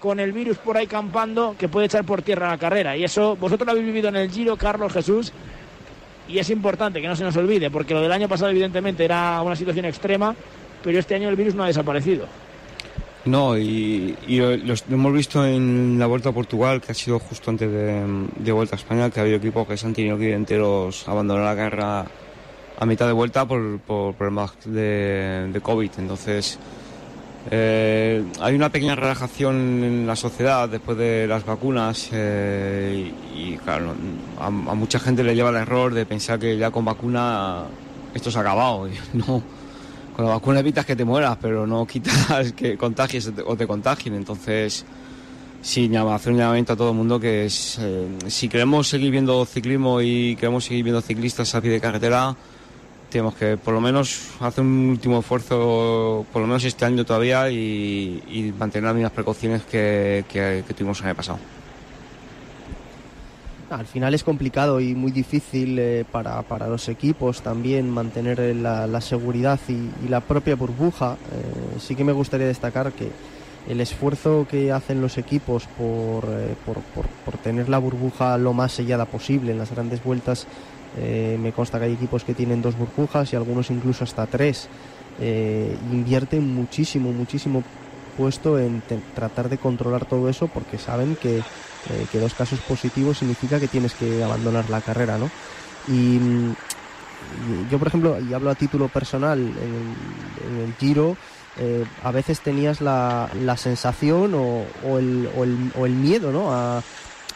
con 0.00 0.20
el 0.20 0.32
virus 0.32 0.58
por 0.58 0.76
ahí 0.76 0.86
campando 0.86 1.54
que 1.58 1.68
puede 1.68 1.86
echar 1.86 2.04
por 2.04 2.22
tierra 2.22 2.50
la 2.50 2.58
carrera. 2.58 2.96
Y 2.96 3.04
eso 3.04 3.36
vosotros 3.36 3.66
lo 3.66 3.72
habéis 3.72 3.86
vivido 3.86 4.08
en 4.08 4.16
el 4.16 4.30
Giro, 4.30 4.56
Carlos 4.56 4.92
Jesús, 4.92 5.32
y 6.28 6.38
es 6.38 6.50
importante 6.50 7.00
que 7.00 7.08
no 7.08 7.16
se 7.16 7.24
nos 7.24 7.36
olvide, 7.36 7.70
porque 7.70 7.94
lo 7.94 8.02
del 8.02 8.12
año 8.12 8.28
pasado 8.28 8.50
evidentemente 8.50 9.04
era 9.04 9.40
una 9.42 9.56
situación 9.56 9.86
extrema, 9.86 10.34
pero 10.82 10.98
este 10.98 11.14
año 11.14 11.28
el 11.28 11.36
virus 11.36 11.54
no 11.54 11.64
ha 11.64 11.68
desaparecido. 11.68 12.26
No, 13.26 13.58
y, 13.58 14.16
lo, 14.28 14.74
hemos 14.88 15.12
visto 15.12 15.44
en 15.44 15.98
la 15.98 16.06
Vuelta 16.06 16.28
a 16.28 16.32
Portugal, 16.32 16.80
que 16.80 16.92
ha 16.92 16.94
sido 16.94 17.18
justo 17.18 17.50
antes 17.50 17.70
de, 17.70 18.04
de 18.36 18.52
Vuelta 18.52 18.76
a 18.76 18.78
España, 18.78 19.10
que 19.10 19.18
ha 19.18 19.24
habido 19.24 19.38
equipos 19.38 19.66
que 19.66 19.76
se 19.76 19.84
han 19.84 19.94
tenido 19.94 20.16
que 20.16 20.28
ir 20.28 20.34
enteros 20.34 21.06
abandonar 21.08 21.44
la 21.44 21.54
guerra 21.56 22.06
a 22.78 22.86
mitad 22.86 23.06
de 23.06 23.12
vuelta 23.12 23.44
por, 23.44 23.80
por 23.80 24.14
problemas 24.14 24.52
de, 24.64 25.58
COVID. 25.60 25.90
Entonces, 25.98 26.56
eh, 27.50 28.24
hay 28.40 28.54
una 28.54 28.70
pequeña 28.70 28.94
relajación 28.94 29.82
en 29.82 30.06
la 30.06 30.14
sociedad 30.14 30.68
después 30.68 30.96
de 30.96 31.26
las 31.26 31.44
vacunas 31.44 32.08
eh, 32.12 33.12
y, 33.34 33.54
y, 33.54 33.56
claro, 33.56 33.94
a, 34.38 34.46
a 34.46 34.50
mucha 34.50 35.00
gente 35.00 35.24
le 35.24 35.34
lleva 35.34 35.50
el 35.50 35.56
error 35.56 35.92
de 35.92 36.06
pensar 36.06 36.38
que 36.38 36.56
ya 36.56 36.70
con 36.70 36.84
vacuna 36.84 37.64
esto 38.14 38.30
se 38.30 38.38
ha 38.38 38.42
acabado. 38.42 38.88
Y 39.14 39.18
no, 39.18 39.42
con 40.16 40.24
la 40.24 40.30
vacuna 40.30 40.60
evitas 40.60 40.86
que 40.86 40.96
te 40.96 41.04
mueras, 41.04 41.36
pero 41.42 41.66
no 41.66 41.86
quitas 41.86 42.52
que 42.56 42.78
contagies 42.78 43.30
o 43.44 43.54
te 43.54 43.66
contagien. 43.66 44.14
Entonces, 44.14 44.86
sí, 45.60 45.94
hacer 45.94 46.32
un 46.32 46.38
llamamiento 46.38 46.72
a 46.72 46.76
todo 46.76 46.92
el 46.92 46.96
mundo 46.96 47.20
que 47.20 47.44
es, 47.44 47.76
eh, 47.78 48.08
si 48.28 48.48
queremos 48.48 48.88
seguir 48.88 49.10
viendo 49.10 49.44
ciclismo 49.44 50.00
y 50.00 50.34
queremos 50.36 50.64
seguir 50.64 50.84
viendo 50.84 51.02
ciclistas 51.02 51.54
a 51.54 51.60
pie 51.60 51.70
de 51.70 51.82
carretera, 51.82 52.34
tenemos 53.10 53.34
que 53.34 53.58
por 53.58 53.74
lo 53.74 53.80
menos 53.82 54.30
hacer 54.40 54.64
un 54.64 54.88
último 54.88 55.18
esfuerzo, 55.18 56.24
por 56.32 56.40
lo 56.40 56.48
menos 56.48 56.64
este 56.64 56.86
año 56.86 57.04
todavía, 57.04 57.50
y, 57.50 58.54
mantener 58.58 58.84
las 58.84 58.94
mismas 58.94 59.12
precauciones 59.12 59.64
que, 59.64 60.24
que 60.30 60.74
tuvimos 60.74 60.98
el 61.00 61.08
año 61.08 61.14
pasado. 61.14 61.55
Al 63.68 63.86
final 63.86 64.14
es 64.14 64.22
complicado 64.22 64.80
y 64.80 64.94
muy 64.94 65.10
difícil 65.10 65.78
eh, 65.78 66.04
para, 66.10 66.40
para, 66.42 66.68
los 66.68 66.88
equipos 66.88 67.42
también 67.42 67.90
mantener 67.90 68.38
la, 68.54 68.86
la 68.86 69.00
seguridad 69.00 69.58
y, 69.68 70.08
la 70.08 70.20
propia 70.20 70.54
burbuja. 70.54 71.16
Eh, 71.32 71.78
sí 71.80 71.96
que 71.96 72.04
me 72.04 72.12
gustaría 72.12 72.46
destacar 72.46 72.92
que 72.92 73.10
el 73.68 73.80
esfuerzo 73.80 74.46
que 74.48 74.72
hacen 74.72 75.00
los 75.00 75.18
equipos 75.18 75.66
por, 75.78 76.24
eh, 76.28 76.54
por, 76.64 76.78
por, 76.94 77.06
por, 77.24 77.36
tener 77.38 77.68
la 77.68 77.78
burbuja 77.78 78.38
lo 78.38 78.52
más 78.52 78.72
sellada 78.72 79.06
posible 79.06 79.52
en 79.52 79.58
las 79.58 79.72
grandes 79.72 80.02
vueltas, 80.02 80.46
eh, 80.98 81.36
me 81.40 81.52
consta 81.52 81.78
que 81.78 81.86
hay 81.86 81.92
equipos 81.92 82.24
que 82.24 82.34
tienen 82.34 82.62
dos 82.62 82.76
burbujas 82.76 83.32
y 83.32 83.36
algunos 83.36 83.70
incluso 83.70 84.04
hasta 84.04 84.26
tres. 84.26 84.68
Eh, 85.20 85.76
invierten 85.90 86.54
muchísimo, 86.54 87.12
muchísimo 87.12 87.62
puesto 88.16 88.58
en 88.58 88.82
tratar 89.14 89.48
de 89.48 89.58
controlar 89.58 90.04
todo 90.06 90.28
eso 90.28 90.48
porque 90.48 90.78
saben 90.78 91.16
que 91.16 91.42
eh, 91.90 92.06
que 92.10 92.18
dos 92.18 92.34
casos 92.34 92.60
positivos 92.60 93.18
significa 93.18 93.60
que 93.60 93.68
tienes 93.68 93.94
que 93.94 94.22
abandonar 94.22 94.68
la 94.70 94.80
carrera, 94.80 95.18
¿no? 95.18 95.30
Y, 95.88 96.16
y 96.16 97.68
yo, 97.70 97.78
por 97.78 97.88
ejemplo, 97.88 98.18
y 98.20 98.32
hablo 98.34 98.50
a 98.50 98.54
título 98.54 98.88
personal, 98.88 99.38
en 99.38 99.54
el, 99.56 100.58
en 100.58 100.64
el 100.64 100.74
Giro, 100.74 101.16
eh, 101.58 101.84
a 102.02 102.10
veces 102.10 102.40
tenías 102.40 102.80
la, 102.80 103.30
la 103.42 103.56
sensación 103.56 104.34
o, 104.34 104.64
o, 104.84 104.98
el, 104.98 105.28
o, 105.36 105.44
el, 105.44 105.72
o, 105.74 105.86
el, 105.86 105.92
miedo, 105.92 106.30
¿no? 106.30 106.52
A, 106.52 106.82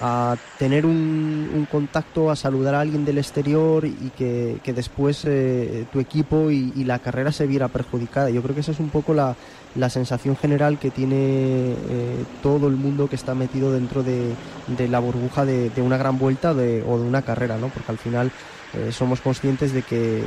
a 0.01 0.37
tener 0.59 0.87
un, 0.87 1.51
un, 1.55 1.67
contacto, 1.67 2.31
a 2.31 2.37
saludar 2.37 2.75
a 2.75 2.81
alguien 2.81 3.05
del 3.05 3.19
exterior 3.19 3.85
y 3.85 4.11
que, 4.17 4.59
que 4.65 4.73
después 4.73 5.25
eh, 5.27 5.85
tu 5.93 6.01
equipo 6.01 6.51
y, 6.51 6.71
la 6.85 6.99
carrera 6.99 7.31
se 7.33 7.47
viera 7.47 7.69
perjudicada. 7.69 8.31
Yo 8.31 8.43
creo 8.43 8.55
que 8.55 8.63
esa 8.63 8.73
es 8.73 8.81
un 8.81 8.89
poco 8.89 9.13
la, 9.13 9.37
la 9.75 9.91
sensación 9.91 10.37
general 10.37 10.79
que 10.79 10.91
tiene 10.91 11.17
eh, 11.17 12.25
todo 12.43 12.69
el 12.69 12.77
mundo 12.77 13.09
que 13.09 13.17
está 13.17 13.35
metido 13.35 13.73
dentro 13.73 14.03
de, 14.03 14.35
de 14.67 14.89
la 14.89 14.99
burbuja 14.99 15.45
de, 15.45 15.71
una 15.77 15.99
gran 15.99 16.19
vuelta 16.19 16.55
de, 16.55 16.83
o 16.89 16.99
de 16.99 17.05
una 17.05 17.23
carrera, 17.23 17.59
¿no? 17.59 17.69
Porque 17.69 17.93
al 17.93 17.99
final 17.99 18.33
eh, 18.73 18.91
somos 18.93 19.21
conscientes 19.21 19.75
de 19.75 19.83
que, 19.83 20.23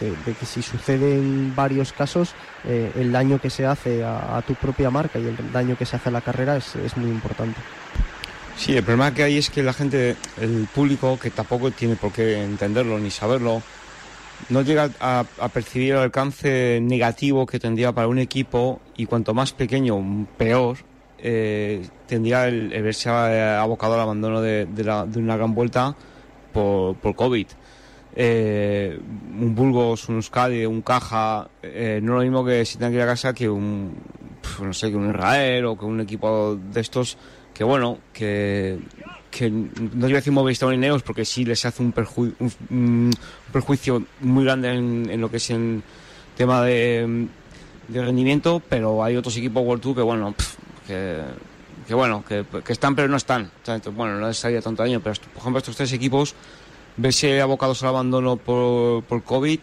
de, 0.00 0.32
que 0.32 0.46
si 0.46 0.62
suceden 0.62 1.52
varios 1.54 1.92
casos, 1.92 2.34
el 2.64 3.12
daño 3.12 3.38
que 3.40 3.50
se 3.50 3.64
hace 3.64 4.02
a, 4.02 4.38
a, 4.38 4.42
tu 4.42 4.54
propia 4.54 4.90
marca 4.90 5.20
y 5.20 5.26
el 5.26 5.52
daño 5.52 5.76
que 5.76 5.86
se 5.86 5.96
hace 5.96 6.08
a 6.08 6.12
la 6.12 6.20
carrera 6.20 6.56
es, 6.56 6.74
es 6.76 6.96
muy 6.96 7.10
importante. 7.10 7.60
Sí, 8.56 8.74
el 8.74 8.82
problema 8.82 9.12
que 9.12 9.22
hay 9.22 9.36
es 9.36 9.50
que 9.50 9.62
la 9.62 9.72
gente, 9.72 10.16
el 10.40 10.66
público, 10.74 11.18
que 11.18 11.30
tampoco 11.30 11.70
tiene 11.70 11.94
por 11.94 12.10
qué 12.10 12.42
entenderlo 12.42 12.98
ni 12.98 13.10
saberlo, 13.10 13.62
no 14.48 14.62
llega 14.62 14.90
a, 15.00 15.24
percibir 15.52 15.92
el 15.92 15.98
alcance 15.98 16.80
negativo 16.82 17.46
que 17.46 17.58
tendría 17.58 17.92
para 17.92 18.08
un 18.08 18.18
equipo 18.18 18.80
y 18.96 19.06
cuanto 19.06 19.34
más 19.34 19.52
pequeño, 19.52 20.26
peor, 20.36 20.78
eh, 21.18 21.86
tendría 22.06 22.48
el, 22.48 22.70
verse 22.82 23.10
abocado 23.10 23.94
al 23.94 24.00
abandono 24.00 24.40
de, 24.40 24.66
la, 24.84 25.06
de 25.06 25.18
una 25.18 25.36
gran 25.36 25.54
vuelta 25.54 25.94
por, 26.52 26.96
COVID. 27.14 27.46
Eh, 28.18 28.98
un 29.38 29.54
Burgos, 29.54 30.08
un 30.08 30.16
Euskadi, 30.16 30.64
un 30.64 30.80
Caja, 30.80 31.48
eh, 31.62 32.00
no 32.02 32.14
lo 32.14 32.22
mismo 32.22 32.44
que 32.44 32.64
si 32.64 32.78
tenga 32.78 32.90
que 32.90 32.96
ir 32.96 33.02
a 33.02 33.06
casa 33.06 33.34
que 33.34 33.48
un, 33.48 33.94
no 34.62 34.72
sé, 34.72 34.90
que 34.90 34.96
un 34.96 35.10
Israel 35.10 35.66
o 35.66 35.78
que 35.78 35.84
un 35.84 36.00
equipo 36.00 36.56
de 36.56 36.80
estos 36.80 37.18
que 37.56 37.64
bueno, 37.64 37.98
que, 38.12 38.78
que 39.30 39.48
no 39.48 40.08
iba 40.08 40.18
a 40.18 40.20
decir 40.20 40.32
Movistar 40.32 40.68
ni 40.68 40.76
Neos 40.76 41.02
porque 41.02 41.24
sí 41.24 41.42
les 41.46 41.64
hace 41.64 41.82
un, 41.82 41.90
perju 41.90 42.34
un, 42.38 42.52
un 42.68 43.10
perjuicio 43.50 44.04
muy 44.20 44.44
grande 44.44 44.74
en, 44.74 45.08
en, 45.10 45.20
lo 45.22 45.30
que 45.30 45.38
es 45.38 45.48
en 45.48 45.82
tema 46.36 46.62
de, 46.62 47.26
de, 47.88 48.04
rendimiento, 48.04 48.60
pero 48.68 49.02
hay 49.02 49.16
otros 49.16 49.34
equipos 49.38 49.64
World 49.64 49.82
Tour 49.82 49.96
que 49.96 50.02
bueno, 50.02 50.32
pff, 50.32 50.56
que, 50.86 51.22
que, 51.88 51.94
bueno, 51.94 52.22
que, 52.28 52.44
que, 52.62 52.72
están 52.74 52.94
pero 52.94 53.08
no 53.08 53.16
están. 53.16 53.50
Entonces, 53.66 53.94
bueno, 53.94 54.20
no 54.20 54.28
les 54.28 54.44
haría 54.44 54.60
tanto 54.60 54.82
daño, 54.82 55.00
pero 55.00 55.16
por 55.32 55.40
ejemplo 55.40 55.58
estos 55.58 55.76
tres 55.76 55.94
equipos, 55.94 56.34
verse 56.98 57.40
abocados 57.40 57.82
al 57.82 57.88
abandono 57.88 58.36
por, 58.36 59.02
por 59.04 59.24
COVID 59.24 59.60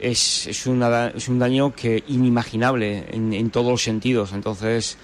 es, 0.00 0.46
es, 0.48 0.66
una, 0.66 1.08
es 1.08 1.28
un 1.28 1.38
daño 1.38 1.74
que 1.74 2.04
inimaginable 2.08 3.06
en, 3.08 3.32
en 3.32 3.48
todos 3.48 3.70
los 3.70 3.82
sentidos. 3.82 4.34
Entonces, 4.34 4.98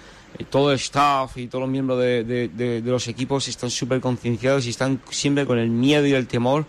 todo 0.49 0.71
el 0.71 0.77
staff 0.77 1.37
y 1.37 1.47
todos 1.47 1.63
los 1.63 1.69
miembros 1.69 1.99
de, 1.99 2.23
de, 2.23 2.47
de, 2.49 2.81
de 2.81 2.91
los 2.91 3.07
equipos 3.07 3.47
están 3.47 3.69
súper 3.69 4.01
concienciados 4.01 4.65
y 4.65 4.69
están 4.69 5.01
siempre 5.09 5.45
con 5.45 5.59
el 5.59 5.69
miedo 5.69 6.05
y 6.05 6.13
el 6.13 6.27
temor 6.27 6.65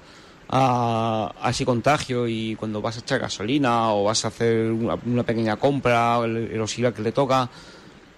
a, 0.49 1.33
a, 1.41 1.51
ese 1.51 1.65
contagio 1.65 2.29
y 2.29 2.57
cuando 2.57 2.81
vas 2.81 2.97
a 2.97 3.01
echar 3.01 3.21
gasolina 3.21 3.93
o 3.93 4.05
vas 4.05 4.25
a 4.25 4.29
hacer 4.29 4.71
una, 4.71 4.99
una 5.07 5.23
pequeña 5.23 5.57
compra, 5.57 6.19
el, 6.25 6.37
el 6.37 6.93
que 6.95 7.03
le 7.03 7.13
toca, 7.13 7.49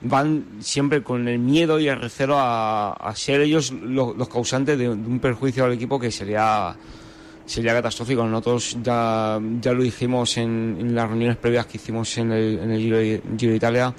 van 0.01 0.45
siempre 0.61 1.03
con 1.03 1.27
el 1.29 1.39
miedo 1.39 1.79
y 1.81 1.89
el 1.89 2.01
recelo 2.01 2.37
a, 2.39 2.93
a 2.93 3.15
ser 3.15 3.41
ellos 3.41 3.71
los, 3.71 4.17
los 4.17 4.29
causantes 4.29 4.79
de, 4.79 4.89
un 4.89 5.21
perjuicio 5.21 5.65
al 5.65 5.73
equipo 5.73 5.99
que 5.99 6.11
sería 6.11 6.77
sería 7.47 7.75
catastrófico. 7.75 8.25
Nosotros 8.27 8.77
ya, 8.83 9.41
ya 9.61 9.73
lo 9.73 9.83
dijimos 9.83 10.37
en, 10.37 10.77
en 10.81 10.95
las 10.95 11.09
reuniones 11.09 11.37
previas 11.37 11.67
que 11.67 11.77
hicimos 11.77 12.19
en 12.19 12.33
el, 12.33 12.59
en 12.59 12.71
el 12.73 12.81
Giro, 12.81 12.99
Giro 13.39 13.51
de 13.53 13.57
Italia 13.57 13.95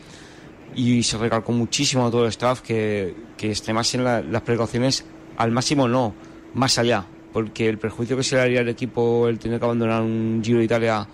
y 0.76 1.04
se 1.04 1.18
recalcó 1.18 1.52
muchísimo 1.52 2.06
a 2.06 2.12
todo 2.12 2.24
el 2.24 2.30
staff 2.30 2.62
que, 2.62 3.16
que 3.38 3.50
extremasen 3.50 4.04
la, 4.04 4.22
las 4.22 4.42
precauciones 4.42 5.06
al 5.38 5.52
máximo 5.52 5.88
no, 5.88 6.14
más 6.54 6.78
allá, 6.78 7.06
porque 7.34 7.70
el 7.70 7.78
perjuicio 7.78 8.18
que 8.18 8.24
se 8.24 8.36
le 8.36 8.42
haría 8.42 8.60
al 8.62 8.70
equipo 8.70 9.28
el 9.28 9.40
tener 9.40 9.60
que 9.60 9.66
abandonar 9.66 10.02
un 10.02 10.42
Giro 10.44 10.60
de 10.60 10.66
Italia 10.66 11.08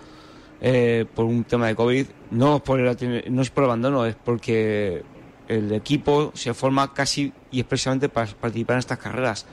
eh, 0.62 1.06
por 1.14 1.26
un 1.26 1.44
tema 1.44 1.68
de 1.68 1.76
COVID, 1.76 2.06
no 2.32 2.56
es, 2.58 2.62
por 2.62 2.80
el, 2.80 3.24
no 3.34 3.42
es 3.42 3.50
por 3.50 3.64
el 3.66 3.70
abandono, 3.70 4.06
es 4.06 4.16
porque 4.16 5.04
el 5.48 5.72
equipo 5.74 6.32
se 6.34 6.54
forma 6.54 6.94
casi 6.94 7.34
y 7.52 7.60
expresamente 7.60 8.10
para 8.10 8.32
participar 8.32 8.76
en 8.76 8.80
estas 8.80 8.98
carreras. 8.98 9.46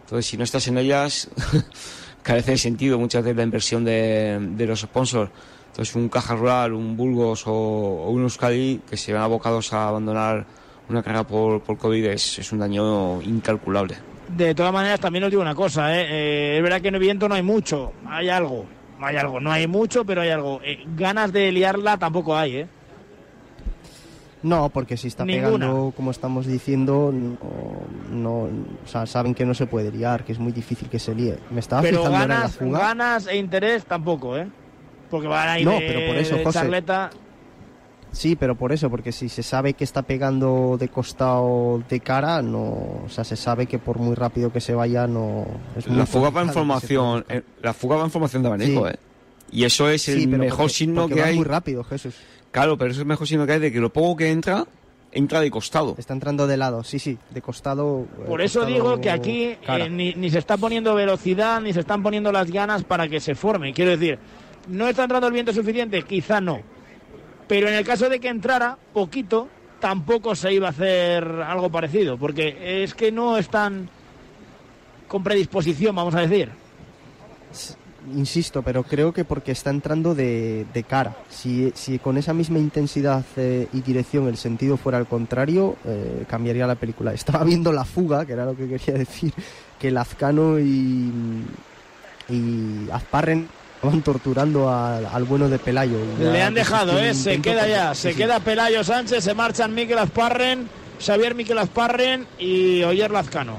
Entonces, 0.00 0.26
si 0.26 0.36
no 0.36 0.44
estás 0.44 0.66
en 0.68 0.78
ellas, 0.78 1.30
carece 2.22 2.52
de 2.52 2.58
sentido 2.58 2.98
muchas 2.98 3.22
veces 3.22 3.36
la 3.36 3.42
inversión 3.42 3.84
de, 3.84 4.38
de 4.56 4.66
los 4.66 4.80
sponsors. 4.80 5.30
Entonces, 5.74 5.96
un 5.96 6.08
Caja 6.08 6.36
Rural, 6.36 6.72
un 6.72 6.96
Burgos 6.96 7.48
o, 7.48 7.52
o 7.52 8.10
un 8.10 8.22
Euskadi 8.22 8.80
que 8.88 8.96
se 8.96 9.12
ven 9.12 9.20
abocados 9.20 9.72
a 9.72 9.88
abandonar 9.88 10.46
una 10.88 11.02
carrera 11.02 11.26
por, 11.26 11.62
por 11.62 11.76
COVID 11.78 12.04
es, 12.06 12.38
es 12.38 12.52
un 12.52 12.60
daño 12.60 13.20
incalculable. 13.22 13.96
De 14.28 14.54
todas 14.54 14.72
maneras, 14.72 15.00
también 15.00 15.24
os 15.24 15.30
digo 15.30 15.42
una 15.42 15.54
cosa, 15.56 15.92
¿eh? 15.98 16.06
Eh, 16.08 16.56
es 16.58 16.62
verdad 16.62 16.80
que 16.80 16.88
en 16.88 16.94
el 16.94 17.00
viento 17.00 17.28
no 17.28 17.34
hay 17.34 17.42
mucho, 17.42 17.92
hay 18.06 18.28
algo, 18.28 18.66
hay 19.00 19.16
algo, 19.16 19.40
no 19.40 19.50
hay 19.50 19.66
mucho, 19.66 20.04
pero 20.04 20.20
hay 20.22 20.30
algo. 20.30 20.60
Eh, 20.62 20.84
ganas 20.96 21.32
de 21.32 21.50
liarla 21.50 21.98
tampoco 21.98 22.36
hay, 22.36 22.56
¿eh? 22.58 22.68
No, 24.44 24.68
porque 24.68 24.96
si 24.96 25.08
está 25.08 25.24
Ninguna. 25.24 25.66
pegando, 25.66 25.92
como 25.96 26.10
estamos 26.12 26.46
diciendo, 26.46 27.12
no, 27.12 27.36
no- 28.12 28.42
o 28.84 28.86
sea, 28.86 29.06
saben 29.06 29.34
que 29.34 29.44
no 29.44 29.54
se 29.54 29.66
puede 29.66 29.90
liar, 29.90 30.22
que 30.24 30.32
es 30.32 30.38
muy 30.38 30.52
difícil 30.52 30.88
que 30.88 30.98
se 31.00 31.14
líe. 31.14 31.38
Me 31.50 31.60
estaba 31.60 31.82
Pero 31.82 31.98
fijando 32.04 32.16
ahora 32.18 32.24
en 32.24 32.28
la 32.28 32.36
ganas, 32.36 32.56
fuga. 32.56 32.78
ganas 32.78 33.26
e 33.26 33.36
interés 33.38 33.84
tampoco, 33.86 34.36
¿eh? 34.36 34.46
Porque 35.10 35.28
van 35.28 35.48
ahí 35.48 35.64
No, 35.64 35.72
de, 35.72 35.80
pero 35.80 36.06
por 36.06 36.16
eso, 36.16 36.36
de 36.36 36.44
José. 36.44 36.58
charleta. 36.58 37.10
Sí, 38.12 38.36
pero 38.36 38.54
por 38.54 38.70
eso, 38.72 38.88
porque 38.90 39.10
si 39.10 39.28
se 39.28 39.42
sabe 39.42 39.74
que 39.74 39.82
está 39.82 40.02
pegando 40.02 40.76
de 40.78 40.88
costado 40.88 41.82
de 41.88 41.98
cara, 41.98 42.42
no, 42.42 42.60
o 43.04 43.06
sea, 43.08 43.24
se 43.24 43.34
sabe 43.34 43.66
que 43.66 43.80
por 43.80 43.98
muy 43.98 44.14
rápido 44.14 44.52
que 44.52 44.60
se 44.60 44.72
vaya, 44.72 45.08
no. 45.08 45.44
Es 45.76 45.88
La 45.88 46.06
fuga 46.06 46.30
va 46.30 46.42
en 46.42 46.46
complicado 46.46 46.46
que 46.46 46.48
se 46.48 46.54
formación, 46.94 47.24
eh, 47.28 47.42
la 47.60 47.74
fuga 47.74 47.96
va 47.96 48.04
en 48.04 48.10
formación 48.12 48.42
de 48.42 48.48
abanico, 48.48 48.86
Sí. 48.86 48.92
¿eh? 48.94 48.98
Y 49.50 49.64
eso 49.64 49.88
es 49.88 50.08
el 50.08 50.20
Sí, 50.20 50.26
mejor 50.28 50.56
porque- 50.58 50.72
signo 50.74 51.02
porque 51.02 51.14
que 51.16 51.20
va 51.22 51.26
hay. 51.26 51.36
muy 51.36 51.44
rápido, 51.44 51.82
Jesús. 51.82 52.14
Claro, 52.52 52.78
pero 52.78 52.92
eso 52.92 52.98
es 53.00 53.02
el 53.02 53.08
mejor 53.08 53.26
signo 53.26 53.46
que 53.46 53.52
hay 53.52 53.58
de 53.60 53.72
que 53.72 53.80
lo 53.80 53.92
poco 53.92 54.16
que 54.16 54.30
entra, 54.30 54.64
entra 55.10 55.40
de 55.40 55.50
costado. 55.50 55.96
Está 55.98 56.12
entrando 56.14 56.46
de 56.46 56.56
lado, 56.56 56.84
sí, 56.84 57.00
sí, 57.00 57.18
de 57.30 57.42
costado. 57.42 58.06
eh, 58.20 58.24
Por 58.28 58.40
eso 58.42 58.60
costado 58.60 58.66
digo 58.76 59.00
que 59.00 59.10
aquí 59.10 59.56
eh, 59.66 59.88
ni, 59.90 60.14
ni 60.14 60.30
se 60.30 60.38
está 60.38 60.56
poniendo 60.56 60.94
velocidad, 60.94 61.60
ni 61.60 61.72
se 61.72 61.80
están 61.80 62.00
poniendo 62.04 62.30
las 62.30 62.48
ganas 62.50 62.84
para 62.84 63.08
que 63.08 63.18
se 63.18 63.34
forme. 63.34 63.72
Quiero 63.72 63.90
decir, 63.90 64.18
¿no 64.68 64.88
está 64.88 65.04
entrando 65.04 65.26
el 65.26 65.32
viento 65.32 65.52
suficiente? 65.52 66.02
Quizá 66.02 66.40
no. 66.40 66.60
Pero 67.46 67.68
en 67.68 67.74
el 67.74 67.84
caso 67.84 68.08
de 68.08 68.20
que 68.20 68.28
entrara 68.28 68.78
poquito, 68.92 69.48
tampoco 69.80 70.34
se 70.34 70.52
iba 70.52 70.68
a 70.68 70.70
hacer 70.70 71.24
algo 71.24 71.70
parecido, 71.70 72.16
porque 72.16 72.82
es 72.82 72.94
que 72.94 73.12
no 73.12 73.36
están 73.36 73.88
con 75.08 75.22
predisposición, 75.22 75.94
vamos 75.94 76.14
a 76.14 76.20
decir. 76.20 76.50
Insisto, 78.14 78.62
pero 78.62 78.82
creo 78.82 79.12
que 79.12 79.24
porque 79.24 79.52
está 79.52 79.70
entrando 79.70 80.14
de, 80.14 80.84
cara. 80.88 81.16
Si, 81.30 81.72
con 82.02 82.18
esa 82.18 82.34
misma 82.34 82.58
intensidad 82.58 83.24
eh, 83.36 83.68
y 83.72 83.80
dirección 83.80 84.28
el 84.28 84.36
sentido 84.36 84.76
fuera 84.76 84.98
al 84.98 85.06
contrario, 85.06 85.76
eh, 85.84 86.24
cambiaría 86.28 86.66
la 86.66 86.74
película. 86.74 87.12
Estaba 87.14 87.44
viendo 87.44 87.72
la 87.72 87.84
fuga, 87.84 88.26
que 88.26 88.32
era 88.32 88.44
lo 88.44 88.56
que 88.56 88.68
quería 88.68 88.94
decir, 88.94 89.32
que 89.78 89.90
Lazcano 89.90 90.58
y, 90.58 91.12
y 92.28 92.88
Azparren 92.90 93.48
estaban 93.84 94.02
torturando 94.02 94.70
al, 94.72 95.06
al 95.06 95.24
bueno 95.24 95.48
de 95.48 95.58
Pelayo. 95.58 95.98
Le 96.18 96.42
han 96.42 96.54
dejado, 96.54 96.98
¿eh? 96.98 97.14
Se 97.14 97.40
queda 97.40 97.66
ya. 97.66 97.94
sí, 97.94 98.02
Se 98.02 98.10
sí. 98.12 98.16
queda 98.18 98.40
Pelayo 98.40 98.82
Sánchez, 98.82 99.22
se 99.22 99.34
marchan 99.34 99.74
Miquel 99.74 99.98
Azparren, 99.98 100.68
Xavier 101.04 101.34
Miquel 101.34 101.58
Azparren 101.58 102.26
y 102.38 102.82
Oyer 102.82 103.10
Lazcano. 103.10 103.56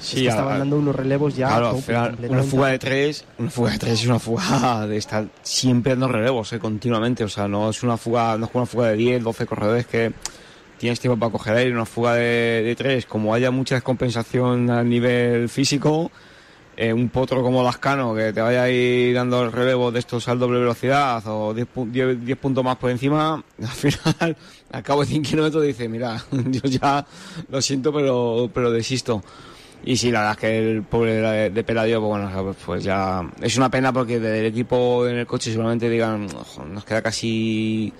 Es 0.00 0.10
que 0.14 0.28
estaban 0.28 0.58
dando 0.58 0.76
unos 0.76 0.94
relevos 0.94 1.34
ya. 1.34 1.48
Claro, 1.48 1.72
tope, 1.72 2.28
una 2.28 2.42
fuga 2.42 2.68
de 2.68 2.78
tres, 2.78 3.24
una 3.38 3.50
fuga 3.50 3.70
de 3.72 3.78
tres 3.78 3.92
es 4.00 4.06
una 4.06 4.18
fuga 4.18 4.86
de 4.86 4.96
estar 4.98 5.26
siempre 5.42 5.92
dando 5.92 6.08
relevos, 6.08 6.52
eh, 6.52 6.58
continuamente. 6.58 7.24
O 7.24 7.28
sea, 7.28 7.48
no 7.48 7.70
es 7.70 7.82
una 7.82 7.96
fuga, 7.96 8.36
no 8.36 8.44
es 8.46 8.50
una 8.54 8.66
fuga 8.66 8.88
de 8.88 8.96
10, 8.96 9.24
12 9.24 9.46
corredores 9.46 9.86
que 9.86 10.12
tienes 10.78 11.00
tiempo 11.00 11.18
para 11.18 11.32
coger 11.32 11.56
aire. 11.56 11.72
Una 11.72 11.86
fuga 11.86 12.14
de, 12.14 12.62
de 12.62 12.74
tres, 12.76 13.06
como 13.06 13.32
haya 13.32 13.50
mucha 13.50 13.74
descompensación 13.76 14.70
a 14.70 14.84
nivel 14.84 15.48
físico, 15.48 16.12
eh, 16.76 16.92
un 16.92 17.08
potro 17.08 17.42
como 17.42 17.62
Lascano 17.62 18.14
que 18.14 18.32
te 18.32 18.40
vaya 18.40 18.64
ahí 18.64 19.12
dando 19.12 19.42
el 19.44 19.52
relevo 19.52 19.90
de 19.90 19.98
estos 20.00 20.28
al 20.28 20.38
doble 20.38 20.58
velocidad 20.60 21.22
o 21.26 21.54
10, 21.54 21.66
pu- 21.74 21.90
10 21.90 22.24
10 22.24 22.38
puntos 22.38 22.62
más 22.62 22.76
por 22.76 22.90
encima, 22.90 23.42
al 23.62 23.68
final, 23.68 24.36
al 24.72 24.82
cabo 24.82 25.00
de 25.00 25.06
100 25.06 25.22
kilómetros, 25.22 25.62
dice: 25.64 25.88
Mira, 25.88 26.22
yo 26.30 26.60
ya 26.64 27.06
lo 27.48 27.62
siento, 27.62 27.92
pero, 27.92 28.50
pero 28.52 28.70
desisto. 28.70 29.22
Y 29.84 29.96
sí, 29.96 30.10
la 30.10 30.20
verdad 30.20 30.32
es 30.34 30.40
que 30.40 30.58
el 30.72 30.82
pobre 30.82 31.50
de, 31.50 31.64
Peladio, 31.64 32.00
pues 32.00 32.08
bueno, 32.08 32.42
pues- 32.44 32.56
pues 32.66 32.84
ya 32.84 33.22
es 33.40 33.56
una 33.56 33.70
pena 33.70 33.92
porque 33.92 34.18
del 34.18 34.46
equipo 34.46 35.06
en 35.06 35.16
el 35.16 35.26
coche 35.26 35.50
seguramente 35.50 35.88
digan, 35.88 36.26
"Ojo, 36.34 36.64
nos 36.64 36.84
queda 36.84 37.02
casi 37.02 37.92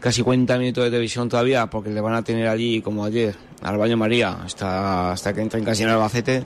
casi 0.00 0.22
40 0.22 0.58
minutos 0.58 0.84
de 0.84 0.90
televisión 0.90 1.28
todavía 1.28 1.66
porque 1.66 1.90
le 1.90 2.00
van 2.00 2.14
a 2.14 2.22
tener 2.22 2.46
allí 2.48 2.80
como 2.82 3.04
ayer 3.04 3.34
al 3.62 3.76
baño 3.78 3.96
María 3.96 4.30
hasta 4.44 5.10
hasta 5.12 5.32
que 5.32 5.40
entren 5.40 5.64
casi 5.64 5.82
en 5.82 5.88
Albacete 5.88 6.44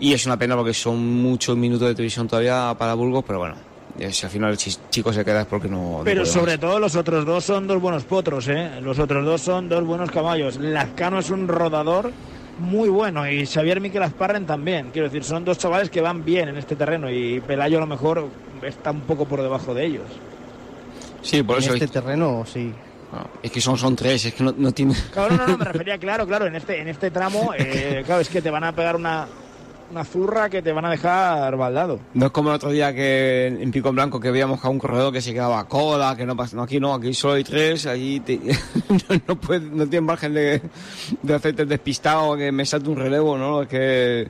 y 0.00 0.12
es 0.12 0.26
una 0.26 0.38
pena 0.38 0.56
porque 0.56 0.74
son 0.74 0.98
muchos 1.22 1.56
minutos 1.56 1.88
de 1.88 1.94
televisión 1.94 2.28
todavía 2.28 2.74
para 2.78 2.94
Burgos, 2.94 3.24
pero 3.26 3.38
bueno, 3.38 3.54
eh, 3.98 4.12
si 4.12 4.26
al 4.26 4.32
final 4.32 4.50
el 4.50 4.56
chico 4.58 5.12
se 5.12 5.24
queda 5.24 5.42
es 5.42 5.46
porque 5.46 5.68
no. 5.68 6.02
Pero 6.04 6.26
sobre 6.26 6.52
más. 6.52 6.60
todo 6.60 6.78
los 6.78 6.96
otros 6.96 7.24
dos 7.24 7.44
son 7.44 7.66
dos 7.66 7.80
buenos 7.80 8.04
potros, 8.04 8.48
¿eh? 8.48 8.80
Los 8.82 8.98
otros 8.98 9.24
dos 9.24 9.40
son 9.40 9.68
dos 9.68 9.84
buenos 9.84 10.10
caballos. 10.10 10.56
Lazcano 10.58 11.18
es 11.18 11.30
un 11.30 11.48
rodador 11.48 12.12
muy 12.58 12.88
bueno 12.88 13.30
y 13.30 13.46
Xavier 13.46 13.80
Miquel 13.80 14.02
Azparren 14.02 14.46
también. 14.46 14.90
Quiero 14.92 15.08
decir, 15.08 15.24
son 15.24 15.44
dos 15.44 15.58
chavales 15.58 15.90
que 15.90 16.00
van 16.00 16.24
bien 16.24 16.48
en 16.48 16.56
este 16.56 16.76
terreno 16.76 17.10
y 17.10 17.40
Pelayo 17.40 17.78
a 17.78 17.80
lo 17.80 17.86
mejor 17.86 18.28
está 18.62 18.90
un 18.90 19.02
poco 19.02 19.26
por 19.26 19.40
debajo 19.40 19.74
de 19.74 19.86
ellos. 19.86 20.06
Sí, 21.22 21.42
por 21.42 21.56
en 21.56 21.64
eso. 21.64 21.74
este 21.74 21.88
terreno, 21.88 22.44
sí. 22.46 22.72
Es 23.42 23.50
que 23.50 23.60
son, 23.60 23.78
son 23.78 23.96
tres, 23.96 24.26
es 24.26 24.34
que 24.34 24.44
no, 24.44 24.54
no 24.56 24.72
tiene. 24.72 24.94
Claro, 25.12 25.36
no, 25.36 25.46
no, 25.46 25.58
me 25.58 25.64
refería, 25.72 25.96
claro, 25.96 26.26
claro, 26.26 26.46
en 26.46 26.56
este, 26.56 26.80
en 26.80 26.88
este 26.88 27.10
tramo, 27.10 27.52
eh, 27.56 28.02
claro, 28.04 28.20
es 28.20 28.28
que 28.28 28.42
te 28.42 28.50
van 28.50 28.64
a 28.64 28.72
pegar 28.72 28.96
una, 28.96 29.26
una 29.90 30.04
zurra 30.04 30.48
que 30.48 30.62
te 30.62 30.72
van 30.72 30.84
a 30.84 30.90
dejar 30.90 31.56
baldado. 31.56 32.00
No 32.14 32.26
es 32.26 32.32
como 32.32 32.50
el 32.50 32.56
otro 32.56 32.70
día 32.70 32.94
que 32.94 33.46
en 33.46 33.70
Pico 33.70 33.90
en 33.90 33.94
Blanco 33.94 34.20
que 34.20 34.30
veíamos 34.30 34.64
a 34.64 34.68
un 34.68 34.78
corredor 34.78 35.12
que 35.12 35.20
se 35.20 35.32
quedaba 35.32 35.60
a 35.60 35.68
cola, 35.68 36.14
que 36.16 36.26
no 36.26 36.36
pasa. 36.36 36.56
No, 36.56 36.62
aquí 36.62 36.80
no, 36.80 36.94
aquí 36.94 37.14
solo 37.14 37.34
hay 37.34 37.44
tres, 37.44 37.86
allí 37.86 38.22
no, 39.26 39.38
no, 39.72 39.88
tiene 39.88 40.00
margen 40.00 40.34
de, 40.34 40.60
de 41.22 41.34
hacerte 41.34 41.64
despistado, 41.66 42.36
que 42.36 42.52
me 42.52 42.64
salte 42.64 42.88
un 42.88 42.96
relevo, 42.96 43.38
¿no? 43.38 43.62
Es 43.62 43.68
que 43.68 44.28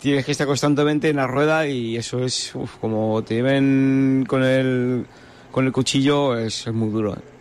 tienes 0.00 0.24
que 0.24 0.32
estar 0.32 0.46
constantemente 0.46 1.08
en 1.08 1.16
la 1.16 1.26
rueda 1.26 1.66
y 1.66 1.96
eso 1.96 2.24
es, 2.24 2.54
uf, 2.54 2.76
como 2.76 3.22
te 3.22 3.34
lleven 3.34 4.24
con 4.28 4.42
el, 4.42 5.06
con 5.50 5.66
el 5.66 5.72
cuchillo, 5.72 6.36
es, 6.36 6.66
es 6.66 6.72
muy 6.72 6.90
duro. 6.90 7.14
¿eh? 7.14 7.37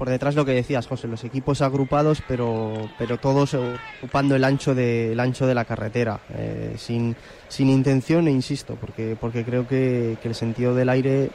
Por 0.00 0.08
detrás 0.08 0.34
lo 0.34 0.46
que 0.46 0.52
decías, 0.52 0.86
José, 0.86 1.08
los 1.08 1.24
equipos 1.24 1.60
agrupados, 1.60 2.22
pero, 2.26 2.88
pero 2.96 3.18
todos 3.18 3.52
ocupando 3.52 4.34
el 4.34 4.44
ancho 4.44 4.74
de, 4.74 5.12
el 5.12 5.20
ancho 5.20 5.46
de 5.46 5.54
la 5.54 5.66
carretera, 5.66 6.20
eh, 6.34 6.74
sin, 6.78 7.14
sin 7.50 7.68
intención, 7.68 8.26
e 8.26 8.30
insisto, 8.30 8.76
porque, 8.80 9.14
porque 9.20 9.44
creo 9.44 9.68
que, 9.68 10.16
el 10.28 10.34
sentido 10.34 10.74
del 10.74 10.88
aire, 10.88 11.24
eh, 11.24 11.30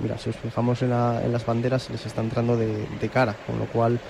mira, 0.00 0.16
si 0.16 0.30
os 0.30 0.36
fijamos 0.36 0.80
en, 0.80 0.90
la- 0.90 1.20
en 1.22 1.30
las 1.30 1.44
banderas, 1.44 1.90
les 1.90 2.06
está 2.06 2.22
entrando 2.22 2.56
de, 2.56 2.86
cara, 3.10 3.36
con 3.46 3.58
lo 3.58 3.66
cual 3.66 4.00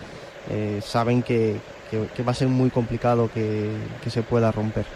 eh, 0.52 0.80
saben 0.84 1.24
que, 1.24 1.56
que- 1.90 2.06
que 2.14 2.22
va 2.22 2.30
a 2.30 2.34
ser 2.36 2.46
muy 2.46 2.70
complicado 2.70 3.28
que, 3.34 3.72
que 4.04 4.10
se 4.10 4.22
pueda 4.22 4.52
romper. 4.52 4.86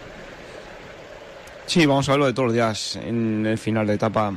Sí, 1.67 1.85
vamos 1.85 2.09
a 2.09 2.13
verlo 2.13 2.27
de 2.27 2.33
todos 2.33 2.47
los 2.47 2.55
días 2.55 2.95
en 2.95 3.45
el 3.45 3.59
final 3.59 3.89
de 3.89 3.95
etapa. 3.95 4.33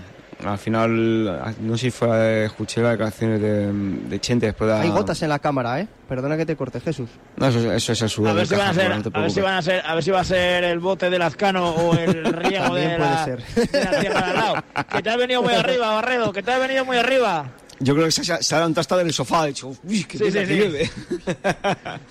Al 0.46 0.58
final, 0.58 1.56
no 1.62 1.78
sé 1.78 1.86
si 1.86 1.92
fue, 1.92 2.46
escuché 2.46 2.82
las 2.82 2.92
declaraciones 2.92 3.42
de, 3.42 3.72
de 3.72 4.20
Chente 4.20 4.48
después 4.48 4.70
de... 4.70 4.78
Hay 4.78 4.90
gotas 4.90 5.22
en 5.22 5.30
la 5.30 5.40
cámara, 5.40 5.80
¿eh? 5.80 5.88
Perdona 6.08 6.36
que 6.38 6.46
te 6.46 6.56
corte, 6.56 6.80
Jesús. 6.80 7.10
No, 7.38 7.48
eso, 7.48 7.72
eso 7.72 7.92
es 7.94 8.02
el 8.02 8.10
sudor 8.10 8.32
A 8.32 8.34
ver, 8.34 8.48
si 8.48 8.56
van 8.56 8.68
a 8.70 8.74
ser, 8.74 8.90
no 8.90 9.12
a 9.14 9.20
ver 9.22 9.32
si 9.32 9.42
van 9.42 9.54
a 9.56 9.62
ser, 9.62 9.84
a 9.86 9.96
ver 9.96 10.04
si 10.04 10.12
va 10.12 10.20
a 10.20 10.24
ser 10.24 10.64
el 10.64 10.80
bote 10.80 11.10
de 11.10 11.18
Lazcano 11.20 11.70
o 11.72 11.94
el 11.96 12.24
riego 12.34 12.76
de 12.76 12.86
puede 12.90 13.00
la, 13.00 13.26
ser. 13.26 13.44
de 13.44 13.84
la 13.84 14.00
tierra 14.00 14.22
de 14.22 14.28
al 14.32 14.36
lado. 14.36 14.56
Que 14.92 15.02
te 15.02 15.10
has 15.10 15.18
venido 15.18 15.42
muy 15.42 15.54
arriba, 15.54 15.96
Barredo, 15.96 16.32
que 16.34 16.44
te 16.44 16.52
has 16.52 16.60
venido 16.60 16.86
muy 16.86 16.98
arriba. 16.98 17.46
Yo 17.80 17.94
creo 17.96 18.06
que 18.06 18.12
se, 18.12 18.24
se 18.24 18.56
ha 18.56 18.60
levantado 18.60 18.82
hasta 18.82 18.98
del 18.98 19.12
sofá, 19.12 19.44
de 19.46 19.50
hecho, 19.52 19.70
uy, 19.84 19.98
Sí, 19.98 20.06
sí, 20.12 20.18
que 20.32 20.46
sí. 20.46 20.54
llueve. 20.56 20.90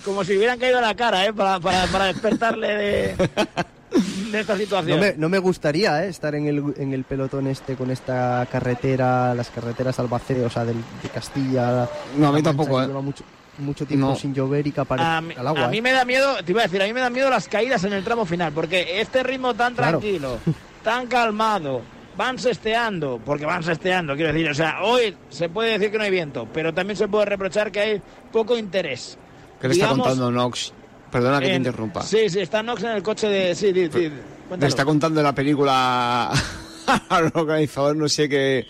Como 0.05 0.25
si 0.25 0.37
hubieran 0.37 0.59
caído 0.59 0.79
a 0.79 0.83
la 0.83 0.95
cara, 0.95 1.25
¿eh? 1.25 1.33
Para, 1.33 1.61
para, 1.61 1.87
para 1.87 2.07
despertarle 2.07 2.75
de, 2.77 3.15
de 4.31 4.41
esta 4.41 4.57
situación. 4.57 4.99
No 4.99 5.05
me, 5.07 5.15
no 5.17 5.29
me 5.29 5.39
gustaría 5.39 6.05
¿eh? 6.05 6.09
estar 6.09 6.35
en 6.35 6.47
el, 6.47 6.75
en 6.77 6.93
el 6.93 7.05
pelotón 7.05 7.47
este 7.47 7.77
con 7.77 7.91
esta 7.91 8.47
carretera, 8.51 9.35
las 9.35 9.51
carreteras 9.51 9.99
Albacete, 9.99 10.45
o 10.45 10.51
sea, 10.51 10.65
del- 10.65 10.77
de 11.03 11.09
Castilla. 11.09 11.89
No, 12.17 12.29
a 12.29 12.31
mí 12.31 12.35
Mancha, 12.37 12.43
tampoco, 12.51 12.83
¿eh? 12.83 12.87
lleva 12.87 13.01
mucho, 13.01 13.25
mucho 13.59 13.85
tiempo 13.87 14.09
No. 14.09 14.17
sin 14.17 14.33
llover 14.35 14.67
y 14.67 14.73
que 14.73 14.81
aparece 14.81 15.09
A 15.09 15.21
mí, 15.21 15.35
al 15.37 15.47
agua. 15.47 15.65
a 15.65 15.69
mí 15.69 15.79
¿eh? 15.79 15.83
me 15.83 15.93
da 15.93 16.05
miedo, 16.05 16.37
te 16.45 16.53
iba 16.53 16.61
a 16.63 16.65
decir, 16.65 16.81
a 16.83 16.87
mí 16.87 16.93
me 16.93 17.01
da 17.01 17.11
miedo 17.11 17.29
las 17.31 17.49
caídas 17.49 17.85
en 17.85 17.93
el 17.93 18.03
tramo 18.05 18.25
final, 18.25 18.53
porque 18.53 19.01
este 19.01 19.23
ritmo 19.23 19.55
tan 19.55 19.75
Claro. 19.75 19.99
tranquilo, 19.99 20.39
tan 20.83 21.07
calmado, 21.07 21.83
van 22.17 22.39
sesteando, 22.39 23.21
porque 23.25 23.45
van 23.47 23.63
sesteando, 23.63 24.15
quiero 24.17 24.33
decir, 24.33 24.49
o 24.51 24.55
sea, 24.55 24.83
hoy 24.83 25.17
se 25.29 25.49
puede 25.49 25.73
decir 25.79 25.91
que 25.91 25.99
no 25.99 26.05
hay 26.05 26.11
viento, 26.11 26.49
pero 26.53 26.73
también 26.75 26.97
se 26.97 27.09
puede 27.09 27.27
reprochar 27.27 27.71
que 27.73 27.81
hay 27.81 28.03
poco 28.33 28.57
interés. 28.57 29.19
¿Qué 29.61 29.69
le 29.69 29.75
está 29.75 29.85
Digamos, 29.87 30.09
contando 30.09 30.31
Nox? 30.33 30.73
Perdona 31.13 31.39
que 31.39 31.47
te 31.47 31.51
en- 31.53 31.57
interrumpa. 31.59 32.03
Sí, 32.03 32.29
sí, 32.29 32.41
está 32.41 32.63
Nox 32.65 32.83
en 32.83 32.91
el 32.91 33.03
coche 33.03 33.29
de... 33.29 33.55
Sí, 33.55 33.71
di- 33.73 33.87
di- 33.89 34.11
cuéntalo. 34.49 34.69
está 34.69 34.85
contando 34.85 35.23
la 35.23 35.33
película 35.35 36.33
al 37.09 37.31
organizador, 37.35 37.95
no 37.95 38.09
sé 38.09 38.29
qué. 38.29 38.67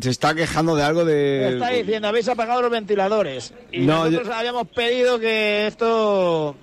Se 0.00 0.08
está 0.10 0.34
quejando 0.34 0.74
de 0.74 0.82
algo 0.82 1.04
de. 1.04 1.52
Está 1.52 1.68
diciendo, 1.68 2.08
habéis 2.08 2.26
apagado 2.26 2.62
los 2.62 2.70
ventiladores. 2.70 3.52
Y 3.70 3.80
No, 3.80 4.06
nosotros 4.08 4.34
habíamos 4.34 4.66
pedido 4.68 5.18
que 5.20 5.66
esto 5.66 6.56